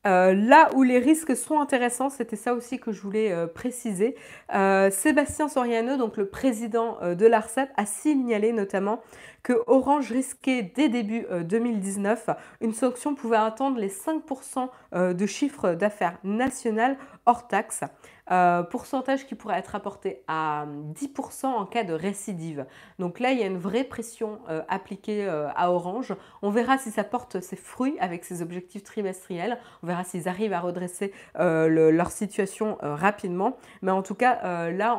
là 0.04 0.70
où 0.74 0.82
les 0.82 0.98
risques 0.98 1.36
sont 1.36 1.60
intéressants, 1.60 2.10
c'était 2.10 2.36
ça 2.36 2.54
aussi 2.54 2.78
que 2.78 2.92
je 2.92 3.00
voulais 3.02 3.32
euh, 3.32 3.46
préciser. 3.46 4.16
Euh, 4.54 4.90
Sébastien 4.90 5.48
Soriano, 5.48 5.96
donc 5.96 6.16
le 6.16 6.26
président 6.26 6.98
de 7.02 7.26
l'ARCEP, 7.26 7.70
a 7.76 7.86
signalé 7.86 8.52
notamment 8.52 9.00
que 9.42 9.54
Orange 9.66 10.10
risquait 10.12 10.62
dès 10.74 10.88
début 10.88 11.26
2019 11.44 12.30
une 12.60 12.74
sanction 12.74 13.14
pouvant 13.14 13.44
atteindre 13.44 13.78
les 13.78 13.88
5% 13.88 15.14
de 15.14 15.26
chiffre 15.26 15.72
d'affaires 15.72 16.18
national 16.24 16.98
hors 17.24 17.48
taxe. 17.48 17.82
Euh, 18.30 18.62
pourcentage 18.62 19.26
qui 19.26 19.34
pourrait 19.34 19.58
être 19.58 19.74
apporté 19.74 20.22
à 20.28 20.64
10% 20.94 21.46
en 21.46 21.66
cas 21.66 21.82
de 21.82 21.92
récidive. 21.92 22.64
Donc 23.00 23.18
là, 23.18 23.32
il 23.32 23.40
y 23.40 23.42
a 23.42 23.46
une 23.46 23.58
vraie 23.58 23.82
pression 23.82 24.38
euh, 24.48 24.62
appliquée 24.68 25.26
euh, 25.26 25.48
à 25.56 25.72
Orange. 25.72 26.14
On 26.42 26.50
verra 26.50 26.78
si 26.78 26.92
ça 26.92 27.02
porte 27.02 27.40
ses 27.40 27.56
fruits 27.56 27.96
avec 27.98 28.24
ses 28.24 28.40
objectifs 28.40 28.84
trimestriels. 28.84 29.58
On 29.82 29.88
verra 29.88 30.04
s'ils 30.04 30.28
arrivent 30.28 30.52
à 30.52 30.60
redresser 30.60 31.12
leur 31.34 32.10
situation 32.10 32.78
rapidement. 32.80 33.56
Mais 33.82 33.90
en 33.90 34.02
tout 34.02 34.14
cas, 34.14 34.70
là, 34.70 34.98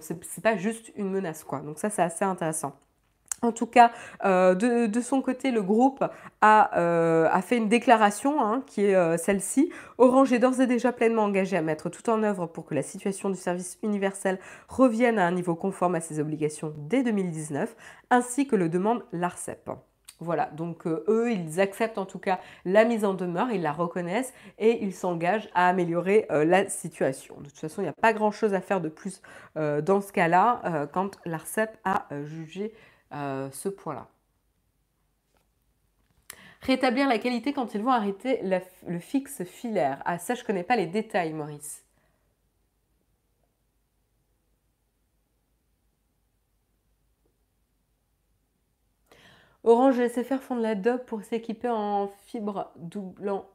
ce 0.00 0.12
n'est 0.12 0.42
pas 0.42 0.56
juste 0.56 0.92
une 0.96 1.10
menace. 1.10 1.44
Quoi. 1.44 1.60
Donc 1.60 1.78
ça, 1.78 1.90
c'est 1.90 2.02
assez 2.02 2.24
intéressant. 2.24 2.76
En 3.44 3.50
tout 3.50 3.66
cas, 3.66 3.90
euh, 4.24 4.54
de, 4.54 5.00
son 5.00 5.20
côté, 5.20 5.50
le 5.50 5.62
groupe 5.62 6.04
a, 6.42 6.78
euh, 6.78 7.40
fait 7.40 7.56
une 7.56 7.68
déclaration 7.68 8.40
hein, 8.40 8.62
qui 8.68 8.84
est 8.84 8.94
euh, 8.94 9.16
celle-ci. 9.16 9.72
Orange 9.98 10.32
est 10.32 10.38
d'ores 10.38 10.60
et 10.60 10.68
déjà 10.68 10.92
pleinement 10.92 11.24
engagé 11.24 11.56
à 11.56 11.62
mettre 11.62 11.88
tout 11.88 12.08
en 12.08 12.22
œuvre 12.22 12.46
pour 12.46 12.66
que 12.66 12.76
la 12.76 12.82
situation 12.82 13.30
du 13.30 13.36
service 13.36 13.80
universel 13.82 14.38
revienne 14.68 15.18
à 15.18 15.26
un 15.26 15.32
niveau 15.32 15.56
conforme 15.56 15.96
à 15.96 16.00
ses 16.00 16.20
obligations 16.20 16.72
dès 16.76 17.02
2019, 17.02 17.74
ainsi 18.10 18.46
que 18.46 18.54
le 18.54 18.68
demande 18.68 19.02
l'ARCEP. 19.10 19.70
Voilà, 20.20 20.46
donc 20.52 20.86
eux, 20.86 21.32
ils 21.32 21.60
acceptent 21.60 21.98
en 21.98 22.06
tout 22.06 22.20
cas 22.20 22.38
la 22.64 22.84
mise 22.84 23.04
en 23.04 23.14
demeure, 23.14 23.50
ils 23.50 23.60
la 23.60 23.72
reconnaissent 23.72 24.32
et 24.60 24.84
ils 24.84 24.94
s'engagent 24.94 25.48
à 25.52 25.66
améliorer 25.66 26.28
la 26.30 26.68
situation. 26.68 27.34
De 27.40 27.48
toute 27.48 27.58
façon, 27.58 27.80
il 27.82 27.86
n'y 27.86 27.90
a 27.90 27.92
pas 27.92 28.12
grand-chose 28.12 28.54
à 28.54 28.60
faire 28.60 28.80
de 28.80 28.88
plus 28.88 29.20
dans 29.56 30.00
ce 30.00 30.12
cas-là 30.12 30.86
quand 30.92 31.18
l'ARCEP 31.24 31.76
a 31.84 32.06
jugé 32.22 32.72
euh, 33.12 33.50
ce 33.52 33.68
point-là. 33.68 34.08
Rétablir 36.62 37.08
la 37.08 37.18
qualité 37.18 37.52
quand 37.52 37.74
ils 37.74 37.82
vont 37.82 37.90
arrêter 37.90 38.40
le 38.42 38.98
fixe 39.00 39.42
filaire. 39.44 40.00
Ah 40.04 40.18
ça 40.18 40.34
je 40.34 40.44
connais 40.44 40.62
pas 40.62 40.76
les 40.76 40.86
détails 40.86 41.32
Maurice. 41.32 41.84
Orange 49.64 50.08
faire 50.08 50.42
fondre 50.42 50.60
la 50.62 50.74
dope 50.74 51.06
pour 51.06 51.22
s'équiper 51.22 51.68
en 51.68 52.08
fibre 52.26 52.72
doublant 52.76 53.46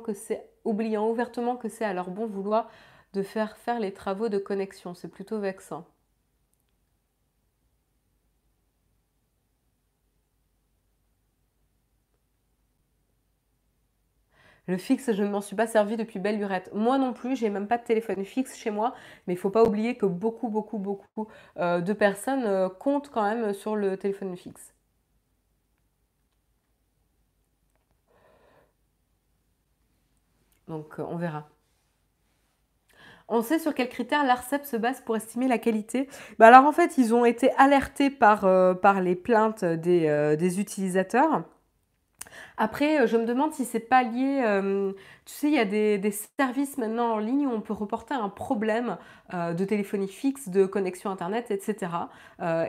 que 0.00 0.12
c'est 0.14 0.50
oubliant 0.64 1.08
ouvertement 1.08 1.56
que 1.56 1.68
c'est 1.68 1.84
à 1.84 1.94
leur 1.94 2.10
bon 2.10 2.26
vouloir 2.26 2.70
de 3.12 3.22
faire 3.22 3.56
faire 3.56 3.80
les 3.80 3.92
travaux 3.92 4.28
de 4.28 4.38
connexion. 4.38 4.94
C'est 4.94 5.08
plutôt 5.08 5.38
vexant. 5.38 5.86
Le 14.66 14.78
fixe, 14.78 15.12
je 15.12 15.22
ne 15.22 15.28
m'en 15.28 15.40
suis 15.42 15.56
pas 15.56 15.66
servi 15.66 15.96
depuis 15.96 16.18
belle 16.18 16.38
lurette. 16.38 16.70
Moi 16.72 16.96
non 16.98 17.12
plus, 17.12 17.36
j'ai 17.36 17.50
même 17.50 17.66
pas 17.68 17.76
de 17.78 17.84
téléphone 17.84 18.24
fixe 18.24 18.56
chez 18.56 18.70
moi, 18.70 18.94
mais 19.26 19.34
il 19.34 19.36
faut 19.36 19.50
pas 19.50 19.62
oublier 19.62 19.96
que 19.96 20.06
beaucoup, 20.06 20.48
beaucoup, 20.48 20.78
beaucoup 20.78 21.28
euh, 21.58 21.80
de 21.80 21.92
personnes 21.92 22.44
euh, 22.46 22.68
comptent 22.70 23.10
quand 23.10 23.22
même 23.22 23.52
sur 23.52 23.76
le 23.76 23.96
téléphone 23.98 24.36
fixe. 24.36 24.74
Donc 30.68 30.98
euh, 30.98 31.04
on 31.08 31.16
verra. 31.16 31.48
On 33.28 33.42
sait 33.42 33.58
sur 33.58 33.74
quels 33.74 33.88
critères 33.88 34.24
l'ARCEP 34.24 34.64
se 34.64 34.76
base 34.76 35.00
pour 35.00 35.16
estimer 35.16 35.48
la 35.48 35.58
qualité 35.58 36.08
bah 36.38 36.48
Alors 36.48 36.64
en 36.66 36.72
fait, 36.72 36.98
ils 36.98 37.14
ont 37.14 37.24
été 37.24 37.50
alertés 37.52 38.10
par, 38.10 38.40
par 38.80 39.00
les 39.00 39.14
plaintes 39.16 39.64
des 39.64 40.60
utilisateurs. 40.60 41.42
Après, 42.56 43.00
euh, 43.00 43.06
je 43.06 43.16
me 43.16 43.24
demande 43.24 43.52
si 43.52 43.64
c'est 43.64 43.80
pas 43.80 44.02
lié. 44.02 44.42
Euh, 44.44 44.92
tu 45.24 45.32
sais, 45.32 45.48
il 45.48 45.54
y 45.54 45.58
a 45.58 45.64
des, 45.64 46.10
services 46.38 46.78
maintenant 46.78 47.14
en 47.14 47.18
ligne 47.18 47.46
où 47.46 47.50
on 47.50 47.60
peut 47.60 47.72
reporter 47.72 48.14
un 48.14 48.28
problème 48.28 48.96
euh, 49.32 49.54
de 49.54 49.64
téléphonie 49.64 50.08
fixe, 50.08 50.48
de 50.48 50.66
connexion 50.66 51.10
Internet, 51.10 51.50
etc. 51.50 51.92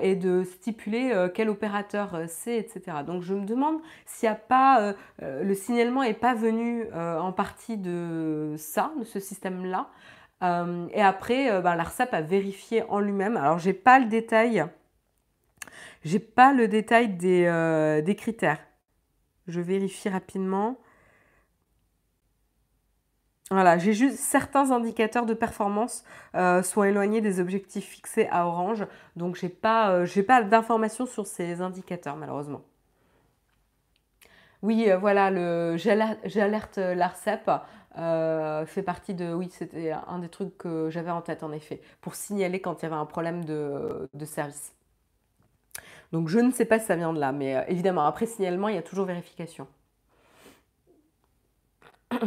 et 0.01 0.15
de 0.15 0.43
stipuler 0.43 1.27
quel 1.33 1.49
opérateur 1.49 2.17
c'est, 2.27 2.57
etc. 2.57 2.97
Donc, 3.05 3.21
je 3.23 3.33
me 3.33 3.45
demande 3.45 3.79
s'il 4.05 4.29
n'y 4.29 4.33
a 4.33 4.35
pas. 4.35 4.93
le 5.21 5.53
signalement 5.53 6.01
n'est 6.01 6.13
pas 6.13 6.33
venu 6.33 6.85
en 6.93 7.31
partie 7.31 7.77
de 7.77 8.55
ça, 8.57 8.93
de 8.99 9.03
ce 9.03 9.19
système-là. 9.19 9.89
et 10.41 11.01
après, 11.01 11.61
ben, 11.61 11.75
l'ARSAP 11.75 12.13
a 12.13 12.21
vérifié 12.21 12.83
en 12.89 12.99
lui-même. 12.99 13.37
Alors, 13.37 13.59
j'ai 13.59 13.73
pas 13.73 13.99
le 13.99 14.05
détail. 14.05 14.65
J'ai 16.03 16.19
pas 16.19 16.53
le 16.53 16.67
détail 16.67 17.09
des 17.09 18.15
critères. 18.17 18.59
Je 19.47 19.61
vérifie 19.61 20.09
rapidement. 20.09 20.77
Voilà, 23.51 23.77
j'ai 23.77 23.93
juste 23.93 24.17
certains 24.17 24.71
indicateurs 24.71 25.25
de 25.27 25.35
performance 25.35 26.03
euh, 26.33 26.63
sont 26.63 26.83
éloignés 26.83 27.21
des 27.21 27.39
objectifs 27.39 27.85
fixés 27.87 28.27
à 28.31 28.47
Orange, 28.47 28.87
donc 29.15 29.35
j'ai 29.35 29.49
pas, 29.49 29.91
euh, 29.91 30.23
pas 30.27 30.41
d'informations 30.41 31.05
sur 31.05 31.27
ces 31.27 31.61
indicateurs 31.61 32.15
malheureusement. 32.15 32.63
Oui, 34.63 34.89
euh, 34.89 34.97
voilà, 34.97 35.29
le 35.29 35.77
j'alerte 35.77 36.77
l'ARCEP 36.77 37.49
fait 38.65 38.83
partie 38.83 39.13
de, 39.13 39.33
oui, 39.33 39.49
c'était 39.51 39.91
un 39.91 40.19
des 40.19 40.29
trucs 40.29 40.57
que 40.57 40.89
j'avais 40.89 41.11
en 41.11 41.21
tête 41.21 41.43
en 41.43 41.51
effet, 41.51 41.81
pour 42.01 42.15
signaler 42.15 42.59
quand 42.61 42.81
il 42.81 42.83
y 42.83 42.85
avait 42.87 42.95
un 42.95 43.05
problème 43.05 43.45
de 43.45 44.25
service. 44.25 44.74
Donc 46.11 46.29
je 46.29 46.39
ne 46.39 46.51
sais 46.51 46.65
pas 46.65 46.79
si 46.79 46.85
ça 46.85 46.95
vient 46.95 47.13
de 47.13 47.19
là, 47.19 47.31
mais 47.31 47.55
euh, 47.55 47.61
évidemment, 47.67 48.05
après 48.05 48.25
signalement, 48.25 48.67
il 48.67 48.75
y 48.75 48.77
a 48.77 48.83
toujours 48.83 49.05
vérification. 49.05 49.67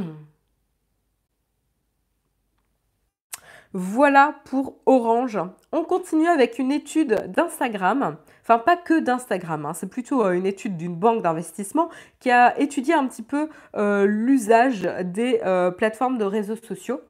Voilà 3.75 4.37
pour 4.47 4.77
Orange. 4.87 5.39
On 5.73 5.85
continue 5.85 6.27
avec 6.27 6.59
une 6.59 6.73
étude 6.73 7.31
d'Instagram, 7.31 8.17
enfin 8.41 8.59
pas 8.59 8.79
que 8.79 8.99
d'Instagram, 8.99 9.67
hein. 9.67 9.75
c'est 9.75 9.91
plutôt 9.91 10.25
euh, 10.25 10.33
une 10.33 10.47
étude 10.47 10.79
d'une 10.79 10.97
banque 10.97 11.23
d'investissement 11.23 11.91
qui 12.19 12.31
a 12.31 12.59
étudié 12.59 12.95
un 12.95 13.07
petit 13.07 13.23
peu 13.23 13.51
euh, 13.77 14.07
l'usage 14.07 14.89
des 15.05 15.43
plateformes 15.77 16.17
de 16.17 16.25
réseaux 16.25 16.57
sociaux. 16.57 17.03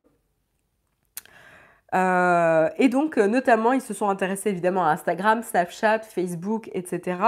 Euh, 1.94 2.68
et 2.76 2.88
donc, 2.88 3.16
euh, 3.16 3.26
notamment, 3.26 3.72
ils 3.72 3.80
se 3.80 3.94
sont 3.94 4.08
intéressés 4.08 4.50
évidemment 4.50 4.84
à 4.84 4.90
Instagram, 4.90 5.42
Snapchat, 5.42 6.00
Facebook, 6.00 6.70
etc. 6.74 7.18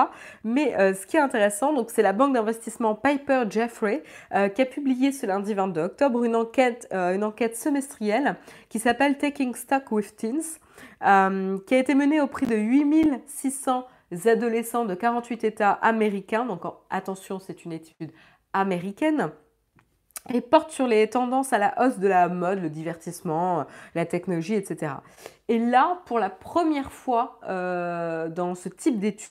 Mais 0.45 0.79
euh, 0.79 0.93
ce 0.95 1.07
qui 1.07 1.17
est 1.17 1.21
intéressant, 1.21 1.73
donc, 1.73 1.91
c'est 1.91 2.03
la 2.03 2.13
banque 2.13 2.35
d'investissement 2.35 2.95
Piper 2.95 3.45
Jeffrey 3.49 4.03
qui 4.55 4.63
a 4.63 4.67
publié 4.67 5.13
ce 5.13 5.27
lundi 5.27 5.55
22 5.55 5.81
octobre 5.83 6.25
une 6.25 6.37
enquête, 6.37 6.89
une 6.93 7.25
enquête 7.25 7.57
semestrielle 7.57 8.37
qui 8.69 8.79
s'appelle 8.79 9.19
Taking 9.19 9.55
Stock 9.55 9.91
with 9.91 10.17
Teens, 10.17 10.59
qui 11.67 11.75
a 11.75 11.79
été 11.79 11.95
menée 11.95 12.21
au 12.21 12.27
prix 12.27 12.47
de 12.47 12.57
8600 12.57 13.87
adolescents 14.27 14.85
de 14.85 14.95
48 14.95 15.45
États 15.45 15.73
américains. 15.73 16.45
Donc, 16.45 16.63
attention, 16.91 17.39
c'est 17.39 17.65
une 17.65 17.73
étude 17.73 18.13
américaine 18.53 19.31
et 20.29 20.41
porte 20.41 20.71
sur 20.71 20.87
les 20.87 21.09
tendances 21.09 21.53
à 21.53 21.59
la 21.59 21.75
hausse 21.81 21.99
de 21.99 22.09
la 22.09 22.29
mode, 22.29 22.61
le 22.61 22.71
divertissement, 22.71 23.67
la 23.95 24.07
technologie, 24.07 24.55
etc. 24.55 24.93
Et 25.49 25.59
là, 25.59 26.03
pour 26.07 26.19
la 26.19 26.31
première 26.31 26.93
fois 26.93 27.41
euh, 27.49 28.29
dans 28.29 28.55
ce 28.55 28.69
type 28.69 28.99
d'études, 28.99 29.31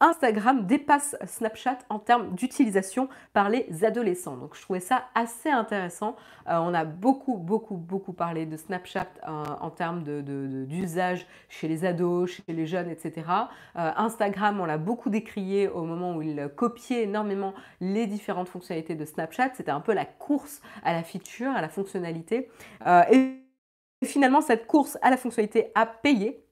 Instagram 0.00 0.66
dépasse 0.66 1.16
Snapchat 1.26 1.78
en 1.88 1.98
termes 1.98 2.34
d'utilisation 2.34 3.08
par 3.32 3.48
les 3.48 3.84
adolescents. 3.84 4.36
Donc 4.36 4.56
je 4.56 4.62
trouvais 4.62 4.80
ça 4.80 5.04
assez 5.14 5.50
intéressant. 5.50 6.16
Euh, 6.48 6.56
on 6.58 6.74
a 6.74 6.84
beaucoup, 6.84 7.36
beaucoup, 7.36 7.76
beaucoup 7.76 8.12
parlé 8.12 8.46
de 8.46 8.56
Snapchat 8.56 9.08
euh, 9.26 9.44
en 9.60 9.70
termes 9.70 10.02
d'usage 10.02 11.26
chez 11.48 11.68
les 11.68 11.84
ados, 11.84 12.30
chez 12.30 12.52
les 12.52 12.66
jeunes, 12.66 12.90
etc. 12.90 13.26
Euh, 13.76 13.90
Instagram, 13.96 14.60
on 14.60 14.64
l'a 14.64 14.78
beaucoup 14.78 15.10
décrié 15.10 15.68
au 15.68 15.84
moment 15.84 16.16
où 16.16 16.22
il 16.22 16.50
copiait 16.56 17.02
énormément 17.02 17.54
les 17.80 18.06
différentes 18.06 18.48
fonctionnalités 18.48 18.94
de 18.94 19.04
Snapchat. 19.04 19.50
C'était 19.54 19.70
un 19.70 19.80
peu 19.80 19.92
la 19.92 20.04
course 20.04 20.62
à 20.84 20.92
la 20.92 21.02
feature, 21.02 21.50
à 21.50 21.60
la 21.60 21.68
fonctionnalité. 21.68 22.48
et 23.10 23.38
finalement, 24.04 24.40
cette 24.40 24.66
course 24.66 24.98
à 25.02 25.10
la 25.10 25.16
fonctionnalité 25.16 25.70
a 25.74 25.86
payé 25.86 26.44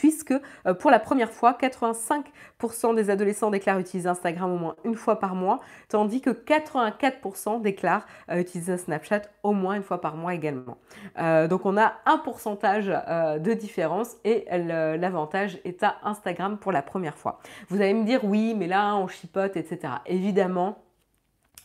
puisque 0.00 0.32
euh, 0.32 0.72
pour 0.72 0.90
la 0.90 0.98
première 0.98 1.30
fois, 1.30 1.58
85% 1.60 2.94
des 2.94 3.10
adolescents 3.10 3.50
déclarent 3.50 3.78
utiliser 3.78 4.08
Instagram 4.08 4.50
au 4.50 4.56
moins 4.56 4.74
une 4.84 4.94
fois 4.94 5.20
par 5.20 5.34
mois, 5.34 5.60
tandis 5.90 6.22
que 6.22 6.30
84% 6.30 7.60
déclarent 7.60 8.06
euh, 8.30 8.40
utiliser 8.40 8.78
Snapchat 8.78 9.20
au 9.42 9.52
moins 9.52 9.74
une 9.74 9.82
fois 9.82 10.00
par 10.00 10.16
mois 10.16 10.32
également. 10.32 10.78
Euh, 11.18 11.48
donc 11.48 11.66
on 11.66 11.76
a 11.76 11.96
un 12.06 12.16
pourcentage 12.16 12.86
de 12.86 13.52
différence 13.52 14.16
et 14.24 14.46
l'avantage 14.50 15.58
est 15.64 15.82
à 15.82 15.96
Instagram 16.02 16.56
pour 16.56 16.72
la 16.72 16.80
première 16.80 17.18
fois. 17.18 17.40
Vous 17.68 17.82
allez 17.82 17.92
me 17.92 18.06
dire 18.06 18.24
oui, 18.24 18.54
mais 18.56 18.68
là 18.68 18.96
on 18.96 19.06
chipote, 19.06 19.58
etc. 19.58 19.92
Évidemment, 20.06 20.78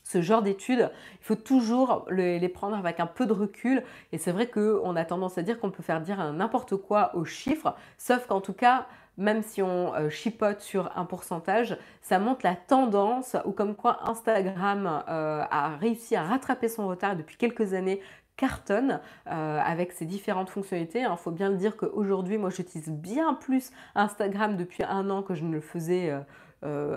ce 0.06 0.22
genre 0.22 0.44
d'études, 0.44 0.92
il 1.20 1.26
faut 1.26 1.36
toujours 1.36 2.06
les, 2.12 2.48
prendre 2.48 2.78
avec 2.78 3.00
un 3.00 3.08
peu 3.08 3.26
de 3.26 3.34
recul. 3.34 3.84
Et 4.12 4.18
c'est 4.18 4.32
vrai 4.32 4.48
qu'on 4.48 4.96
a 4.96 5.04
tendance 5.04 5.38
à 5.38 5.42
dire 5.42 5.60
qu'on 5.60 5.72
peut 5.72 5.84
faire 5.84 6.00
dire 6.00 6.32
n'importe 6.32 6.78
quoi 6.78 7.14
aux 7.16 7.26
chiffres, 7.26 7.76
sauf 7.98 8.28
qu'en 8.28 8.40
tout 8.40 8.54
cas, 8.54 8.86
même 9.18 9.42
si 9.42 9.62
on 9.62 9.96
euh, 9.96 10.10
chipote 10.10 10.62
sur 10.62 10.96
un 10.96 11.06
pourcentage, 11.06 11.78
ça 12.02 12.20
montre 12.20 12.42
la 12.44 12.56
tendance 12.56 13.36
ou 13.46 13.52
comme 13.52 13.76
quoi 13.76 14.08
Instagram 14.10 15.04
euh, 15.10 15.44
a 15.50 15.76
réussi 15.78 16.16
à 16.16 16.24
rattraper 16.24 16.68
son 16.68 16.88
retard 16.88 17.16
depuis 17.16 17.38
quelques 17.38 17.74
années 17.74 18.02
cartonne 18.38 19.00
euh, 19.28 19.60
avec 19.64 19.94
ses 19.94 20.06
différentes 20.06 20.50
fonctionnalités. 20.50 21.00
Il 21.00 21.18
faut 21.18 21.32
bien 21.32 21.50
le 21.50 21.56
dire 21.56 21.78
qu'aujourd'hui, 21.78 22.38
moi, 22.38 22.50
j'utilise 22.50 22.90
bien 22.90 23.34
plus 23.34 23.72
Instagram 23.96 24.58
depuis 24.58 24.84
un 24.84 25.10
an 25.10 25.24
que 25.24 25.34
je 25.34 25.46
ne 25.46 25.54
le 25.54 25.62
faisais 25.62 26.14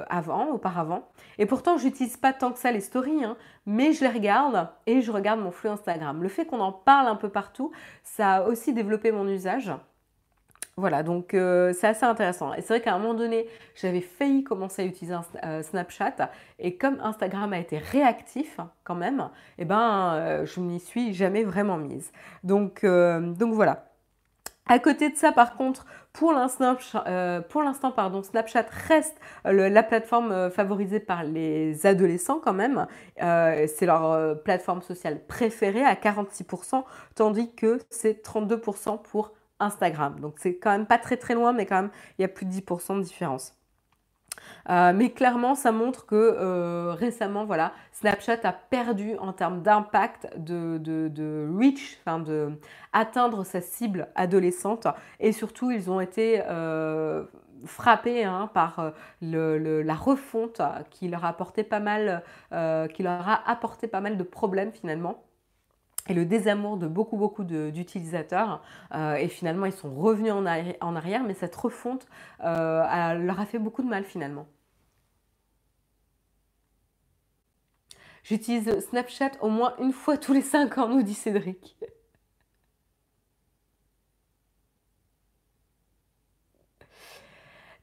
avant, 0.08 0.48
auparavant. 0.48 1.08
Et 1.38 1.46
pourtant, 1.46 1.78
j'utilise 1.78 2.16
pas 2.16 2.32
tant 2.32 2.52
que 2.52 2.58
ça 2.58 2.70
les 2.70 2.80
stories, 2.80 3.24
hein, 3.24 3.36
mais 3.66 3.92
je 3.92 4.02
les 4.04 4.10
regarde 4.10 4.68
et 4.86 5.00
je 5.00 5.12
regarde 5.12 5.40
mon 5.40 5.50
flux 5.50 5.68
Instagram. 5.68 6.22
Le 6.22 6.28
fait 6.28 6.46
qu'on 6.46 6.60
en 6.60 6.72
parle 6.72 7.08
un 7.08 7.16
peu 7.16 7.28
partout, 7.28 7.72
ça 8.02 8.36
a 8.36 8.42
aussi 8.42 8.72
développé 8.72 9.12
mon 9.12 9.28
usage. 9.28 9.72
Voilà, 10.76 11.02
donc 11.02 11.34
euh, 11.34 11.72
c'est 11.72 11.88
assez 11.88 12.06
intéressant. 12.06 12.54
Et 12.54 12.60
c'est 12.60 12.68
vrai 12.68 12.80
qu'à 12.80 12.94
un 12.94 12.98
moment 12.98 13.14
donné, 13.14 13.48
j'avais 13.74 14.00
failli 14.00 14.44
commencer 14.44 14.82
à 14.82 14.84
utiliser 14.84 15.16
euh, 15.44 15.62
Snapchat. 15.62 16.30
Et 16.60 16.76
comme 16.76 16.98
Instagram 17.02 17.52
a 17.52 17.58
été 17.58 17.78
réactif 17.78 18.60
quand 18.84 18.94
même, 18.94 19.28
eh 19.58 19.64
ben, 19.64 20.44
je 20.44 20.60
n'y 20.60 20.78
suis 20.78 21.12
jamais 21.14 21.42
vraiment 21.42 21.78
mise. 21.78 22.12
Donc, 22.44 22.84
donc 22.84 23.54
voilà. 23.54 23.87
À 24.68 24.78
côté 24.78 25.08
de 25.08 25.16
ça, 25.16 25.32
par 25.32 25.56
contre, 25.56 25.86
pour 26.12 26.32
l'instant, 26.32 26.76
euh, 27.06 27.40
pardon, 27.96 28.22
Snapchat 28.22 28.66
reste 28.88 29.18
la 29.44 29.82
plateforme 29.82 30.30
euh, 30.30 30.50
favorisée 30.50 31.00
par 31.00 31.24
les 31.24 31.86
adolescents 31.86 32.38
quand 32.38 32.52
même. 32.52 32.86
Euh, 33.22 33.66
c'est 33.66 33.86
leur 33.86 34.42
plateforme 34.42 34.82
sociale 34.82 35.24
préférée 35.26 35.84
à 35.84 35.94
46%, 35.94 36.84
tandis 37.14 37.54
que 37.54 37.78
c'est 37.88 38.22
32% 38.22 39.00
pour 39.02 39.32
Instagram. 39.58 40.20
Donc 40.20 40.34
c'est 40.38 40.56
quand 40.58 40.70
même 40.70 40.86
pas 40.86 40.98
très 40.98 41.16
très 41.16 41.34
loin, 41.34 41.52
mais 41.52 41.64
quand 41.66 41.82
même 41.82 41.90
il 42.18 42.22
y 42.22 42.24
a 42.24 42.28
plus 42.28 42.46
de 42.46 42.52
10% 42.52 42.98
de 42.98 43.02
différence. 43.02 43.57
Euh, 44.70 44.92
mais 44.94 45.10
clairement, 45.10 45.54
ça 45.54 45.72
montre 45.72 46.06
que 46.06 46.14
euh, 46.14 46.92
récemment, 46.92 47.44
voilà, 47.44 47.72
Snapchat 47.92 48.40
a 48.44 48.52
perdu 48.52 49.16
en 49.18 49.32
termes 49.32 49.62
d'impact, 49.62 50.28
de, 50.36 51.48
reach, 51.56 51.98
enfin 52.00 52.18
de 52.18 52.58
atteindre 52.92 53.44
sa 53.44 53.60
cible 53.60 54.08
adolescente. 54.14 54.86
Et 55.20 55.32
surtout, 55.32 55.70
ils 55.70 55.90
ont 55.90 56.00
été 56.00 56.42
euh, 56.48 57.24
frappés 57.64 58.24
hein, 58.24 58.50
par 58.52 58.92
la 59.22 59.94
refonte 59.94 60.60
qui 60.90 61.08
leur 61.08 61.24
a 61.24 61.28
apporté 61.28 61.64
pas 61.64 61.80
mal, 61.80 62.22
qui 62.92 63.02
leur 63.02 63.28
a 63.28 63.50
apporté 63.50 63.88
pas 63.88 64.00
mal 64.00 64.16
de 64.16 64.22
problèmes 64.22 64.72
finalement 64.72 65.24
et 66.10 66.14
le 66.14 66.24
désamour 66.24 66.78
de 66.78 66.86
beaucoup 66.86 67.18
beaucoup 67.18 67.44
d'utilisateurs 67.44 68.62
et 68.94 69.28
finalement 69.28 69.66
ils 69.66 69.72
sont 69.72 69.92
revenus 69.94 70.32
en, 70.32 70.46
arrière, 70.96 71.22
mais 71.24 71.34
cette 71.34 71.56
refonte 71.56 72.06
leur 72.40 73.40
a 73.40 73.46
fait 73.46 73.58
beaucoup 73.58 73.82
de 73.82 73.88
mal 73.88 74.04
finalement. 74.04 74.46
J'utilise 78.28 78.80
Snapchat 78.90 79.32
au 79.40 79.48
moins 79.48 79.74
une 79.78 79.92
fois 79.92 80.18
tous 80.18 80.34
les 80.34 80.42
5 80.42 80.76
ans, 80.76 80.88
nous 80.88 81.02
dit 81.02 81.14
Cédric. 81.14 81.78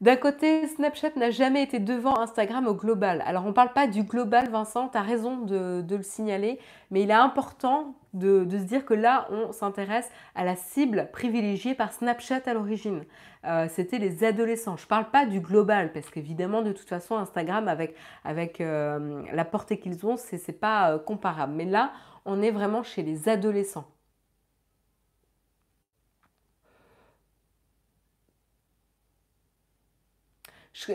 D'un 0.06 0.14
côté, 0.14 0.68
Snapchat 0.68 1.16
n'a 1.16 1.32
jamais 1.32 1.64
été 1.64 1.80
devant 1.80 2.20
Instagram 2.20 2.68
au 2.68 2.74
global. 2.74 3.24
Alors 3.26 3.44
on 3.44 3.48
ne 3.48 3.52
parle 3.52 3.72
pas 3.72 3.88
du 3.88 4.04
global, 4.04 4.48
Vincent, 4.48 4.88
tu 4.88 4.96
as 4.96 5.02
raison 5.02 5.38
de, 5.38 5.84
le 5.90 6.02
signaler, 6.04 6.60
mais 6.92 7.02
il 7.02 7.10
est 7.10 7.14
important 7.14 7.96
de, 8.14 8.46
se 8.48 8.62
dire 8.62 8.84
que 8.84 8.94
là, 8.94 9.26
on 9.32 9.50
s'intéresse 9.50 10.08
à 10.36 10.44
la 10.44 10.54
cible 10.54 11.08
privilégiée 11.12 11.74
par 11.74 11.92
Snapchat 11.92 12.42
à 12.46 12.54
l'origine. 12.54 13.02
Euh, 13.46 13.66
c'était 13.68 13.98
les 13.98 14.22
adolescents. 14.22 14.76
Je 14.76 14.84
ne 14.84 14.88
parle 14.88 15.10
pas 15.10 15.26
du 15.26 15.40
global, 15.40 15.92
parce 15.92 16.08
qu'évidemment, 16.08 16.62
de 16.62 16.70
toute 16.70 16.88
façon, 16.88 17.16
Instagram, 17.16 17.66
avec, 17.66 18.60
euh, 18.60 19.24
la 19.32 19.44
portée 19.44 19.80
qu'ils 19.80 20.06
ont, 20.06 20.16
ce 20.16 20.36
n'est 20.36 20.54
pas 20.56 20.92
euh, 20.92 20.98
comparable. 21.00 21.54
Mais 21.56 21.64
là, 21.64 21.90
on 22.24 22.42
est 22.42 22.52
vraiment 22.52 22.84
chez 22.84 23.02
les 23.02 23.28
adolescents. 23.28 23.88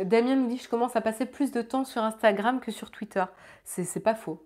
Damien 0.04 0.36
nous 0.36 0.48
dit 0.48 0.58
je 0.58 0.70
commence 0.70 0.96
à 0.96 1.02
passer 1.02 1.26
plus 1.26 1.52
de 1.52 1.62
temps 1.62 1.86
sur 1.86 2.04
Instagram 2.04 2.60
que 2.60 2.72
sur 2.72 2.92
Twitter. 2.92 3.24
C'est 3.64 4.00
pas 4.04 4.16
faux. 4.16 4.46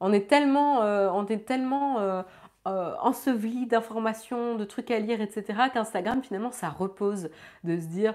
On 0.00 0.12
est 0.12 0.28
tellement, 0.28 0.82
euh, 0.82 1.10
euh, 1.12 2.22
euh, 2.66 2.94
enseveli 3.00 3.66
d'informations, 3.66 4.56
de 4.56 4.64
trucs 4.64 4.90
à 4.90 4.98
lire, 4.98 5.20
etc. 5.20 5.70
qu'Instagram 5.72 6.22
finalement 6.22 6.50
ça 6.50 6.68
repose 6.68 7.30
de 7.64 7.78
se 7.78 7.86
dire 7.86 8.14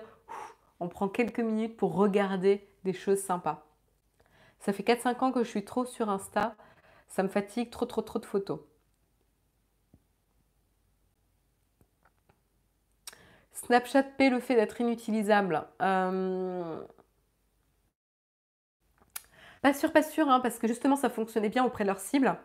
on 0.80 0.90
prend 0.90 1.08
quelques 1.08 1.40
minutes 1.40 1.78
pour 1.78 1.96
regarder 1.96 2.68
des 2.84 2.94
choses 2.94 3.20
sympas. 3.20 3.66
Ça 4.60 4.74
fait 4.74 4.84
4-5 4.84 5.24
ans 5.24 5.32
que 5.32 5.44
je 5.44 5.50
suis 5.50 5.66
trop 5.66 5.86
sur 5.86 6.10
Insta. 6.10 6.56
Ça 7.08 7.24
me 7.24 7.30
fatigue, 7.30 7.70
trop 7.70 7.86
trop 7.86 8.02
trop 8.02 8.20
de 8.20 8.26
photos. 8.26 8.60
Snapchat 13.66 14.04
paie 14.04 14.30
le 14.30 14.40
fait 14.40 14.56
d'être 14.56 14.80
inutilisable. 14.82 15.64
Euh, 15.82 16.80
pas 19.62 19.74
sûr, 19.74 19.92
pas 19.92 20.04
sûr, 20.04 20.30
hein, 20.30 20.40
parce 20.40 20.60
que 20.60 20.68
justement 20.68 20.96
ça 20.96 21.10
fonctionnait 21.10 21.50
bien 21.50 21.66
auprès 21.66 21.84
de 21.84 21.90
leur 21.90 22.00
cible. 22.00 22.38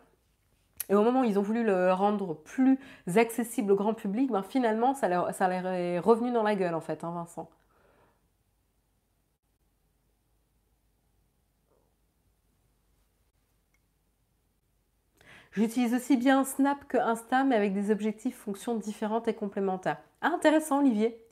Et 0.88 0.94
au 0.94 1.02
moment 1.02 1.20
où 1.20 1.24
ils 1.24 1.38
ont 1.38 1.42
voulu 1.42 1.64
le 1.64 1.92
rendre 1.92 2.34
plus 2.34 2.78
accessible 3.14 3.72
au 3.72 3.76
grand 3.76 3.94
public, 3.94 4.30
ben 4.30 4.42
finalement 4.42 4.94
ça 4.94 5.08
leur, 5.08 5.28
est 5.30 5.98
revenu 5.98 6.32
dans 6.32 6.42
la 6.42 6.54
gueule 6.54 6.74
en 6.74 6.80
fait, 6.80 7.04
hein, 7.04 7.12
Vincent. 7.12 7.48
J'utilise 15.52 15.94
aussi 15.94 16.16
bien 16.16 16.44
Snap 16.44 16.86
que 16.88 16.96
Insta, 16.98 17.44
mais 17.44 17.56
avec 17.56 17.74
des 17.74 17.90
objectifs, 17.90 18.36
fonctions 18.36 18.74
différentes 18.74 19.28
et 19.28 19.34
complémentaires. 19.34 19.98
Ah, 20.22 20.28
intéressant, 20.28 20.80
Olivier. 20.80 21.22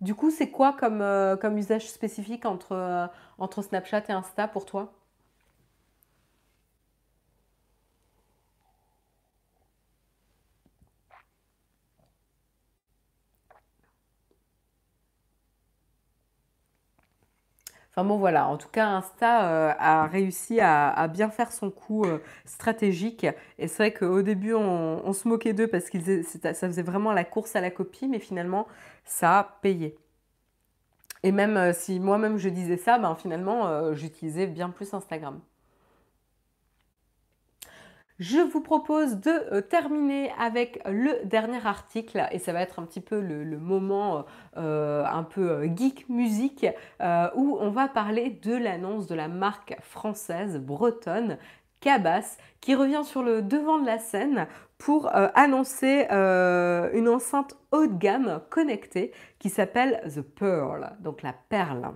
Du 0.00 0.14
coup, 0.14 0.30
c'est 0.30 0.50
quoi 0.50 0.72
comme, 0.74 1.00
euh, 1.02 1.36
usage 1.56 1.90
spécifique 1.90 2.44
euh, 2.72 3.06
entre 3.38 3.62
Snapchat 3.62 4.04
et 4.08 4.12
Insta 4.12 4.48
pour 4.48 4.66
toi? 4.66 4.92
Enfin 17.94 18.04
bon 18.08 18.16
voilà, 18.16 18.48
en 18.48 18.56
tout 18.56 18.68
cas 18.70 18.86
Insta 18.86 19.50
euh, 19.50 19.74
a 19.78 20.06
réussi 20.06 20.60
à, 20.60 21.08
bien 21.08 21.28
faire 21.28 21.52
son 21.52 21.70
coup 21.70 22.04
euh, 22.04 22.20
stratégique. 22.46 23.26
Et 23.58 23.68
c'est 23.68 23.76
vrai 23.82 23.92
qu'au 23.92 24.22
début 24.22 24.54
on, 24.54 25.12
se 25.12 25.28
moquait 25.28 25.52
d'eux 25.52 25.66
parce 25.68 25.90
que 25.90 25.98
ça 26.22 26.54
faisait 26.54 26.82
vraiment 26.82 27.12
la 27.12 27.24
course 27.24 27.54
à 27.54 27.60
la 27.60 27.70
copie, 27.70 28.08
mais 28.08 28.18
finalement 28.18 28.66
ça 29.04 29.38
a 29.40 29.44
payé. 29.60 29.98
Et 31.22 31.32
même 31.32 31.56
euh, 31.56 31.72
si 31.74 32.00
moi-même 32.00 32.38
je 32.38 32.48
disais 32.48 32.76
ça, 32.78 32.98
ben, 32.98 33.14
finalement 33.14 33.94
j'utilisais 33.94 34.46
bien 34.46 34.70
plus 34.70 34.94
Instagram. 34.94 35.40
Je 38.22 38.38
vous 38.38 38.60
propose 38.60 39.16
de 39.16 39.32
euh, 39.52 39.60
terminer 39.62 40.30
avec 40.38 40.80
le 40.86 41.24
dernier 41.24 41.66
article 41.66 42.24
et 42.30 42.38
ça 42.38 42.52
va 42.52 42.60
être 42.60 42.78
un 42.78 42.84
petit 42.84 43.00
peu 43.00 43.18
le, 43.20 43.58
moment 43.58 44.24
euh, 44.56 45.04
un 45.04 45.24
peu 45.24 45.50
euh, 45.50 45.68
geek 45.74 46.08
musique 46.08 46.64
où 47.34 47.56
on 47.60 47.70
va 47.70 47.88
parler 47.88 48.30
de 48.30 48.54
l'annonce 48.54 49.08
de 49.08 49.16
la 49.16 49.26
marque 49.26 49.76
française 49.80 50.60
bretonne 50.60 51.36
Cabas 51.80 52.36
qui 52.60 52.76
revient 52.76 53.02
sur 53.02 53.24
le 53.24 53.42
devant 53.42 53.80
de 53.80 53.86
la 53.86 53.98
scène 53.98 54.46
pour 54.78 55.10
annoncer 55.12 56.06
une 56.08 57.08
enceinte 57.08 57.56
haut 57.72 57.88
de 57.88 57.98
gamme 57.98 58.40
connectée 58.50 59.10
qui 59.40 59.50
s'appelle 59.50 60.00
The 60.14 60.20
Pearl, 60.20 60.92
donc 61.00 61.22
la 61.22 61.32
perle. 61.32 61.90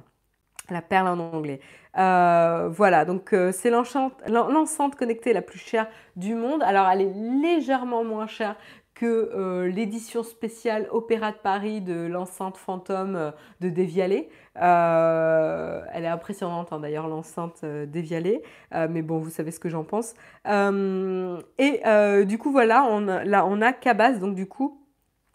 La 0.71 0.83
perle 0.83 1.09
en 1.09 1.19
anglais. 1.19 1.61
Euh, 1.97 2.69
voilà, 2.71 3.05
donc 3.05 3.33
euh, 3.33 3.53
c'est 3.53 3.71
l'enceinte 3.71 4.97
connectée 4.97 5.33
la 5.33 5.43
plus 5.43 5.59
chère 5.59 5.87
du 6.17 6.35
monde. 6.35 6.63
Alors 6.63 6.89
elle 6.89 7.03
est 7.03 7.13
légèrement 7.15 8.05
moins 8.05 8.27
chère 8.27 8.57
que 8.95 9.31
euh, 9.35 9.69
l'édition 9.69 10.23
spéciale 10.23 10.89
Opéra 10.91 11.31
de 11.31 11.37
Paris 11.37 11.83
de 11.83 12.07
l'enceinte 12.07 12.57
fantôme 12.57 13.33
de 13.61 13.69
Dévialé. 13.69 14.29
elle 14.55 16.05
est 16.05 16.09
impressionnante 16.09 16.73
hein, 16.73 16.81
d'ailleurs 16.81 17.07
l'enceinte 17.07 17.65
Dévialé, 17.65 18.43
mais 18.73 19.03
bon 19.03 19.19
vous 19.19 19.31
savez 19.31 19.51
ce 19.51 19.61
que 19.61 19.69
j'en 19.69 19.85
pense. 19.85 20.15
et 20.47 22.25
du 22.27 22.39
coup 22.39 22.51
voilà, 22.51 22.85
on, 22.85 23.01
là 23.01 23.47
on 23.47 23.61
a 23.61 23.73
Cabas 23.73 24.13
donc 24.13 24.35
du 24.35 24.47
coup 24.47 24.86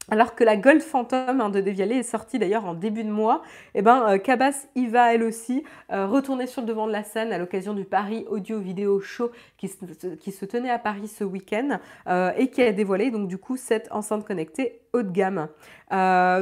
Alors 0.09 0.35
que 0.35 0.43
la 0.43 0.57
Gold 0.57 0.81
Phantom 0.81 1.39
hein, 1.41 1.49
de 1.49 1.61
Devialet 1.61 1.97
est 1.97 2.03
sortie 2.03 2.39
d'ailleurs 2.39 2.65
en 2.65 2.73
début 2.73 3.03
de 3.03 3.11
mois, 3.11 3.43
eh 3.75 3.81
ben, 3.81 4.03
euh, 4.09 4.17
Cabas 4.17 4.67
y 4.75 4.87
va 4.87 5.13
elle 5.13 5.23
aussi 5.23 5.63
euh, 5.91 6.07
retourner 6.07 6.47
sur 6.47 6.61
le 6.61 6.67
devant 6.67 6.87
de 6.87 6.91
la 6.91 7.03
scène 7.03 7.31
à 7.31 7.37
l'occasion 7.37 7.73
du 7.73 7.85
Paris 7.85 8.25
Audio 8.29 8.59
Vidéo 8.59 8.99
Show 8.99 9.31
qui 9.57 9.67
se, 9.67 10.45
tenait 10.45 10.71
à 10.71 10.79
Paris 10.79 11.07
ce 11.07 11.23
week-end 11.23 11.79
euh, 12.07 12.31
et 12.35 12.49
qui 12.49 12.63
a 12.63 12.71
dévoilé 12.71 13.11
donc 13.11 13.27
du 13.27 13.37
coup 13.37 13.57
cette 13.57 13.89
enceinte 13.91 14.25
connectée 14.25 14.81
haut 14.93 15.03
de 15.03 15.11
gamme. 15.11 15.47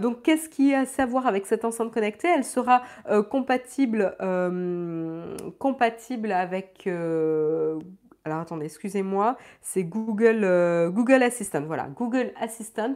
donc 0.01 0.24
qu'est-ce 0.24 0.49
qu'il 0.49 0.70
y 0.70 0.74
a 0.74 0.80
à 0.80 0.86
savoir 0.86 1.28
avec 1.28 1.45
cette 1.45 1.66
enceinte 1.66 1.93
connectée? 1.93 2.30
Elle 2.30 2.43
sera 2.43 2.82
compatible 3.30 4.16
avec 6.32 6.89
alors 8.30 8.42
attendez, 8.42 8.66
excusez-moi, 8.66 9.38
c'est 9.62 9.84
Google, 9.84 10.42
euh, 10.44 10.90
Google 10.90 11.24
Assistant. 11.24 11.62
Voilà, 11.62 11.88
Google 11.96 12.32
Assistant. 12.40 12.96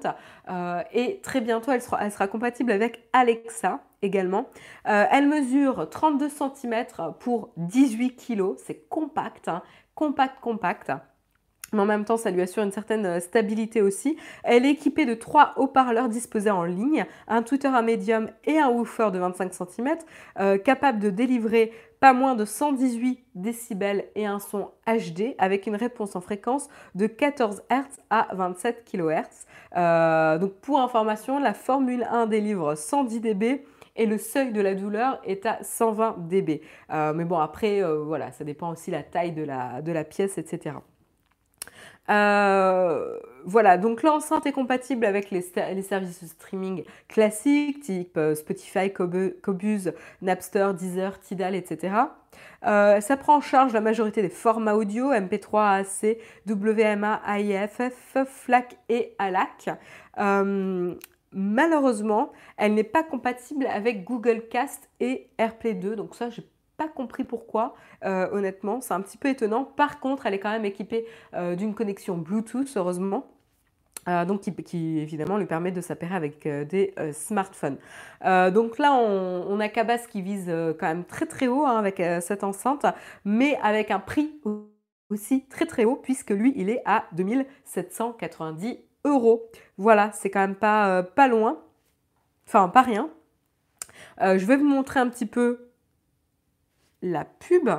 Euh, 0.49 0.81
et 0.93 1.19
très 1.21 1.41
bientôt, 1.41 1.71
elle 1.71 1.81
sera, 1.81 2.03
elle 2.03 2.11
sera, 2.11 2.27
compatible 2.27 2.71
avec 2.71 3.03
Alexa 3.13 3.81
également. 4.01 4.47
Euh, 4.87 5.05
elle 5.11 5.27
mesure 5.27 5.89
32 5.89 6.29
cm 6.29 6.85
pour 7.19 7.49
18 7.57 8.15
kg. 8.15 8.53
C'est 8.57 8.87
compact, 8.89 9.47
hein. 9.47 9.61
compact, 9.95 10.39
compact 10.39 10.91
mais 11.73 11.81
en 11.81 11.85
même 11.85 12.05
temps, 12.05 12.17
ça 12.17 12.31
lui 12.31 12.41
assure 12.41 12.63
une 12.63 12.71
certaine 12.71 13.19
stabilité 13.19 13.81
aussi. 13.81 14.15
Elle 14.43 14.65
est 14.65 14.71
équipée 14.71 15.05
de 15.05 15.13
trois 15.13 15.53
haut-parleurs 15.57 16.07
disposés 16.07 16.51
en 16.51 16.63
ligne, 16.63 17.05
un 17.27 17.41
tweeter 17.41 17.75
à 17.75 17.81
médium 17.81 18.29
et 18.45 18.59
un 18.59 18.69
woofer 18.69 19.09
de 19.11 19.19
25 19.19 19.53
cm, 19.53 19.97
euh, 20.39 20.57
capable 20.57 20.99
de 20.99 21.09
délivrer 21.09 21.73
pas 22.03 22.11
moins 22.11 22.35
de 22.35 22.43
118 22.43 23.23
décibels 23.33 24.03
et 24.15 24.25
un 24.25 24.39
son 24.39 24.71
HD 24.85 25.35
avec 25.37 25.67
une 25.67 25.77
réponse 25.77 26.17
en 26.17 26.19
fréquence 26.19 26.67
de 26.95 27.07
14 27.07 27.63
Hz 27.71 27.85
à 28.09 28.27
27 28.33 28.83
kHz. 28.83 29.23
Euh, 29.77 30.37
donc 30.37 30.51
pour 30.55 30.81
information, 30.81 31.39
la 31.39 31.53
Formule 31.53 32.05
1 32.11 32.25
délivre 32.25 32.75
110 32.75 33.21
dB 33.21 33.63
et 33.95 34.05
le 34.05 34.17
seuil 34.17 34.51
de 34.51 34.59
la 34.59 34.75
douleur 34.75 35.21
est 35.23 35.45
à 35.45 35.63
120 35.63 36.27
dB. 36.27 36.59
mais 36.89 37.23
bon, 37.23 37.39
après, 37.39 37.81
voilà, 37.81 38.33
ça 38.33 38.43
dépend 38.43 38.69
aussi 38.73 38.91
la 38.91 39.03
taille 39.03 39.31
de 39.31 39.43
la, 39.43 39.81
de 39.81 39.93
la 39.93 40.03
pièce, 40.03 40.37
etc. 40.37 40.75
Euh, 42.09 43.17
voilà, 43.45 43.77
donc 43.77 44.03
l'enceinte 44.03 44.45
est 44.45 44.51
compatible 44.51 45.05
avec 45.05 45.31
les, 45.31 45.41
services 45.41 46.23
de 46.23 46.27
streaming 46.27 46.83
classiques, 47.07 47.81
type 47.81 48.17
euh, 48.17 48.35
Spotify, 48.35 48.91
Cobuz, 48.91 49.93
Napster, 50.21 50.73
Deezer, 50.73 51.19
Tidal, 51.19 51.55
etc. 51.55 51.95
Euh, 52.65 53.01
ça 53.01 53.17
prend 53.17 53.37
en 53.37 53.41
charge 53.41 53.73
la 53.73 53.81
majorité 53.81 54.21
des 54.21 54.29
formats 54.29 54.75
audio, 54.75 55.11
MP3, 55.11 55.81
AAC, 55.81 56.17
WMA, 56.47 57.21
AIFF, 57.27 58.17
FLAC 58.27 58.77
et 58.89 59.15
ALAC. 59.19 59.69
malheureusement, 61.31 62.31
elle 62.57 62.73
n'est 62.73 62.83
pas 62.83 63.03
compatible 63.03 63.65
avec 63.67 64.03
Google 64.03 64.47
Cast 64.49 64.89
et 64.99 65.29
AirPlay 65.37 65.73
2, 65.73 65.95
donc 65.95 66.15
ça, 66.15 66.29
j'ai 66.29 66.43
pas 66.77 66.87
compris 66.87 67.23
pourquoi, 67.23 67.75
euh, 68.03 68.27
honnêtement, 68.31 68.81
c'est 68.81 68.93
un 68.93 69.01
petit 69.01 69.17
peu 69.17 69.29
étonnant. 69.29 69.63
Par 69.63 69.99
contre, 69.99 70.25
elle 70.25 70.33
est 70.33 70.39
quand 70.39 70.51
même 70.51 70.65
équipée 70.65 71.05
euh, 71.33 71.55
d'une 71.55 71.73
connexion 71.73 72.17
Bluetooth, 72.17 72.71
heureusement. 72.75 73.27
Euh, 74.09 74.25
donc 74.25 74.41
qui, 74.41 74.99
évidemment 74.99 75.37
lui 75.37 75.45
permet 75.45 75.71
de 75.71 75.79
s'appairer 75.81 76.15
avec 76.15 76.47
des 76.47 76.93
smartphones. 77.13 77.77
donc 78.21 78.77
là, 78.77 78.93
on, 78.93 79.59
a 79.59 79.69
Cabas 79.69 80.05
qui 80.09 80.21
vise 80.21 80.53
quand 80.79 80.87
même 80.87 81.05
très 81.05 81.25
très 81.25 81.47
haut 81.47 81.65
hein, 81.65 81.77
avec 81.77 82.01
cette 82.21 82.43
enceinte, 82.43 82.85
mais 83.23 83.57
avec 83.63 83.91
un 83.91 83.99
prix 83.99 84.41
aussi 85.09 85.45
très 85.45 85.65
très 85.65 85.85
haut 85.85 85.95
puisque 85.95 86.31
lui, 86.31 86.53
il 86.55 86.69
est 86.69 86.81
à 86.85 87.05
2790 87.13 88.77
euros. 89.05 89.43
Voilà, 89.77 90.11
c'est 90.11 90.29
quand 90.29 90.41
même 90.41 90.55
pas, 90.55 91.03
pas 91.03 91.27
loin, 91.27 91.59
enfin 92.47 92.67
pas 92.67 92.81
rien. 92.81 93.09
je 94.19 94.45
vais 94.45 94.57
vous 94.57 94.67
montrer 94.67 94.99
un 94.99 95.07
petit 95.07 95.25
peu 95.25 95.69
la 97.03 97.25
pub. 97.25 97.69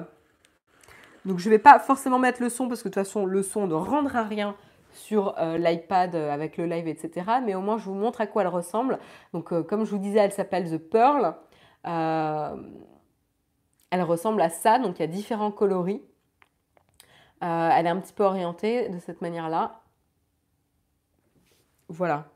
Donc 1.24 1.38
je 1.38 1.48
ne 1.48 1.54
vais 1.54 1.58
pas 1.58 1.78
forcément 1.78 2.18
mettre 2.18 2.42
le 2.42 2.48
son 2.48 2.68
parce 2.68 2.82
que 2.82 2.88
de 2.88 2.94
toute 2.94 3.02
façon 3.02 3.26
le 3.26 3.42
son 3.42 3.66
ne 3.66 3.74
rendra 3.74 4.22
rien 4.22 4.54
sur 4.94 5.38
euh, 5.38 5.58
l'iPad 5.58 6.14
euh, 6.14 6.30
avec 6.30 6.56
le 6.56 6.66
live, 6.66 6.88
etc. 6.88 7.26
Mais 7.44 7.54
au 7.54 7.60
moins 7.60 7.78
je 7.78 7.84
vous 7.84 7.94
montre 7.94 8.20
à 8.20 8.26
quoi 8.26 8.42
elle 8.42 8.48
ressemble. 8.48 8.98
Donc 9.32 9.52
euh, 9.52 9.62
comme 9.62 9.84
je 9.84 9.90
vous 9.90 9.98
disais, 9.98 10.20
elle 10.20 10.32
s'appelle 10.32 10.70
The 10.70 10.78
Pearl. 10.78 11.34
elle 13.90 14.02
ressemble 14.02 14.40
à 14.40 14.48
ça, 14.48 14.78
donc 14.78 14.98
il 14.98 15.02
y 15.02 15.04
a 15.04 15.08
différents 15.08 15.50
coloris. 15.50 16.02
elle 17.40 17.86
est 17.86 17.90
un 17.90 18.00
petit 18.00 18.12
peu 18.12 18.24
orientée 18.24 18.88
de 18.88 18.98
cette 18.98 19.20
manière-là. 19.20 19.80
Voilà. 21.88 22.26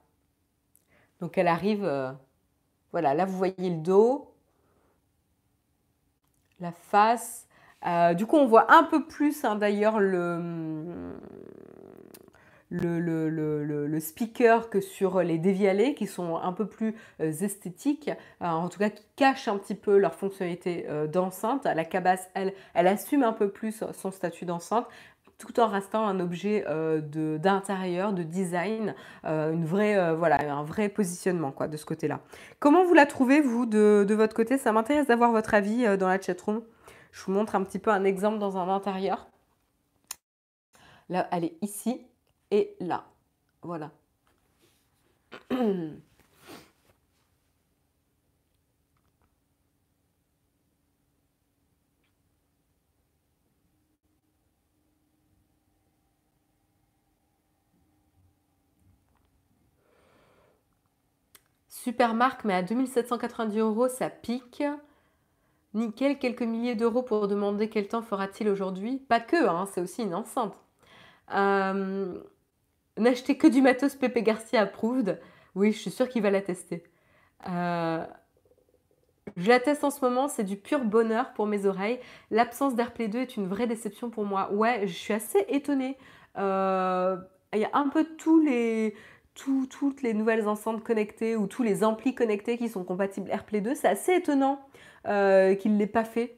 Donc 1.21 1.39
elle 1.39 1.49
arrive, 1.49 1.91
voilà, 2.93 3.15
là 3.15 3.25
vous 3.25 3.37
voyez 3.37 3.71
le 3.71 3.79
dos, 3.79 4.35
la 6.61 6.73
face. 6.73 7.49
Du 8.17 8.27
coup, 8.27 8.37
on 8.37 8.47
voit 8.47 8.73
un 8.73 8.85
peu 8.85 9.07
plus 9.07 9.45
hein, 9.45 9.57
d'ailleurs 9.57 9.99
le, 9.99 11.19
le, 12.71 13.99
speaker 14.01 14.71
que 14.71 14.81
sur 14.81 15.23
les 15.23 15.39
dévialés 15.39 15.95
qui 15.95 16.07
sont 16.07 16.37
un 16.37 16.53
peu 16.53 16.66
plus 16.66 16.95
euh, 17.21 17.33
esthétiques, 17.33 18.11
euh, 18.43 18.47
en 18.47 18.69
tout 18.69 18.79
cas 18.79 18.91
qui 18.91 19.05
cachent 19.16 19.49
un 19.49 19.59
petit 19.59 19.75
peu 19.75 19.99
leur 19.99 20.14
fonctionnalité 20.14 20.87
d'enceinte. 21.12 21.64
La 21.64 21.85
cabasse, 21.85 22.29
elle, 22.35 22.53
elle 22.75 22.87
assume 22.87 23.23
un 23.23 23.33
peu 23.33 23.51
plus 23.51 23.83
son 23.93 24.11
statut 24.11 24.45
d'enceinte 24.45 24.87
tout 25.39 25.61
en 25.61 25.69
restant 25.69 26.05
un 26.05 26.19
objet 26.19 26.64
d'intérieur, 27.39 28.12
de, 28.12 28.25
design, 28.25 28.95
une 29.23 29.64
vraie, 29.64 30.14
voilà, 30.16 30.53
un 30.53 30.64
vrai 30.64 30.89
positionnement 30.89 31.53
quoi, 31.53 31.69
de 31.69 31.77
ce 31.77 31.87
côté-là. 31.87 32.19
Comment 32.59 32.85
vous 32.85 32.95
la 32.95 33.07
trouvez, 33.07 33.41
vous, 33.41 33.64
de, 33.64 34.05
de 34.07 34.14
votre 34.16 34.35
côté? 34.35 34.59
Ça 34.59 34.73
m'intéresse 34.73 35.07
d'avoir 35.07 35.31
votre 35.31 35.55
avis 35.55 35.97
dans 35.97 36.09
la 36.09 36.21
chatroom. 36.21 36.62
Je 37.12 37.25
vous 37.25 37.33
montre 37.33 37.55
un 37.55 37.62
petit 37.62 37.79
peu 37.79 37.91
un 37.91 38.05
exemple 38.05 38.39
dans 38.39 38.57
un 38.57 38.69
intérieur. 38.69 39.29
Là, 41.09 41.29
elle 41.33 41.45
est 41.45 41.57
ici 41.62 42.08
et 42.51 42.76
là. 42.80 43.05
Voilà. 43.62 43.90
Super 61.68 62.14
marque, 62.14 62.44
mais 62.44 62.55
à 62.55 62.62
2790 62.62 63.59
euros, 63.59 63.88
ça 63.88 64.11
pique. 64.11 64.62
Nickel, 65.74 66.18
quelques 66.18 66.42
milliers 66.42 66.74
d'euros 66.74 67.03
pour 67.03 67.28
demander 67.28 67.68
quel 67.68 67.88
temps 67.88 68.03
fera-t-il 68.03 68.49
aujourd'hui? 68.49 68.99
Pas 69.09 69.20
que, 69.20 69.49
hein, 69.49 69.66
c'est 69.72 69.80
aussi 69.80 70.03
une 70.03 70.14
enceinte. 70.14 70.59
Euh, 71.34 72.22
n'achetez 72.99 73.36
que 73.36 73.46
du 73.46 73.62
matos 73.62 73.94
Pepe 73.96 74.22
Garcia 74.22 74.62
approved. 74.62 75.20
Oui, 75.55 75.72
je 75.72 75.78
suis 75.78 75.90
sûre 75.90 76.09
qu'il 76.09 76.22
va 76.22 76.30
la 76.30 76.40
tester. 76.40 76.84
Euh, 77.49 78.05
je 79.36 79.49
la 79.49 79.61
teste 79.61 79.84
en 79.84 79.90
ce 79.90 80.05
moment, 80.05 80.28
c'est 80.28 80.44
du 80.44 80.57
pur 80.57 80.84
bonheur 80.84 81.32
pour 81.34 81.46
mes 81.46 81.66
oreilles. 81.66 82.01
L'absence 82.30 82.74
d'AirPlay 82.74 83.09
2 83.09 83.18
est 83.18 83.36
une 83.36 83.46
vraie 83.46 83.66
déception 83.66 84.11
pour 84.11 84.24
moi. 84.24 84.53
Ouais, 84.53 84.86
je 84.86 84.92
suis 84.92 85.14
assez 85.14 85.44
étonnée. 85.49 85.96
Euh, 86.38 87.16
il 87.53 87.61
y 87.61 87.64
a 87.64 87.70
un 87.72 87.88
peu 87.88 88.05
tous 88.16 88.40
les, 88.40 88.94
toutes 89.34 90.03
les 90.03 90.14
nouvelles 90.14 90.49
enceintes 90.49 90.82
connectées 90.82 91.36
ou 91.36 91.46
tous 91.46 91.62
les 91.62 91.84
amplis 91.84 92.14
connectés 92.14 92.59
qui 92.59 92.68
sont 92.68 92.84
compatibles 92.84 93.30
AirPlay 93.30 93.61
2. 93.61 93.74
C'est 93.74 93.88
assez 93.88 94.12
étonnant. 94.14 94.61
Euh, 95.07 95.55
qu'il 95.55 95.72
ne 95.74 95.78
l'ait 95.78 95.86
pas 95.86 96.05
fait. 96.05 96.36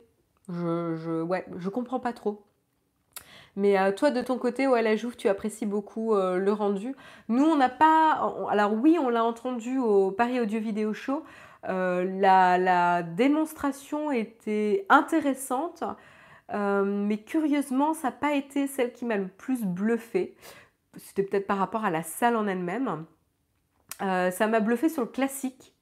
Je, 0.49 0.95
je, 0.97 1.23
ouais, 1.23 1.45
comprends 1.73 2.01
pas 2.01 2.13
trop. 2.13 2.45
Mais 3.61 3.79
euh, 3.79 3.93
toi, 3.93 4.11
de 4.11 4.23
ton 4.23 4.39
côté, 4.39 4.67
ouais, 4.67 4.83
la 4.83 4.97
Jouve, 4.97 5.17
tu 5.17 5.29
apprécies 5.29 5.67
beaucoup 5.67 6.15
euh, 6.15 6.39
le 6.39 6.53
rendu. 6.53 6.95
Nous, 7.29 7.45
on 7.45 7.57
n'a 7.57 7.69
pas. 7.69 8.35
Alors, 8.51 8.73
oui, 8.73 8.99
on 9.01 9.09
l'a 9.09 9.25
entendu 9.25 9.79
au 9.79 10.11
Paris 10.11 10.41
Audio 10.41 10.61
Vidéo 10.61 10.93
Show. 10.93 11.23
La, 11.65 12.57
la, 12.59 13.03
démonstration 13.03 14.11
était 14.11 14.87
intéressante, 14.89 15.85
mais 16.51 17.19
curieusement, 17.19 17.93
ça 17.93 18.09
n'a 18.09 18.13
pas 18.13 18.35
été 18.35 18.67
celle 18.67 18.93
qui 18.93 19.05
m'a 19.05 19.17
le 19.17 19.29
plus 19.29 19.65
bluffé. 19.65 20.37
C'était 20.97 21.23
peut-être 21.23 21.47
par 21.47 21.59
rapport 21.59 21.85
à 21.85 21.91
la 21.91 22.03
salle 22.03 22.35
en 22.37 22.47
elle-même. 22.47 23.05
ça 23.99 24.47
m'a 24.47 24.61
bluffé 24.61 24.89
sur 24.89 25.03
le 25.03 25.09
classique. 25.09 25.75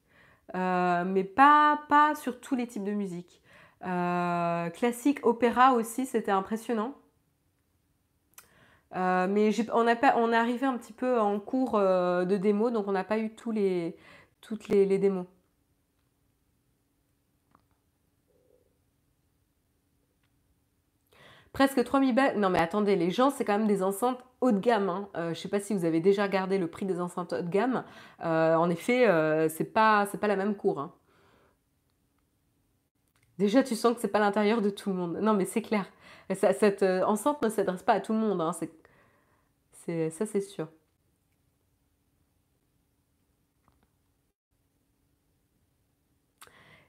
Euh, 0.55 1.03
mais 1.05 1.23
pas, 1.23 1.81
pas 1.89 2.15
sur 2.15 2.39
tous 2.39 2.55
les 2.55 2.67
types 2.67 2.83
de 2.83 2.91
musique. 2.91 3.41
Euh, 3.85 4.69
classique, 4.71 5.25
opéra 5.25 5.73
aussi, 5.73 6.05
c'était 6.05 6.31
impressionnant. 6.31 6.95
Euh, 8.95 9.27
mais 9.29 9.51
on, 9.73 9.85
pas, 9.95 10.15
on 10.17 10.31
est 10.31 10.35
arrivé 10.35 10.65
un 10.65 10.77
petit 10.77 10.93
peu 10.93 11.19
en 11.19 11.39
cours 11.39 11.79
de 11.79 12.37
démo, 12.37 12.71
donc 12.71 12.87
on 12.87 12.91
n'a 12.91 13.03
pas 13.03 13.19
eu 13.19 13.33
tous 13.35 13.51
les, 13.51 13.95
toutes 14.41 14.67
les, 14.67 14.97
démos. 14.97 15.25
Presque 21.53 21.83
3000 21.83 22.15
balles. 22.15 22.39
Non 22.39 22.49
mais 22.49 22.59
attendez, 22.59 22.95
les 22.95 23.09
gens, 23.11 23.29
c'est 23.29 23.43
quand 23.43 23.57
même 23.57 23.67
des 23.67 23.83
enceintes 23.83 24.23
haut 24.41 24.51
de 24.51 24.59
gamme. 24.59 24.89
Hein. 24.89 25.09
Euh, 25.15 25.23
je 25.25 25.29
ne 25.29 25.33
sais 25.35 25.49
pas 25.49 25.59
si 25.59 25.73
vous 25.73 25.85
avez 25.85 25.99
déjà 25.99 26.23
regardé 26.23 26.57
le 26.57 26.67
prix 26.67 26.85
des 26.85 27.01
enceintes 27.01 27.33
haut 27.33 27.41
de 27.41 27.49
gamme. 27.49 27.83
Euh, 28.23 28.55
en 28.55 28.69
effet, 28.69 29.07
euh, 29.07 29.49
c'est 29.49 29.65
pas, 29.65 30.05
pas 30.05 30.27
la 30.27 30.35
même 30.35 30.55
cour. 30.55 30.79
Hein. 30.79 30.93
Déjà, 33.37 33.63
tu 33.63 33.75
sens 33.75 33.95
que 33.95 34.01
c'est 34.01 34.09
pas 34.09 34.19
l'intérieur 34.19 34.61
de 34.61 34.69
tout 34.69 34.89
le 34.89 34.95
monde. 34.95 35.17
Non 35.21 35.33
mais 35.33 35.45
c'est 35.45 35.61
clair. 35.61 35.85
cette 36.33 36.83
enceinte 36.83 37.41
ne 37.41 37.49
s'adresse 37.49 37.83
pas 37.83 37.93
à 37.93 37.99
tout 37.99 38.13
le 38.13 38.19
monde. 38.19 38.41
Hein. 38.41 38.51
Ça, 40.11 40.25
c'est 40.25 40.41
sûr. 40.41 40.67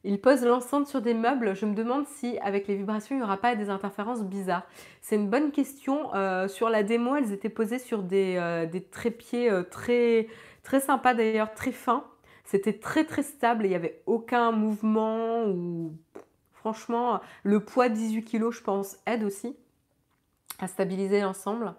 Il 0.03 0.19
pose 0.21 0.45
l'enceinte 0.45 0.87
sur 0.87 1.03
des 1.03 1.13
meubles. 1.13 1.55
Je 1.55 1.67
me 1.67 1.75
demande 1.75 2.07
si, 2.07 2.39
avec 2.39 2.67
les 2.69 2.77
vibrations, 2.77 3.15
il 3.15 3.19
n'y 3.19 3.25
aura 3.25 3.37
pas 3.37 3.55
des 3.55 3.69
interférences 3.69 4.23
bizarres. 4.23 4.67
C'est 5.03 5.17
une 5.17 5.29
bonne 5.29 5.51
question. 5.53 6.15
Euh, 6.15 6.49
sur 6.49 6.71
la 6.71 6.83
démo, 6.83 7.17
elles 7.17 7.33
étaient 7.33 7.51
posées 7.51 7.79
sur 7.79 8.03
des, 8.03 8.37
euh, 8.39 8.67
trépieds 8.91 9.51
euh, 9.51 9.63
très, 9.63 10.29
très 10.63 10.81
sympas 10.81 11.13
d'ailleurs, 11.15 11.53
très 11.55 11.73
fins. 11.73 12.07
C'était 12.45 12.73
très 12.79 13.05
très 13.05 13.23
stable 13.23 13.65
il 13.67 13.69
n'y 13.69 13.75
avait 13.77 14.03
aucun 14.07 14.51
mouvement 14.53 15.45
ou 15.47 15.97
franchement, 16.53 17.21
le 17.43 17.61
poids 17.61 17.89
de 17.89 17.95
18 17.95 18.25
kg, 18.25 18.51
je 18.51 18.63
pense, 18.63 18.97
aide 19.07 19.23
aussi 19.25 19.57
à 20.59 20.67
stabiliser 20.67 21.21
l'ensemble. 21.21 21.75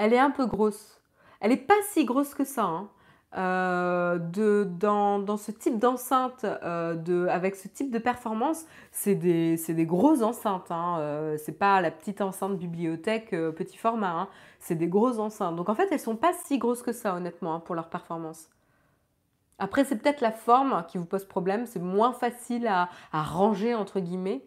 Elle 0.00 0.14
est 0.14 0.18
un 0.18 0.30
peu 0.30 0.46
grosse. 0.46 0.98
Elle 1.40 1.50
n'est 1.50 1.58
pas 1.58 1.74
si 1.90 2.06
grosse 2.06 2.34
que 2.34 2.44
ça. 2.44 2.64
Hein. 2.64 2.88
Euh, 3.36 4.18
dans, 4.64 5.36
ce 5.36 5.50
type 5.50 5.78
d'enceinte, 5.78 6.46
euh, 6.46 7.28
avec 7.28 7.54
ce 7.54 7.68
type 7.68 7.90
de 7.90 7.98
performance, 7.98 8.64
c'est 8.92 9.14
des, 9.14 9.58
grosses 9.84 10.22
enceintes. 10.22 10.70
Hein, 10.70 10.96
euh, 11.00 11.36
c'est 11.36 11.52
pas 11.52 11.82
la 11.82 11.90
petite 11.90 12.22
enceinte 12.22 12.56
bibliothèque 12.56 13.32
petit 13.32 13.76
format. 13.76 14.22
Hein, 14.22 14.28
c'est 14.58 14.74
des 14.74 14.88
grosses 14.88 15.18
enceintes. 15.18 15.56
Donc 15.56 15.68
en 15.68 15.74
fait, 15.74 15.88
elles 15.92 16.00
sont 16.00 16.16
pas 16.16 16.32
si 16.46 16.56
grosses 16.56 16.82
que 16.82 16.92
ça, 16.92 17.14
honnêtement, 17.14 17.56
hein, 17.56 17.60
pour 17.60 17.74
leur 17.74 17.90
performance. 17.90 18.48
Après, 19.58 19.84
c'est 19.84 19.96
peut-être 19.96 20.22
la 20.22 20.32
forme 20.32 20.82
qui 20.88 20.96
vous 20.96 21.04
pose 21.04 21.26
problème. 21.26 21.66
C'est 21.66 21.78
moins 21.78 22.14
facile 22.14 22.66
à 22.66 22.88
ranger, 23.12 23.74
entre 23.74 24.00
guillemets. 24.00 24.42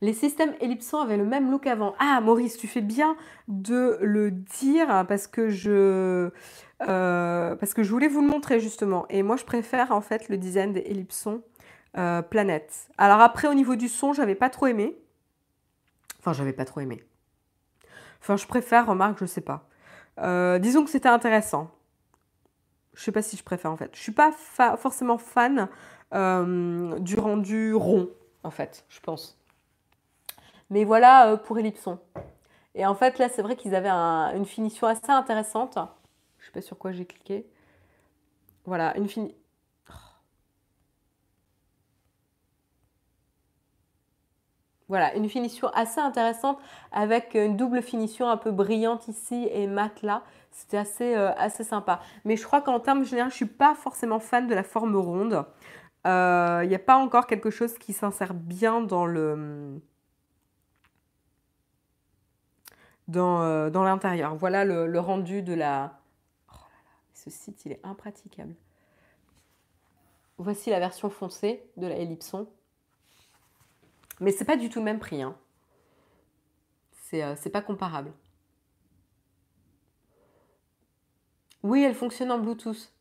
Les 0.00 0.12
systèmes 0.12 0.54
ellipsants 0.60 1.00
avaient 1.00 1.16
le 1.16 1.24
même 1.24 1.50
look 1.50 1.66
avant. 1.66 1.94
Ah, 1.98 2.20
Maurice, 2.20 2.56
tu 2.56 2.68
fais 2.68 2.80
bien 2.80 3.16
de 3.48 3.98
le 4.00 4.30
dire 4.30 5.04
parce 5.08 5.26
que 5.26 5.48
je, 5.48 6.30
euh, 6.82 7.56
parce 7.56 7.74
que 7.74 7.82
je 7.82 7.90
voulais 7.90 8.06
vous 8.06 8.20
le 8.20 8.28
montrer 8.28 8.60
justement. 8.60 9.06
Et 9.10 9.22
moi, 9.22 9.36
je 9.36 9.44
préfère 9.44 9.90
en 9.90 10.00
fait 10.00 10.28
le 10.28 10.36
design 10.36 10.72
des 10.72 10.80
ellipsons 10.80 11.42
euh, 11.96 12.22
planète. 12.22 12.88
Alors 12.96 13.20
après, 13.20 13.48
au 13.48 13.54
niveau 13.54 13.74
du 13.74 13.88
son, 13.88 14.12
j'avais 14.12 14.36
pas 14.36 14.50
trop 14.50 14.66
aimé. 14.66 14.96
Enfin, 16.20 16.32
j'avais 16.32 16.52
pas 16.52 16.64
trop 16.64 16.80
aimé. 16.80 17.02
Enfin, 18.20 18.36
je 18.36 18.46
préfère, 18.46 18.86
remarque, 18.86 19.18
je 19.18 19.26
sais 19.26 19.40
pas. 19.40 19.68
Euh, 20.20 20.58
disons 20.60 20.84
que 20.84 20.90
c'était 20.90 21.08
intéressant. 21.08 21.70
Je 22.94 23.02
sais 23.02 23.12
pas 23.12 23.22
si 23.22 23.36
je 23.36 23.44
préfère 23.44 23.72
en 23.72 23.76
fait. 23.76 23.90
Je 23.94 24.00
suis 24.00 24.12
pas 24.12 24.32
forcément 24.76 25.18
fan 25.18 25.68
du 26.12 27.18
rendu 27.18 27.74
rond 27.74 28.10
en 28.44 28.50
fait, 28.50 28.84
je 28.88 29.00
pense. 29.00 29.37
Mais 30.70 30.84
voilà 30.84 31.30
euh, 31.32 31.36
pour 31.36 31.58
Ellipson. 31.58 31.98
Et 32.74 32.86
en 32.86 32.94
fait, 32.94 33.18
là, 33.18 33.28
c'est 33.28 33.42
vrai 33.42 33.56
qu'ils 33.56 33.74
avaient 33.74 33.90
une 33.90 34.46
finition 34.46 34.86
assez 34.86 35.10
intéressante. 35.10 35.78
Je 36.38 36.46
sais 36.46 36.52
pas 36.52 36.60
sur 36.60 36.78
quoi 36.78 36.92
j'ai 36.92 37.06
cliqué. 37.06 37.46
Voilà, 38.64 38.96
une 38.96 39.08
finition. 39.08 39.36
Voilà, 44.88 45.14
une 45.16 45.28
finition 45.28 45.68
assez 45.74 46.00
intéressante 46.00 46.58
avec 46.92 47.34
une 47.34 47.58
double 47.58 47.82
finition 47.82 48.30
un 48.30 48.38
peu 48.38 48.50
brillante 48.50 49.06
ici 49.08 49.46
et 49.52 49.66
mat 49.66 50.00
là. 50.02 50.22
C'était 50.50 50.78
assez, 50.78 51.14
euh, 51.14 51.30
assez 51.36 51.62
sympa. 51.62 52.00
Mais 52.24 52.36
je 52.36 52.44
crois 52.44 52.62
qu'en 52.62 52.80
termes 52.80 53.04
généraux, 53.04 53.28
je 53.28 53.34
ne 53.34 53.36
suis 53.36 53.46
pas 53.46 53.74
forcément 53.74 54.18
fan 54.18 54.46
de 54.46 54.54
la 54.54 54.62
forme 54.62 54.96
ronde. 54.96 55.44
Euh, 56.06 56.60
il 56.64 56.68
n'y 56.68 56.74
a 56.74 56.78
pas 56.78 56.96
encore 56.96 57.26
quelque 57.26 57.50
chose 57.50 57.76
qui 57.76 57.92
s'insère 57.92 58.32
bien 58.32 58.80
dans 58.80 59.04
le, 59.04 59.78
euh, 63.14 63.70
dans, 63.70 63.84
l'intérieur. 63.84 64.34
Voilà 64.36 64.64
le, 64.64 64.98
rendu 64.98 65.42
de 65.42 65.54
la... 65.54 65.98
Oh 66.52 66.56
ce 67.14 67.30
site, 67.30 67.64
il 67.64 67.72
est 67.72 67.80
impraticable. 67.84 68.54
Voici 70.36 70.70
la 70.70 70.78
version 70.78 71.10
foncée 71.10 71.62
de 71.76 71.86
la 71.86 71.96
Ellipson. 71.96 72.48
Mais 74.20 74.30
c'est 74.30 74.44
pas 74.44 74.56
du 74.56 74.68
tout 74.68 74.78
le 74.78 74.84
même 74.84 74.98
prix. 74.98 75.22
Hein. 75.22 75.36
Euh, 77.14 77.34
c'est 77.40 77.50
pas 77.50 77.62
comparable. 77.62 78.12
Oui, 81.62 81.82
elle 81.82 81.94
fonctionne 81.94 82.30
en 82.30 82.38
Bluetooth. 82.38 82.92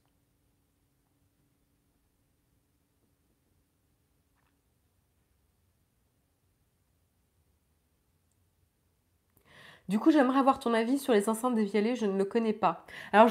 Du 9.87 9.99
coup, 9.99 10.11
j'aimerais 10.11 10.39
avoir 10.39 10.59
ton 10.59 10.73
avis 10.73 10.97
sur 10.99 11.13
les 11.13 11.29
enceintes 11.29 11.55
déviélées, 11.55 11.95
je 11.95 12.05
ne 12.05 12.17
le 12.17 12.25
connais 12.25 12.53
pas. 12.53 12.85
Alors, 13.13 13.29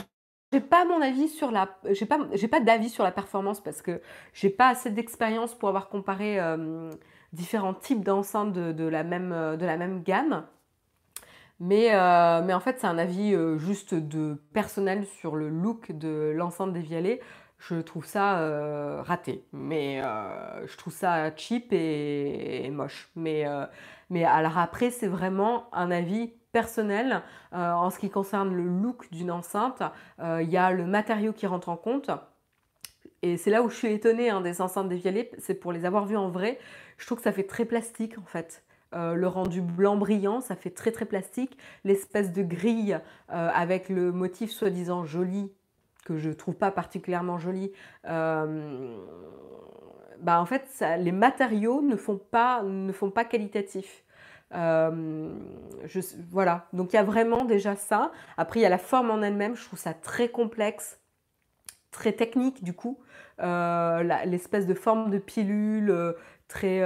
j'ai 0.52 0.61
pas 0.61 0.84
mon 0.86 1.02
avis 1.02 1.28
sur 1.28 1.50
la 1.50 1.76
j'ai 1.90 2.07
pas 2.07 2.18
j'ai 2.32 2.48
pas 2.48 2.61
d'avis 2.61 2.88
sur 2.88 3.04
la 3.04 3.11
performance 3.12 3.61
parce 3.62 3.82
que 3.82 4.00
j'ai 4.32 4.48
pas 4.50 4.68
assez 4.68 4.90
d'expérience 4.90 5.54
pour 5.54 5.68
avoir 5.68 5.88
comparé 5.88 6.40
euh, 6.40 6.90
différents 7.32 7.74
types 7.74 8.04
d'enceintes 8.04 8.52
de, 8.54 8.84
la 8.88 9.04
même 9.04 9.30
de 9.59 9.66
la 9.66 9.76
même 9.76 10.02
gamme. 10.02 10.46
Mais, 11.59 11.94
euh, 11.94 12.42
mais 12.44 12.52
en 12.52 12.61
fait, 12.61 12.78
c'est 12.80 12.86
un 12.86 12.98
avis 12.98 13.34
euh, 13.34 13.57
juste 13.59 13.94
de 13.94 14.34
personnel 14.52 15.07
sur 15.07 15.36
le 15.36 15.48
look 15.48 15.90
de 15.92 16.32
l'enceinte 16.36 16.72
déviélée. 16.72 17.20
Je 17.59 17.76
trouve 17.76 18.04
ça 18.04 19.00
raté, 19.02 19.46
mais 19.52 20.02
je 20.66 20.76
trouve 20.76 20.92
ça 20.92 21.34
cheap 21.36 21.72
et, 21.72 22.66
et 22.66 22.70
moche. 22.70 23.11
Mais, 23.16 23.46
mais 24.11 24.24
alors 24.24 24.59
après, 24.59 24.90
c'est 24.90 25.07
vraiment 25.07 25.68
un 25.72 25.90
avis 25.90 26.34
personnel. 26.57 27.20
Euh, 27.52 27.72
en 27.72 27.90
ce 27.90 27.98
qui 27.98 28.09
concerne 28.09 28.57
le 28.57 28.62
look 28.62 29.11
d'une 29.12 29.30
enceinte, 29.30 29.82
euh, 30.20 30.40
il 30.42 30.48
y 30.48 30.57
a 30.57 30.70
le 30.70 30.86
matériau 30.86 31.34
qui 31.34 31.46
rentre 31.46 31.68
en 31.68 31.76
compte. 31.76 32.11
Et 33.20 33.36
c'est 33.36 33.50
là 33.50 33.62
où 33.62 33.68
je 33.68 33.76
suis 33.76 33.92
étonnée 33.92 34.30
hein, 34.30 34.40
des 34.40 34.62
enceintes 34.62 34.88
dévialées, 34.88 35.30
c'est 35.36 35.52
pour 35.52 35.70
les 35.70 35.84
avoir 35.84 36.07
vues 36.07 36.16
en 36.16 36.30
vrai. 36.30 36.59
Je 36.96 37.04
trouve 37.04 37.18
que 37.18 37.24
ça 37.24 37.32
fait 37.32 37.46
très 37.46 37.66
plastique 37.66 38.16
en 38.16 38.24
fait. 38.24 38.64
Euh, 38.94 39.12
le 39.12 39.28
rendu 39.28 39.61
blanc 39.61 39.98
brillant, 39.98 40.40
ça 40.40 40.57
fait 40.57 40.70
très 40.70 40.92
très 40.92 41.04
plastique. 41.04 41.59
L'espèce 41.84 42.32
de 42.32 42.42
grille 42.42 42.98
avec 43.28 43.90
le 43.90 44.11
motif 44.11 44.50
soi-disant 44.50 45.04
joli, 45.04 45.52
que 46.07 46.16
je 46.16 46.30
trouve 46.30 46.54
pas 46.54 46.70
particulièrement 46.70 47.36
joli, 47.36 47.70
bah 48.04 48.86
en 50.40 50.46
fait, 50.46 50.82
les 51.00 51.12
matériaux 51.12 51.82
ne 51.82 51.96
font 51.96 52.16
pas, 52.16 52.62
ne 52.62 52.92
font 52.92 53.11
pas 53.11 53.26
qualitatif. 53.26 54.05
Euh, 54.55 55.34
voilà, 56.30 56.68
donc 56.72 56.92
il 56.92 56.97
y 56.97 56.99
a 56.99 57.03
vraiment 57.03 57.44
déjà 57.44 57.76
ça. 57.76 58.12
Après, 58.36 58.61
il 58.61 58.62
y 58.62 58.66
a 58.66 58.70
la 58.70 58.78
forme 58.78 59.11
en 59.11 59.22
elle-même, 59.22 59.57
je 59.57 59.64
trouve 59.64 59.78
ça 59.78 59.94
très 59.94 60.28
complexe, 60.28 61.01
très 61.90 62.12
technique 62.12 62.62
du 62.62 62.72
coup. 62.72 62.99
Euh, 63.40 64.03
l'espèce 64.24 64.66
de 64.66 64.74
forme 64.74 65.11
de 65.11 65.18
pilule, 65.18 65.90
euh, 65.90 66.12
très... 66.49 66.80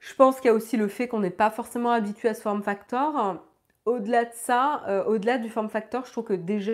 Je 0.00 0.14
pense 0.16 0.36
qu'il 0.36 0.48
y 0.48 0.50
a 0.50 0.54
aussi 0.54 0.76
le 0.76 0.88
fait 0.88 1.08
qu'on 1.08 1.20
n'est 1.20 1.30
pas 1.30 1.50
forcément 1.50 1.90
habitué 1.90 2.28
à 2.28 2.34
ce 2.34 2.42
form 2.42 2.62
factor. 2.62 3.42
Au-delà 3.86 4.26
de 4.26 4.34
ça, 4.34 5.04
au-delà 5.06 5.38
du 5.38 5.48
form 5.48 5.70
factor, 5.70 6.04
je 6.04 6.12
trouve 6.12 6.24
que 6.24 6.34
déjà 6.34 6.72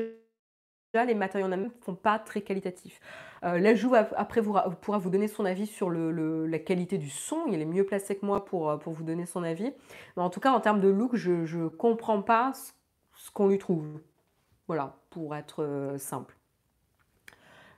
les 0.95 1.15
matériaux 1.15 1.47
en 1.47 1.51
eux-mêmes 1.51 1.71
ne 1.79 1.85
sont 1.85 1.95
pas 1.95 2.19
très 2.19 2.43
qualitatifs. 2.43 3.01
Euh, 3.45 3.59
L'ajout, 3.59 3.95
après, 3.95 4.43
pourra 4.43 4.99
vous 4.99 5.11
donner 5.11 5.29
son 5.29 5.45
avis 5.45 5.67
sur 5.67 5.91
la 5.91 6.59
qualité 6.59 6.99
du 6.99 7.11
son. 7.11 7.47
Il 7.49 7.61
est 7.61 7.67
mieux 7.67 7.85
placé 7.85 8.17
que 8.17 8.27
moi 8.27 8.45
pour, 8.45 8.71
euh, 8.71 8.77
pour 8.77 8.93
vous 8.93 9.05
donner 9.05 9.27
son 9.27 9.43
avis. 9.43 9.73
Mais 10.17 10.23
en 10.23 10.31
tout 10.31 10.41
cas, 10.41 10.53
en 10.53 10.61
termes 10.61 10.81
de 10.81 10.89
look, 10.89 11.17
je 11.17 11.57
ne 11.57 11.69
comprends 11.69 12.23
pas 12.23 12.53
ce, 13.15 13.31
qu'on 13.31 13.49
lui 13.49 13.59
trouve. 13.59 14.01
Voilà, 14.67 14.97
pour 15.11 15.35
être 15.35 15.63
euh, 15.63 15.99
simple. 15.99 16.37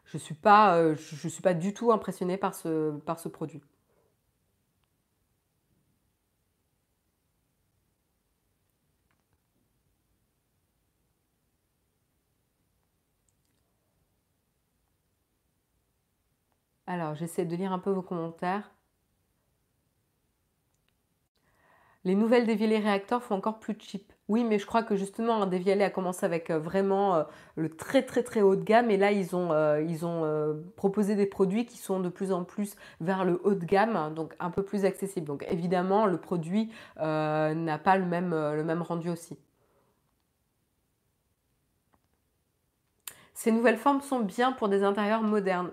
Je 0.04 0.16
ne 0.18 0.20
suis, 0.20 0.34
pas, 0.34 0.94
je 0.94 1.28
suis 1.28 1.42
pas 1.42 1.54
du 1.54 1.72
tout 1.72 1.90
impressionnée 1.90 2.36
par 2.36 2.54
ce 2.54 3.28
produit. 3.28 3.62
Alors, 16.92 17.14
j'essaie 17.14 17.46
de 17.46 17.56
lire 17.56 17.72
un 17.72 17.78
peu 17.78 17.88
vos 17.88 18.02
commentaires. 18.02 18.70
Les 22.04 22.14
nouvelles 22.14 22.44
déviées 22.44 22.78
réacteurs 22.78 23.22
font 23.22 23.36
encore 23.36 23.60
plus 23.60 23.74
cheap. 23.78 24.12
Oui, 24.28 24.44
mais 24.44 24.58
je 24.58 24.66
crois 24.66 24.82
que 24.82 24.94
justement, 24.94 25.46
Devialet 25.46 25.84
a 25.84 25.90
commencé 25.90 26.26
avec 26.26 26.50
euh, 26.50 26.58
vraiment 26.58 27.14
euh, 27.14 27.22
le 27.56 27.70
très 27.74 28.02
très 28.02 28.22
très 28.22 28.42
haut 28.42 28.56
de 28.56 28.62
gamme 28.62 28.90
et 28.90 28.98
là 28.98 29.10
ils 29.10 29.34
ont, 29.34 29.52
euh, 29.52 30.52
proposé 30.76 31.16
des 31.16 31.24
produits 31.24 31.64
qui 31.64 31.78
sont 31.78 31.98
de 32.00 32.10
plus 32.10 32.30
en 32.30 32.44
plus 32.44 32.76
vers 33.00 33.24
le 33.24 33.40
haut 33.42 33.54
de 33.54 33.64
gamme, 33.64 34.12
donc 34.14 34.34
un 34.38 34.50
peu 34.50 34.62
plus 34.62 34.84
accessible. 34.84 35.26
Donc 35.26 35.46
évidemment, 35.48 36.04
le 36.04 36.18
produit 36.18 36.70
n'a 36.98 37.78
pas 37.78 37.96
le 37.96 38.04
même 38.04 38.82
rendu 38.82 39.08
aussi. 39.08 39.38
Ces 43.34 43.50
nouvelles 43.50 43.78
formes 43.78 44.02
sont 44.02 44.20
bien 44.20 44.52
pour 44.52 44.68
des 44.68 44.84
intérieurs 44.84 45.22
modernes. 45.22 45.70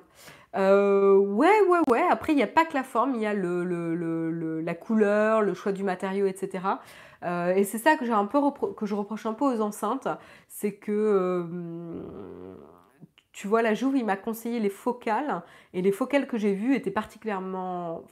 Ouais, 0.55 1.61
ouais, 1.67 1.79
ouais. 1.89 2.03
Après, 2.09 2.33
il 2.33 2.35
n'y 2.35 2.43
a 2.43 2.47
pas 2.47 2.65
que 2.65 2.73
la 2.73 2.83
forme, 2.83 3.15
il 3.15 3.21
y 3.21 3.25
a 3.25 3.33
la 3.33 4.75
couleur, 4.75 5.41
le 5.41 5.53
choix 5.53 5.71
du 5.71 5.83
matériau, 5.83 6.25
etc. 6.25 6.59
Euh, 7.23 7.53
et 7.53 7.63
c'est 7.63 7.77
ça 7.77 7.97
que, 7.97 8.09
un 8.09 8.25
peu 8.25 8.39
que 8.75 8.85
je 8.85 8.95
reproche 8.95 9.25
un 9.25 9.33
peu 9.33 9.45
aux 9.45 9.61
enceintes, 9.61 10.07
c'est 10.47 10.73
que 10.75 10.91
euh, 10.91 12.55
tu 13.31 13.47
vois, 13.47 13.61
la 13.61 13.73
Jouve, 13.73 13.97
il 13.97 14.05
m'a 14.05 14.15
conseillé 14.15 14.59
les 14.59 14.69
focales, 14.69 15.43
et 15.73 15.81
les 15.81 15.91
focales 15.91 16.27
que 16.27 16.37
j'ai 16.37 16.53
vues 16.53 16.75
étaient 16.75 16.91
particulièrement, 16.91 18.03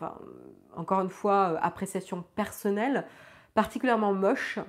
encore 0.75 1.01
une 1.01 1.09
fois, 1.09 1.53
euh, 1.53 1.57
appréciation 1.61 2.23
personnelle, 2.35 3.05
particulièrement 3.53 4.13
moches, 4.13 4.59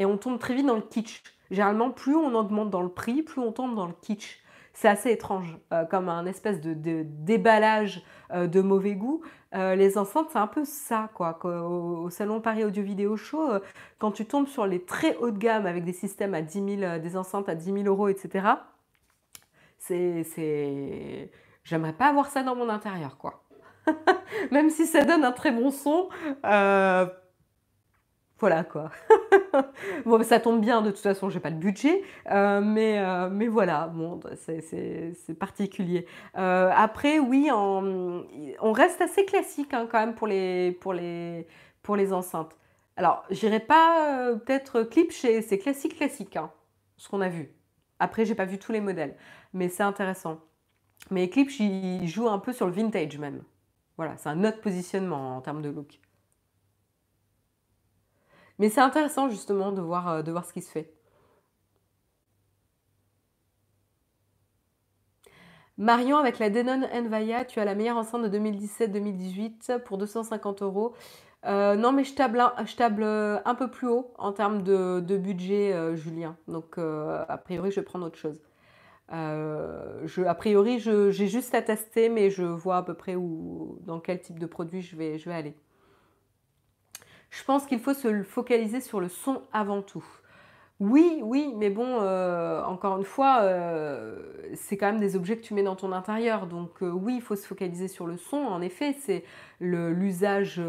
et 0.00 0.04
on 0.04 0.16
tombe 0.16 0.38
très 0.38 0.54
vite 0.54 0.66
dans 0.66 0.76
le 0.76 0.82
kitsch. 0.82 1.22
Généralement, 1.50 1.90
plus 1.90 2.14
on 2.14 2.34
augmente 2.34 2.70
dans 2.70 2.82
le 2.82 2.88
prix, 2.88 3.22
plus 3.22 3.40
on 3.40 3.52
tombe 3.52 3.74
dans 3.74 3.86
le 3.86 3.94
kitsch 4.00 4.42
c'est 4.78 4.86
assez 4.86 5.10
étrange, 5.10 5.58
euh, 5.72 5.84
comme 5.84 6.08
un 6.08 6.24
espèce 6.24 6.60
de, 6.60 6.72
déballage 7.04 8.00
euh, 8.32 8.46
de 8.46 8.60
mauvais 8.60 8.94
goût. 8.94 9.22
Euh, 9.56 9.74
les 9.74 9.98
enceintes, 9.98 10.28
c'est 10.30 10.38
un 10.38 10.46
peu 10.46 10.64
ça, 10.64 11.10
quoi. 11.14 11.36
Au, 11.44 12.08
Salon 12.10 12.40
Paris 12.40 12.64
Audio 12.64 12.84
Vidéo 12.84 13.16
Show, 13.16 13.54
quand 13.98 14.12
tu 14.12 14.24
tombes 14.24 14.46
sur 14.46 14.68
les 14.68 14.84
très 14.84 15.16
haut 15.16 15.32
de 15.32 15.38
gamme 15.38 15.66
avec 15.66 15.84
des 15.84 15.92
systèmes 15.92 16.32
à 16.32 16.42
10 16.42 16.78
000, 16.78 16.98
des 17.00 17.16
enceintes 17.16 17.48
à 17.48 17.56
10 17.56 17.72
000 17.72 17.86
euros, 17.86 18.06
etc., 18.06 18.46
c'est. 19.78 21.32
J'aimerais 21.64 21.92
pas 21.92 22.06
avoir 22.06 22.28
ça 22.30 22.44
dans 22.44 22.54
mon 22.54 22.68
intérieur, 22.68 23.18
quoi. 23.18 23.42
Même 24.52 24.70
si 24.70 24.86
ça 24.86 25.02
donne 25.04 25.24
un 25.24 25.32
très 25.32 25.50
bon 25.50 25.72
son, 25.72 26.08
voilà 28.38 28.64
quoi. 28.64 28.90
bon, 30.04 30.22
ça 30.22 30.40
tombe 30.40 30.60
bien, 30.60 30.82
de 30.82 30.90
toute 30.90 31.00
façon, 31.00 31.28
j'ai 31.30 31.40
pas 31.40 31.50
le 31.50 31.56
budget, 31.56 32.02
euh, 32.30 32.60
mais, 32.60 32.98
euh, 32.98 33.28
mais 33.30 33.46
voilà, 33.46 33.88
bon, 33.88 34.20
c'est 34.36 35.38
particulier. 35.38 36.06
Euh, 36.36 36.70
après, 36.74 37.18
oui, 37.18 37.48
on 37.52 38.72
reste 38.72 39.00
assez 39.00 39.24
classique 39.24 39.74
hein, 39.74 39.88
quand 39.90 39.98
même 39.98 40.14
pour 40.14 40.26
les, 40.26 40.72
pour 40.80 40.92
les, 40.92 41.46
pour 41.82 41.96
les 41.96 42.12
enceintes. 42.12 42.56
Alors, 42.96 43.24
j'irai 43.30 43.60
pas 43.60 44.32
peut-être 44.44 44.82
clip 44.82 45.12
chez 45.12 45.42
c'est 45.42 45.58
classique 45.58 45.96
classique, 45.96 46.36
hein, 46.36 46.50
ce 46.96 47.08
qu'on 47.08 47.20
a 47.20 47.28
vu. 47.28 47.52
Après, 48.00 48.24
j'ai 48.24 48.34
pas 48.34 48.44
vu 48.44 48.58
tous 48.58 48.72
les 48.72 48.80
modèles, 48.80 49.16
mais 49.52 49.68
c'est 49.68 49.82
intéressant. 49.82 50.40
Mais 51.10 51.26
Eclipse, 51.26 51.58
il 51.60 52.06
joue 52.08 52.28
un 52.28 52.38
peu 52.38 52.52
sur 52.52 52.66
le 52.66 52.72
vintage 52.72 53.18
même. 53.18 53.42
Voilà, 53.96 54.16
c'est 54.16 54.28
un 54.28 54.44
autre 54.44 54.60
positionnement 54.60 55.36
en 55.36 55.40
termes 55.40 55.62
de 55.62 55.70
look. 55.70 56.00
Mais 58.58 58.68
c'est 58.68 58.80
intéressant 58.80 59.28
justement 59.28 59.72
de 59.72 59.80
voir, 59.80 60.08
euh, 60.08 60.22
de 60.22 60.30
voir 60.32 60.44
ce 60.44 60.52
qui 60.52 60.62
se 60.62 60.70
fait. 60.70 60.92
Marion, 65.76 66.16
avec 66.18 66.40
la 66.40 66.50
Denon 66.50 66.82
Envaya, 66.92 67.44
tu 67.44 67.60
as 67.60 67.64
la 67.64 67.76
meilleure 67.76 67.96
enceinte 67.96 68.22
de 68.28 68.38
2017-2018 68.38 69.78
pour 69.84 69.96
250 69.96 70.62
euros. 70.62 70.94
Euh, 71.46 71.76
non, 71.76 71.92
mais 71.92 72.02
je 72.02 72.14
table, 72.14 73.02
euh, 73.04 73.38
un 73.44 73.54
peu 73.54 73.70
plus 73.70 73.86
haut 73.86 74.12
en 74.18 74.32
termes 74.32 74.62
de, 74.62 75.16
budget, 75.16 75.94
Julien. 75.96 76.36
Donc, 76.48 76.78
a 76.78 77.38
priori, 77.44 77.70
je 77.70 77.76
vais 77.76 77.84
prendre 77.84 78.06
autre 78.06 78.18
chose. 78.18 78.42
a 79.08 80.34
priori, 80.36 80.80
j'ai 80.80 81.28
juste 81.28 81.54
à 81.54 81.62
tester, 81.62 82.08
mais 82.08 82.30
je 82.30 82.42
vois 82.42 82.78
à 82.78 82.82
peu 82.82 82.94
près 82.94 83.14
où, 83.14 83.78
dans 83.82 84.00
quel 84.00 84.20
type 84.20 84.40
de 84.40 84.46
produit 84.46 84.82
je 84.82 84.96
vais 84.96 85.20
aller. 85.28 85.54
Je 87.30 87.44
pense 87.44 87.66
qu'il 87.66 87.80
faut 87.80 87.94
se 87.94 88.22
focaliser 88.22 88.80
sur 88.80 89.00
le 89.00 89.08
son 89.08 89.42
avant 89.52 89.82
tout. 89.82 90.04
Oui, 90.80 91.18
oui, 91.24 91.52
mais 91.56 91.70
bon, 91.70 91.98
euh, 92.02 92.62
encore 92.62 92.98
une 92.98 93.04
fois, 93.04 93.40
euh, 93.42 94.16
c'est 94.54 94.76
quand 94.76 94.86
même 94.86 95.00
des 95.00 95.16
objets 95.16 95.36
que 95.36 95.42
tu 95.42 95.52
mets 95.52 95.64
dans 95.64 95.74
ton 95.74 95.90
intérieur. 95.90 96.46
Donc 96.46 96.82
euh, 96.82 96.90
oui, 96.90 97.16
il 97.16 97.20
faut 97.22 97.34
se 97.34 97.46
focaliser 97.46 97.88
sur 97.88 98.06
le 98.06 98.16
son. 98.16 98.36
En 98.36 98.60
effet, 98.60 98.92
c'est 99.00 99.24
l'usage 99.58 100.62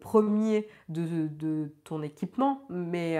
premier 0.00 0.68
de, 0.90 1.70
ton 1.84 2.02
équipement. 2.02 2.62
Mais, 2.68 3.18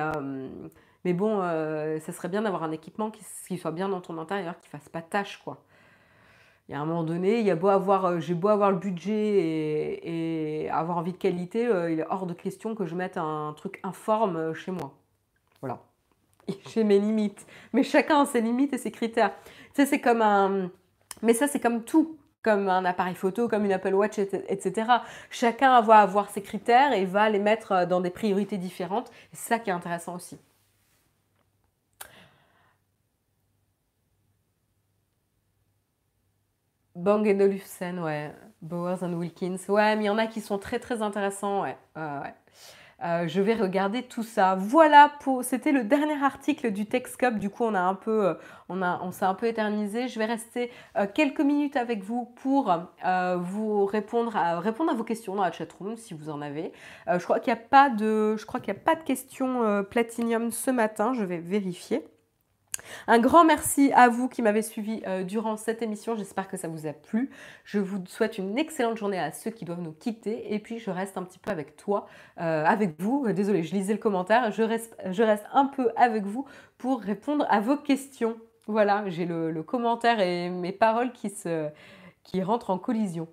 mais 1.07 1.15
bon, 1.15 1.41
ça 1.41 2.13
serait 2.13 2.29
bien 2.29 2.43
d'avoir 2.43 2.63
un 2.63 2.73
équipement 2.73 3.11
qui, 3.11 3.57
soit 3.57 3.73
bien 3.73 3.89
dans 3.89 4.03
ton 4.03 4.19
intérieur, 4.19 4.59
qui 4.61 4.69
fasse 4.69 4.91
pas 4.91 5.01
tâche, 5.01 5.41
quoi 5.43 5.65
il 6.71 6.75
y 6.75 6.77
a 6.77 6.81
un 6.81 6.85
moment 6.85 7.03
donné, 7.03 7.41
il 7.41 7.45
y 7.45 7.51
a 7.51 7.57
beau 7.57 7.67
avoir, 7.67 8.05
euh, 8.05 8.21
j'ai 8.21 8.35
beau 8.35 8.47
avoir 8.47 8.71
le 8.71 8.77
budget 8.79 9.99
et, 10.05 10.71
avoir 10.71 10.99
envie 10.99 11.11
de 11.11 11.17
qualité, 11.17 11.67
euh, 11.67 11.91
il 11.91 11.99
est 11.99 12.07
hors 12.09 12.27
de 12.27 12.33
question 12.33 12.77
que 12.77 12.87
je 12.87 12.95
mette 12.95 13.17
un 13.17 13.53
truc 13.57 13.81
informe 13.83 14.37
euh, 14.37 14.55
chez 14.55 14.71
moi. 14.71 14.95
Voilà. 15.61 15.81
J'ai 16.73 16.85
mes 16.85 17.01
limites. 17.01 17.45
Mais 17.73 17.83
chacun 17.83 18.21
a 18.21 18.25
ses 18.25 18.41
limites 18.41 18.73
et 18.73 18.79
ses 18.79 18.93
critères. 18.93 19.33
Tu 19.75 19.83
sais, 19.83 19.87
c'est 19.87 20.01
comme 20.01 20.23
un. 20.23 20.71
Mais 21.23 21.35
ça, 21.35 21.49
c'est 21.49 21.59
comme 21.59 21.83
tout. 21.83 22.17
Comme 22.43 22.69
un 22.69 22.85
appareil 22.85 23.17
photo, 23.17 23.49
comme 23.49 23.65
une 23.65 23.73
Apple 23.73 23.93
Watch, 23.93 24.19
etc. 24.21 24.93
Chacun 25.29 25.81
va 25.81 25.99
avoir 25.99 26.31
ses 26.31 26.41
critères 26.41 26.93
et 26.93 27.05
va 27.05 27.29
les 27.29 27.41
mettre 27.41 27.85
dans 27.87 28.01
des 28.01 28.11
priorités 28.11 28.59
différentes. 28.59 29.11
C'est 29.33 29.49
ça 29.49 29.59
qui 29.59 29.71
est 29.71 29.73
intéressant 29.73 30.15
aussi. 30.15 30.39
Bang 37.01 37.27
Olufsen, 37.27 37.99
ouais. 38.01 38.31
Bowers 38.63 39.03
and 39.03 39.15
Wilkins. 39.15 39.57
Ouais, 39.69 39.97
mais 39.97 40.05
il 40.05 40.07
y 40.07 40.11
en 40.11 40.19
a 40.19 40.27
qui 40.27 40.41
sont 40.41 40.59
très 40.59 40.79
très 40.79 41.01
intéressants, 41.01 41.63
ouais. 41.63 41.77
Euh, 43.03 43.27
je 43.27 43.41
vais 43.41 43.55
regarder 43.55 44.03
tout 44.03 44.23
ça. 44.23 44.57
Voilà, 44.57 45.11
pour... 45.21 45.43
c'était 45.43 45.73
le 45.73 45.85
dernier 45.85 46.23
article 46.23 46.71
du 46.71 46.85
TechScope. 46.85 47.39
Du 47.39 47.49
coup, 47.49 47.65
on 47.65 47.75
a 47.75 47.81
un 47.81 47.95
peu, 47.95 48.27
euh, 48.27 48.35
on 48.69 48.83
a, 48.83 49.01
s'est 49.13 49.25
un 49.25 49.35
peu 49.35 49.47
éternisé. 49.47 50.09
Je 50.09 50.19
vais 50.19 50.27
rester 50.27 50.71
euh, 50.99 51.07
quelques 51.13 51.41
minutes 51.41 51.77
avec 51.77 52.03
vous 52.03 52.27
pour 52.43 52.71
vous 53.39 53.87
répondre 53.87 54.37
à, 54.37 54.61
vos 54.61 55.05
questions 55.05 55.35
dans 55.35 55.43
la 55.43 55.53
chatroom 55.53 55.97
si 55.97 56.13
vous 56.13 56.29
en 56.29 56.43
avez. 56.43 56.73
je 57.07 57.23
crois 57.25 57.41
qu'il 57.41 57.55
n'y 57.55 57.59
a 57.73 57.89
de, 57.89 58.37
je 58.37 58.45
crois 58.45 58.61
qu'il 58.61 58.75
n'y 58.75 58.81
a 58.81 58.83
pas 58.83 58.95
de 58.95 59.03
questions 59.03 59.85
Platinium 59.85 60.51
ce 60.51 60.71
matin. 60.71 61.15
Je 61.15 61.25
vais 61.25 61.39
vérifier. 61.39 62.05
Un 63.07 63.19
grand 63.19 63.45
merci 63.45 63.93
à 63.95 64.09
vous 64.09 64.29
qui 64.29 64.43
m'avez 64.43 64.63
suivi 64.63 65.03
euh, 65.07 65.25
durant 65.25 65.57
cette 65.57 65.83
émission. 65.83 66.17
J'espère 66.17 66.49
que 66.49 66.57
ça 66.57 66.69
vous 66.69 66.87
a 66.87 66.93
plu. 66.93 67.31
Je 67.65 67.79
vous 67.79 68.05
souhaite 68.07 68.39
une 68.39 68.59
excellente 68.59 68.97
journée 68.97 69.19
à 69.19 69.33
ceux 69.33 69.51
qui 69.51 69.65
doivent 69.65 69.81
nous 69.81 69.93
quitter. 69.93 70.55
Et 70.55 70.59
puis, 70.59 70.79
je 70.79 70.91
reste 70.91 71.17
un 71.17 71.23
petit 71.23 71.39
peu 71.39 71.51
avec 71.51 71.77
toi, 71.77 72.07
euh, 72.41 72.65
avec 72.65 73.01
vous. 73.01 73.25
Euh, 73.27 73.33
désolée, 73.33 73.63
je 73.63 73.75
lisais 73.75 73.93
le 73.93 73.99
commentaire. 73.99 74.51
Je 74.53 74.63
reste, 74.63 74.97
je 75.11 75.23
reste 75.23 75.45
un 75.53 75.67
peu 75.67 75.91
avec 75.97 76.25
vous 76.25 76.47
pour 76.79 77.01
répondre 77.01 77.47
à 77.51 77.61
vos 77.61 77.77
questions. 77.77 78.37
Voilà, 78.67 79.09
j'ai 79.09 79.27
le, 79.27 79.63
commentaire 79.63 80.21
et 80.21 80.49
mes 80.49 80.73
paroles 80.73 81.13
qui, 81.13 81.31
se, 81.31 81.69
qui 82.23 82.43
rentrent 82.43 82.71
en 82.71 82.79
collision. 82.79 83.29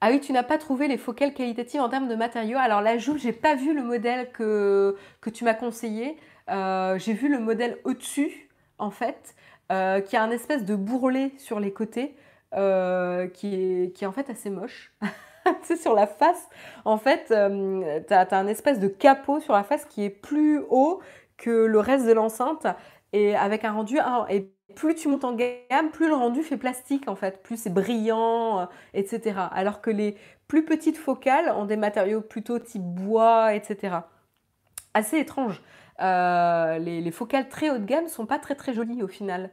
Ah 0.00 0.10
oui, 0.10 0.20
tu 0.20 0.32
n'as 0.32 0.42
pas 0.42 0.58
trouvé 0.58 0.88
les 0.88 0.98
focales 0.98 1.32
qualitatives 1.32 1.80
en 1.80 1.88
termes 1.88 2.08
de 2.08 2.14
matériaux. 2.14 2.58
Alors 2.58 2.82
là, 2.82 2.98
Jules, 2.98 3.18
j'ai 3.18 3.32
pas 3.32 3.54
vu 3.54 3.72
le 3.72 3.82
modèle 3.82 4.30
que, 4.32 4.96
que 5.20 5.30
tu 5.30 5.44
m'as 5.44 5.54
conseillé. 5.54 6.18
Euh, 6.50 6.98
j'ai 6.98 7.12
vu 7.12 7.28
le 7.28 7.38
modèle 7.38 7.78
au-dessus, 7.84 8.48
en 8.78 8.90
fait, 8.90 9.34
euh, 9.72 10.00
qui 10.00 10.16
a 10.16 10.22
un 10.22 10.30
espèce 10.30 10.64
de 10.64 10.74
bourrelet 10.74 11.32
sur 11.38 11.60
les 11.60 11.72
côtés, 11.72 12.16
euh, 12.54 13.26
qui, 13.28 13.54
est, 13.54 13.92
qui 13.96 14.04
est 14.04 14.06
en 14.06 14.12
fait 14.12 14.28
assez 14.30 14.50
moche. 14.50 14.92
tu 15.02 15.52
sais, 15.62 15.76
sur 15.76 15.94
la 15.94 16.06
face, 16.06 16.48
en 16.84 16.98
fait, 16.98 17.26
tu 17.28 18.14
as, 18.14 18.28
un 18.32 18.46
espèce 18.46 18.78
de 18.78 18.88
capot 18.88 19.40
sur 19.40 19.54
la 19.54 19.64
face 19.64 19.84
qui 19.86 20.04
est 20.04 20.10
plus 20.10 20.60
haut 20.68 21.00
que 21.36 21.50
le 21.50 21.80
reste 21.80 22.06
de 22.06 22.12
l'enceinte 22.12 22.66
et 23.12 23.34
avec 23.36 23.64
un 23.64 23.72
rendu. 23.72 23.98
et 24.28 24.50
plus 24.76 24.94
tu 24.94 25.08
montes 25.08 25.24
en 25.24 25.34
gamme, 25.34 25.90
plus 25.92 26.08
le 26.08 26.14
rendu 26.14 26.42
fait 26.42 26.56
plastique 26.56 27.08
en 27.08 27.14
fait, 27.14 27.42
plus 27.42 27.56
c'est 27.56 27.72
brillant, 27.72 28.68
etc. 28.92 29.40
Alors 29.52 29.80
que 29.80 29.90
les 29.90 30.16
plus 30.48 30.64
petites 30.64 30.96
focales 30.96 31.50
ont 31.50 31.64
des 31.64 31.76
matériaux 31.76 32.20
plutôt 32.20 32.58
type 32.58 32.82
bois, 32.82 33.54
etc. 33.54 33.96
Assez 34.94 35.18
étrange. 35.18 35.62
Euh, 36.00 36.78
les, 36.78 37.10
focales 37.10 37.48
très 37.48 37.70
haut 37.70 37.78
de 37.78 37.84
gamme 37.84 38.08
sont 38.08 38.26
pas 38.26 38.38
très 38.38 38.54
très 38.54 38.74
jolies 38.74 39.02
au 39.02 39.08
final. 39.08 39.50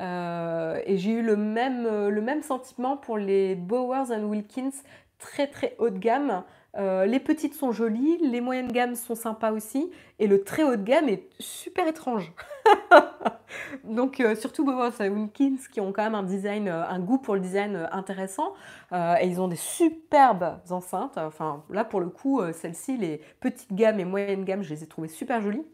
Euh, 0.00 0.80
et 0.86 0.98
j'ai 0.98 1.12
eu 1.12 1.22
le 1.22 1.36
même, 1.36 2.08
le 2.08 2.20
même 2.20 2.42
sentiment 2.42 2.96
pour 2.96 3.16
les 3.16 3.54
Bowers 3.54 4.10
and 4.10 4.24
Wilkins 4.24 4.72
très 5.18 5.46
très 5.46 5.76
haut 5.78 5.90
de 5.90 5.98
gamme. 5.98 6.42
Euh, 6.76 7.06
les 7.06 7.20
petites 7.20 7.54
sont 7.54 7.70
jolies, 7.70 8.18
les 8.20 8.40
moyennes 8.40 8.72
gammes 8.72 8.96
sont 8.96 9.14
sympas 9.14 9.52
aussi, 9.52 9.92
et 10.18 10.26
le 10.26 10.42
très 10.42 10.64
haut 10.64 10.74
de 10.74 10.82
gamme 10.82 11.08
est 11.08 11.28
super 11.38 11.86
étrange. 11.86 12.32
Donc 13.84 14.20
surtout 14.36 14.64
Bowers 14.64 15.00
et 15.00 15.08
Wilkins 15.08 15.58
qui 15.72 15.80
ont 15.80 15.92
quand 15.92 16.02
même 16.02 16.16
un 16.16 16.24
design, 16.24 16.68
un 16.68 16.98
goût 16.98 17.18
pour 17.18 17.34
le 17.34 17.40
design 17.40 17.88
intéressant, 17.92 18.54
et 18.92 19.26
ils 19.26 19.40
ont 19.40 19.46
des 19.46 19.54
superbes 19.54 20.58
enceintes. 20.70 21.16
Enfin 21.16 21.62
là 21.70 21.84
pour 21.84 22.00
le 22.00 22.08
coup, 22.08 22.42
celles-ci, 22.52 22.96
les 22.96 23.20
petites 23.38 23.72
gammes 23.72 24.00
et 24.00 24.04
moyennes 24.04 24.44
gammes, 24.44 24.62
je 24.62 24.70
les 24.70 24.82
ai 24.82 24.88
trouvées 24.88 25.06
super 25.06 25.40
jolies. 25.40 25.64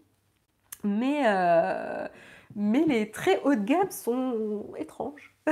Mais, 0.85 1.23
mais 2.57 2.85
les 2.87 3.11
très 3.11 3.41
haut 3.43 3.55
de 3.55 3.65
gamme 3.65 3.91
sont 3.91 4.73
étranges. 4.79 5.35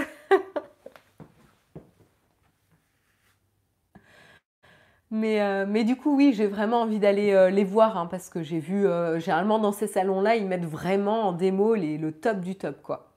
Mais, 5.11 5.41
euh, 5.41 5.65
mais 5.67 5.85
du 5.85 5.97
coup, 5.97 6.15
oui, 6.17 6.33
j'ai 6.35 6.47
vraiment 6.47 6.83
envie 6.83 6.99
d'aller 6.99 7.33
euh, 7.33 7.49
les 7.51 7.65
voir 7.65 7.97
hein, 7.97 8.07
parce 8.07 8.29
que 8.29 8.43
j'ai 8.43 8.59
vu, 8.59 8.87
euh, 8.87 9.19
généralement 9.19 9.59
dans 9.59 9.73
ces 9.73 9.87
salons-là, 9.87 10.37
ils 10.37 10.47
mettent 10.47 10.67
vraiment 10.67 11.29
en 11.29 11.33
démo 11.33 11.75
les, 11.75 11.97
le 11.99 12.13
top 12.13 12.41
du 12.41 12.57
top, 12.57 12.83
quoi. 12.83 13.15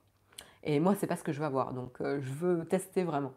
Et 0.64 0.80
moi, 0.80 0.94
c'est 0.98 1.06
pas 1.06 1.16
ce 1.16 1.24
que 1.24 1.32
je 1.32 1.40
veux 1.40 1.46
avoir, 1.46 1.74
donc 1.74 1.98
je 2.00 2.32
veux 2.32 2.64
tester 2.66 3.04
vraiment. 3.04 3.32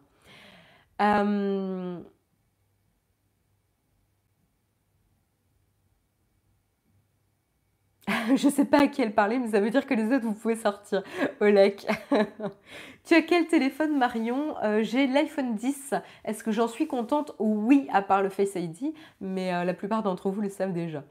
je 8.36 8.48
sais 8.48 8.64
pas 8.64 8.82
à 8.82 8.86
qui 8.86 9.02
elle 9.02 9.14
parlait, 9.14 9.38
mais 9.38 9.48
ça 9.48 9.60
veut 9.60 9.70
dire 9.70 9.86
que 9.86 9.94
les 9.94 10.04
autres, 10.14 10.24
vous 10.24 10.34
pouvez 10.34 10.56
sortir. 10.56 11.02
Olek. 11.40 11.86
tu 13.04 13.14
as 13.14 13.22
quel 13.22 13.46
téléphone, 13.46 13.96
Marion? 13.98 14.54
Euh, 14.62 14.82
J'ai 14.82 15.06
l'iPhone 15.06 15.54
10. 15.56 15.94
Est-ce 16.24 16.44
que 16.44 16.52
j'en 16.52 16.68
suis 16.68 16.86
contente? 16.86 17.32
Oui, 17.38 17.88
à 17.92 18.02
part 18.02 18.22
le 18.22 18.28
Face 18.28 18.54
ID, 18.54 18.94
mais 19.20 19.52
euh, 19.52 19.64
la 19.64 19.74
plupart 19.74 20.02
d'entre 20.02 20.30
vous 20.30 20.40
le 20.40 20.48
savent 20.48 20.72
déjà. 20.72 21.02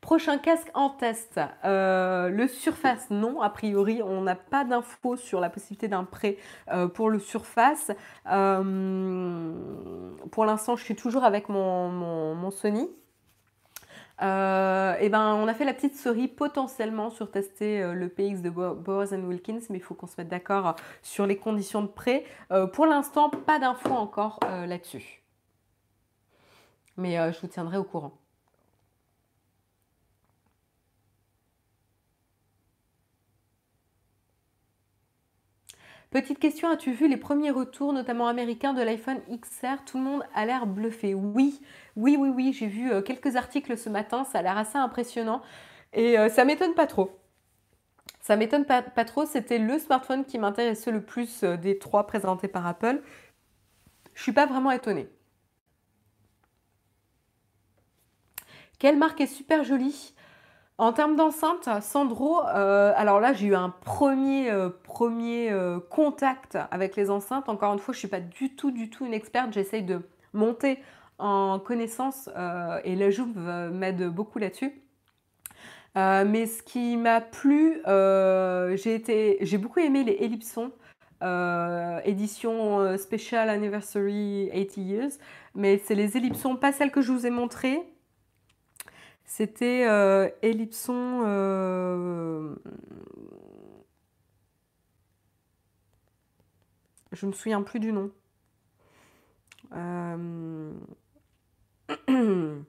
Prochain 0.00 0.36
casque 0.38 0.70
en 0.74 0.90
test. 0.90 1.40
Euh, 1.64 2.28
le 2.28 2.46
Surface, 2.46 3.08
non. 3.10 3.40
A 3.40 3.48
priori, 3.50 4.02
on 4.02 4.20
n'a 4.20 4.34
pas 4.34 4.64
d'infos 4.64 5.16
sur 5.16 5.40
la 5.40 5.48
possibilité 5.48 5.88
d'un 5.88 6.04
prêt 6.04 6.36
pour 6.94 7.08
le 7.08 7.18
Surface. 7.20 7.90
pour 8.24 8.34
l'instant, 10.44 10.76
je 10.76 10.84
suis 10.84 10.96
toujours 10.96 11.24
avec 11.24 11.48
mon 11.48 12.50
Sony. 12.50 12.90
Euh, 14.22 14.94
et 15.00 15.08
ben, 15.08 15.34
on 15.34 15.48
a 15.48 15.54
fait 15.54 15.64
la 15.64 15.74
petite 15.74 15.96
souris 15.96 16.28
potentiellement 16.28 17.10
sur 17.10 17.30
tester 17.30 17.82
euh, 17.82 17.94
le 17.94 18.08
PX 18.08 18.40
de 18.40 18.50
Bowers 18.50 19.12
Wilkins, 19.12 19.60
mais 19.68 19.78
il 19.78 19.82
faut 19.82 19.94
qu'on 19.94 20.06
se 20.06 20.14
mette 20.18 20.28
d'accord 20.28 20.76
sur 21.02 21.26
les 21.26 21.36
conditions 21.36 21.82
de 21.82 21.88
prêt. 21.88 22.24
Euh, 22.52 22.66
pour 22.66 22.86
l'instant, 22.86 23.30
pas 23.30 23.58
d'infos 23.58 23.94
encore 23.94 24.38
là-dessus. 24.66 25.22
Mais 26.96 27.32
je 27.32 27.40
vous 27.40 27.48
tiendrai 27.48 27.78
au 27.78 27.84
courant. 27.84 28.12
Petite 36.12 36.38
question, 36.38 36.68
as-tu 36.68 36.92
vu 36.92 37.08
les 37.08 37.16
premiers 37.16 37.50
retours, 37.50 37.94
notamment 37.94 38.28
américains, 38.28 38.74
de 38.74 38.82
l'iPhone 38.82 39.18
XR 39.30 39.82
Tout 39.86 39.96
le 39.96 40.04
monde 40.04 40.22
a 40.34 40.44
l'air 40.44 40.66
bluffé. 40.66 41.14
Oui, 41.14 41.58
oui, 41.96 42.18
oui, 42.18 42.28
oui, 42.28 42.52
j'ai 42.52 42.66
vu 42.66 42.92
euh, 42.92 43.00
quelques 43.00 43.36
articles 43.36 43.78
ce 43.78 43.88
matin, 43.88 44.24
ça 44.24 44.40
a 44.40 44.42
l'air 44.42 44.58
assez 44.58 44.76
impressionnant. 44.76 45.40
Et 45.94 46.18
euh, 46.18 46.28
ça 46.28 46.44
m'étonne 46.44 46.74
pas 46.74 46.86
trop. 46.86 47.18
Ça 48.20 48.36
m'étonne 48.36 48.66
pas, 48.66 48.82
trop, 48.82 49.24
c'était 49.24 49.56
le 49.56 49.78
smartphone 49.78 50.26
qui 50.26 50.38
m'intéressait 50.38 50.90
le 50.90 51.02
plus 51.02 51.44
euh, 51.44 51.56
des 51.56 51.78
trois 51.78 52.06
présentés 52.06 52.46
par 52.46 52.66
Apple. 52.66 53.00
Je 54.12 54.22
suis 54.22 54.32
pas 54.32 54.44
vraiment 54.44 54.70
étonnée. 54.70 55.08
Quelle 58.78 58.98
marque 58.98 59.22
est 59.22 59.26
super 59.26 59.64
jolie? 59.64 60.12
En 60.78 60.92
termes 60.92 61.16
d'enceinte, 61.16 61.68
Sandro, 61.82 62.40
euh, 62.46 62.92
alors 62.96 63.20
là 63.20 63.32
j'ai 63.34 63.48
eu 63.48 63.54
un 63.54 63.68
premier, 63.68 64.50
euh, 64.50 64.70
premier 64.70 65.50
euh, 65.50 65.78
contact 65.78 66.58
avec 66.70 66.96
les 66.96 67.10
enceintes. 67.10 67.48
Encore 67.48 67.72
une 67.72 67.78
fois, 67.78 67.92
je 67.92 67.98
ne 67.98 68.00
suis 68.00 68.08
pas 68.08 68.20
du 68.20 68.56
tout, 68.56 68.70
du 68.70 68.88
tout 68.88 69.04
une 69.04 69.14
experte. 69.14 69.52
J'essaye 69.52 69.82
de 69.82 70.00
monter 70.32 70.78
en 71.18 71.60
connaissance 71.60 72.28
et 72.84 72.96
la 72.96 73.10
Jouve 73.10 73.38
m'aide 73.70 74.08
beaucoup 74.08 74.38
là-dessus. 74.40 74.72
mais 75.94 76.46
ce 76.46 76.62
qui 76.62 76.96
m'a 76.96 77.20
plu, 77.20 77.80
j'ai 78.76 79.58
beaucoup 79.58 79.78
aimé 79.78 80.02
les 80.02 80.24
Ellipsons. 80.24 80.72
édition 82.04 82.96
Special 82.96 83.50
Anniversary 83.50 84.50
80 84.52 84.82
Years, 84.82 85.10
mais 85.54 85.78
c'est 85.78 85.94
les 85.94 86.16
ellipsons, 86.16 86.56
pas 86.56 86.72
celles 86.72 86.90
que 86.90 87.02
je 87.02 87.12
vous 87.12 87.26
ai 87.26 87.30
montrées, 87.30 87.82
c'était 89.34 89.86
euh, 89.88 90.28
Ellipson. 90.42 91.22
Euh, 91.24 92.54
je 97.12 97.24
ne 97.24 97.30
me 97.30 97.34
souviens 97.34 97.62
plus 97.62 97.80
du 97.80 97.94
nom. 97.94 98.10
Euh, 99.72 100.74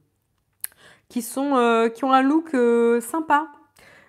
qui, 1.10 1.22
sont, 1.22 1.90
qui 1.94 2.06
ont 2.06 2.14
un 2.14 2.22
look 2.22 2.56
sympa. 3.02 3.52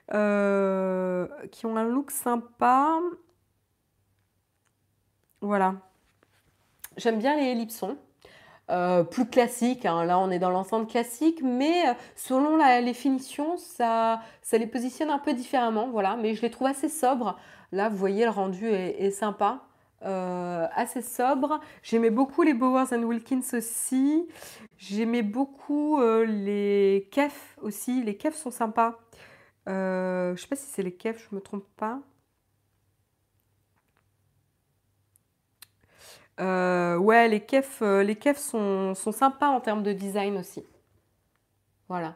qui 0.09 1.67
ont 1.67 1.77
un 1.77 1.89
look 1.89 2.13
sympa. 2.13 3.01
Voilà. 5.41 5.75
J'aime 6.99 7.19
bien 7.19 7.35
les 7.35 7.47
ellipsons. 7.47 7.99
Euh, 8.71 9.05
plus 9.05 9.27
classique. 9.27 9.85
Hein. 9.85 10.05
Là, 10.05 10.19
on 10.19 10.31
est 10.31 10.39
dans 10.39 10.51
l'ensemble 10.51 10.87
classique, 10.87 11.43
mais 11.43 11.89
euh, 11.89 11.93
selon 12.17 12.57
les 12.57 12.95
finitions, 12.95 13.59
ça, 13.59 14.21
les 14.53 14.67
positionne 14.67 15.11
un 15.11 15.19
peu 15.19 15.35
différemment. 15.35 15.89
Voilà, 15.89 16.17
mais 16.17 16.35
je 16.35 16.43
les 16.43 16.51
trouve 16.51 16.69
assez 16.69 16.89
sobres. 16.89 17.39
Là, 17.73 17.89
vous 17.91 17.97
voyez, 17.97 18.25
le 18.25 18.31
rendu 18.31 18.67
est, 18.67 19.11
sympa. 19.11 19.61
Euh, 20.03 20.67
assez 20.75 21.03
sobre. 21.03 21.61
J'aimais 21.83 22.11
beaucoup 22.11 22.43
les 22.43 22.55
Bowers 22.55 22.93
and 22.93 23.03
Wilkins 23.03 23.43
aussi. 23.55 24.29
J'aimais 24.79 25.23
beaucoup 25.23 26.01
les 26.01 27.09
kefs 27.11 27.57
aussi. 27.63 28.03
Les 28.03 28.17
kefs 28.17 28.37
sont 28.37 28.51
sympas. 28.51 28.99
je 29.67 30.33
ne 30.33 30.37
sais 30.37 30.47
pas 30.47 30.57
si 30.57 30.67
c'est 30.71 30.83
les 30.83 30.95
kefs, 30.95 31.29
je 31.31 31.35
me 31.35 31.41
trompe 31.41 31.67
pas. 31.77 32.01
Euh, 36.41 36.97
ouais, 36.97 37.29
les 37.29 37.41
kefs, 37.41 37.83
euh, 37.83 38.03
les 38.03 38.19
sont, 38.37 38.95
sont, 38.95 39.13
sympas 39.13 39.49
en 39.49 39.61
termes 39.61 39.83
de 39.83 39.93
design 39.93 40.37
aussi. 40.37 40.65
Voilà. 41.89 42.15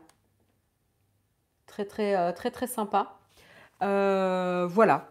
Très, 1.66 1.84
très, 1.84 2.16
euh, 2.16 2.32
très, 2.32 2.50
très 2.50 2.66
sympa. 2.66 3.18
voilà. 3.80 5.08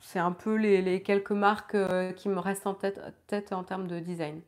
C'est 0.00 0.18
un 0.18 0.32
peu 0.32 0.56
les, 0.56 1.02
quelques 1.02 1.30
marques 1.32 1.76
qui 2.16 2.28
me 2.28 2.38
restent 2.40 2.66
en 2.66 2.74
tête 2.74 3.52
en 3.52 3.62
termes 3.64 3.86
de 3.86 4.00
design. 4.00 4.40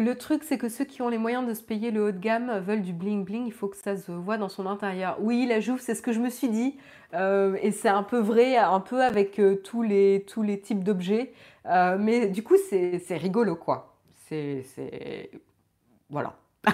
Le 0.00 0.16
truc, 0.16 0.44
c'est 0.44 0.56
que 0.56 0.70
ceux 0.70 0.86
qui 0.86 1.02
ont 1.02 1.10
les 1.10 1.18
moyens 1.18 1.46
de 1.46 1.52
se 1.52 1.62
payer 1.62 1.90
le 1.90 2.02
haut 2.02 2.10
de 2.10 2.18
gamme 2.18 2.60
veulent 2.60 2.80
du 2.80 2.94
bling 2.94 3.22
bling, 3.22 3.46
il 3.46 3.52
faut 3.52 3.68
que 3.68 3.76
ça 3.76 3.98
se 3.98 4.10
voit 4.10 4.38
dans 4.38 4.48
son 4.48 4.64
intérieur. 4.64 5.18
Oui, 5.20 5.44
la 5.44 5.60
Jouve, 5.60 5.78
c'est 5.78 5.94
ce 5.94 6.00
que 6.00 6.12
je 6.12 6.20
me 6.20 6.30
suis 6.30 6.48
dit, 6.48 6.78
euh, 7.12 7.58
et 7.60 7.70
c'est 7.70 7.90
un 7.90 8.02
peu 8.02 8.18
vrai, 8.18 8.56
un 8.56 8.80
peu 8.80 9.02
avec 9.02 9.38
euh, 9.38 9.56
tous, 9.56 9.82
les, 9.82 10.24
tous 10.26 10.42
les 10.42 10.58
types 10.58 10.82
d'objets, 10.82 11.34
euh, 11.66 11.98
mais 12.00 12.28
du 12.28 12.42
coup, 12.42 12.56
c'est 12.70 12.98
rigolo, 13.10 13.56
quoi. 13.56 13.94
C'est... 14.26 14.64
Voilà. 16.08 16.34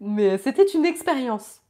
mais 0.00 0.38
c'était 0.38 0.66
une 0.66 0.86
expérience. 0.86 1.62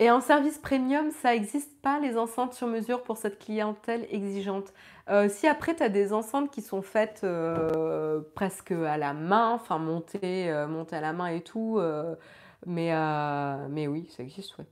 Et 0.00 0.10
en 0.10 0.20
service 0.20 0.58
premium, 0.58 1.10
ça 1.10 1.32
n'existe 1.32 1.80
pas 1.80 2.00
les 2.00 2.16
enceintes 2.16 2.52
sur 2.54 2.66
mesure 2.66 3.02
pour 3.04 3.16
cette 3.16 3.38
clientèle 3.38 4.06
exigeante. 4.10 4.72
Euh, 5.08 5.28
si 5.28 5.46
après, 5.46 5.76
tu 5.76 5.82
as 5.84 5.88
des 5.88 6.12
enceintes 6.12 6.50
qui 6.50 6.62
sont 6.62 6.82
faites 6.82 7.20
euh, 7.22 8.20
presque 8.34 8.72
à 8.72 8.96
la 8.98 9.12
main, 9.14 9.50
enfin 9.50 9.78
montées, 9.78 10.50
euh, 10.50 10.66
montées 10.66 10.96
à 10.96 11.00
la 11.00 11.12
main 11.12 11.28
et 11.28 11.42
tout, 11.42 11.80
mais, 12.66 12.92
mais 13.70 13.86
oui, 13.86 14.08
ça 14.16 14.22
existe, 14.22 14.58
oui. 14.58 14.64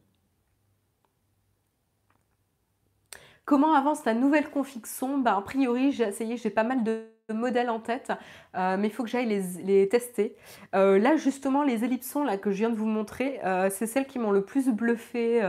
Comment 3.44 3.74
avance 3.74 4.02
ta 4.02 4.14
nouvelle 4.14 4.50
config 4.50 4.86
son? 4.86 5.18
Bah, 5.18 5.36
A 5.36 5.42
priori, 5.42 5.92
j'ai 5.92 6.04
essayé, 6.04 6.36
j'ai 6.36 6.50
pas 6.50 6.62
mal 6.64 6.84
de 6.84 7.06
modèles 7.30 7.70
en 7.70 7.80
tête, 7.80 8.12
euh, 8.56 8.76
mais 8.76 8.88
il 8.88 8.90
faut 8.90 9.04
que 9.04 9.08
j'aille 9.08 9.26
les, 9.26 9.88
tester. 9.88 10.36
Euh, 10.74 10.98
là, 10.98 11.16
justement, 11.16 11.62
les 11.62 11.84
ellipsons 11.84 12.24
là, 12.24 12.36
que 12.36 12.50
je 12.50 12.56
viens 12.58 12.70
de 12.70 12.76
vous 12.76 12.86
montrer, 12.86 13.40
euh, 13.44 13.68
c'est 13.70 13.86
celles 13.86 14.06
qui 14.06 14.18
m'ont 14.18 14.32
le 14.32 14.44
plus 14.44 14.68
bluffé 14.68 15.40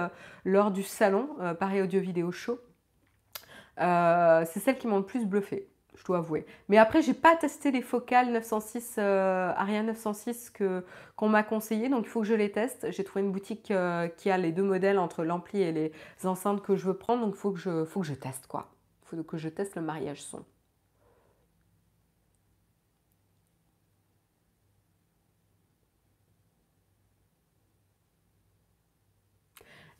lors 0.46 0.72
du 0.72 0.84
salon 0.84 1.30
Paris 1.60 1.82
Audio 1.82 2.00
Vidéo 2.00 2.32
Show. 2.32 2.60
c'est 3.78 4.60
celles 4.60 4.78
qui 4.78 4.88
m'ont 4.88 4.98
le 4.98 5.06
plus 5.06 5.26
bluffé. 5.26 5.68
je 5.96 6.04
dois 6.06 6.18
avouer. 6.18 6.46
Mais 6.70 6.78
après, 6.78 7.02
j'ai 7.02 7.14
pas 7.14 7.36
testé 7.36 7.72
les 7.72 7.82
focales 7.82 8.32
906, 8.32 8.96
euh, 8.98 9.52
Ariane 9.56 9.88
906 9.88 10.50
que, 10.50 10.84
qu'on 11.16 11.30
m'a 11.30 11.44
conseillé, 11.44 11.90
donc 11.90 12.06
il 12.06 12.10
faut 12.10 12.22
que 12.22 12.28
je 12.28 12.34
les 12.34 12.52
teste. 12.52 12.92
J'ai 12.92 13.04
trouvé 13.04 13.26
une 13.26 13.32
boutique 13.32 13.74
qui 14.18 14.30
a 14.30 14.38
les 14.38 14.52
deux 14.52 14.64
modèles 14.64 15.00
entre 15.00 15.24
l'ampli 15.24 15.62
et 15.62 15.72
les 15.72 15.92
enceintes 16.24 16.62
que 16.62 16.76
je 16.76 16.86
veux 16.86 16.98
prendre, 16.98 17.26
donc 17.26 17.36
il 17.36 17.40
faut 17.40 17.52
que 17.52 17.60
je, 17.60 17.86
faut 17.86 18.02
que 18.02 18.08
je 18.08 18.14
teste 18.14 18.48
quoi. 18.48 18.70
Il 19.04 19.18
faut 19.18 19.24
que 19.24 19.38
je 19.38 19.50
teste 19.50 19.76
le 19.76 19.82
mariage 19.82 20.22
son. 20.22 20.44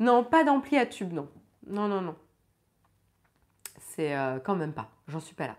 Non, 0.04 0.26
pas 0.26 0.44
d'ampli 0.44 0.78
à 0.78 0.86
tube, 0.86 1.14
non. 1.14 1.30
Non, 1.66 1.88
non, 1.88 2.02
non. 2.02 2.16
C'est 3.80 4.14
euh, 4.18 4.38
quand 4.38 4.58
même 4.58 4.74
pas. 4.74 4.90
J'en 5.08 5.22
suis 5.22 5.34
pas 5.34 5.48
là. 5.48 5.56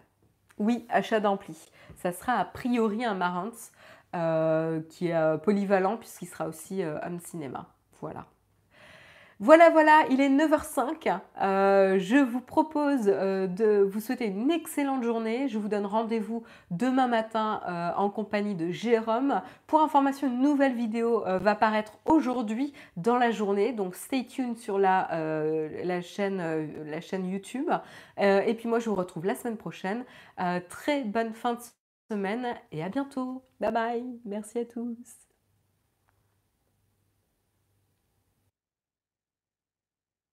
Oui, 0.58 0.84
achat 0.90 1.18
d'ampli. 1.18 1.56
Ça 1.96 2.12
sera 2.12 2.34
a 2.34 2.44
priori 2.44 3.06
un 3.06 3.14
Marantz 3.14 3.72
euh, 4.14 4.82
qui 4.90 5.08
est 5.08 5.16
euh, 5.16 5.38
polyvalent 5.38 5.96
puisqu'il 5.96 6.26
sera 6.26 6.46
aussi 6.46 6.84
home 6.84 7.20
cinéma. 7.20 7.70
Voilà. 8.02 8.26
Voilà, 9.40 9.68
voilà, 9.70 10.04
il 10.10 10.20
est 10.20 10.28
9h05. 10.28 11.18
Euh, 11.42 11.98
je 11.98 12.16
vous 12.16 12.40
propose 12.40 13.06
euh, 13.08 13.48
de 13.48 13.82
vous 13.82 13.98
souhaiter 13.98 14.26
une 14.26 14.50
excellente 14.50 15.02
journée. 15.02 15.48
Je 15.48 15.58
vous 15.58 15.68
donne 15.68 15.86
rendez-vous 15.86 16.44
demain 16.70 17.08
matin 17.08 17.60
euh, 17.68 17.90
en 17.96 18.10
compagnie 18.10 18.54
de 18.54 18.70
Jérôme. 18.70 19.42
Pour 19.66 19.80
information, 19.80 20.28
une 20.28 20.40
nouvelle 20.40 20.74
vidéo 20.74 21.24
va 21.26 21.54
paraître 21.56 21.98
aujourd'hui 22.04 22.72
dans 22.96 23.16
la 23.16 23.32
journée. 23.32 23.72
Donc, 23.72 23.96
stay 23.96 24.24
tuned 24.24 24.56
sur 24.56 24.78
la, 24.78 25.08
chaîne, 26.00 26.86
la 26.86 27.00
chaîne 27.00 27.28
YouTube. 27.28 27.70
et 28.18 28.54
puis 28.54 28.68
moi, 28.68 28.78
je 28.78 28.88
vous 28.88 28.94
retrouve 28.94 29.24
la 29.24 29.34
semaine 29.34 29.56
prochaine. 29.56 30.04
très 30.68 31.02
bonne 31.02 31.34
fin 31.34 31.54
de 31.54 31.60
semaine 32.10 32.54
et 32.70 32.82
à 32.84 32.88
bientôt. 32.88 33.42
Bye 33.60 33.72
bye. 33.72 34.04
Merci 34.24 34.58
à 34.60 34.64
tous. 34.64 35.23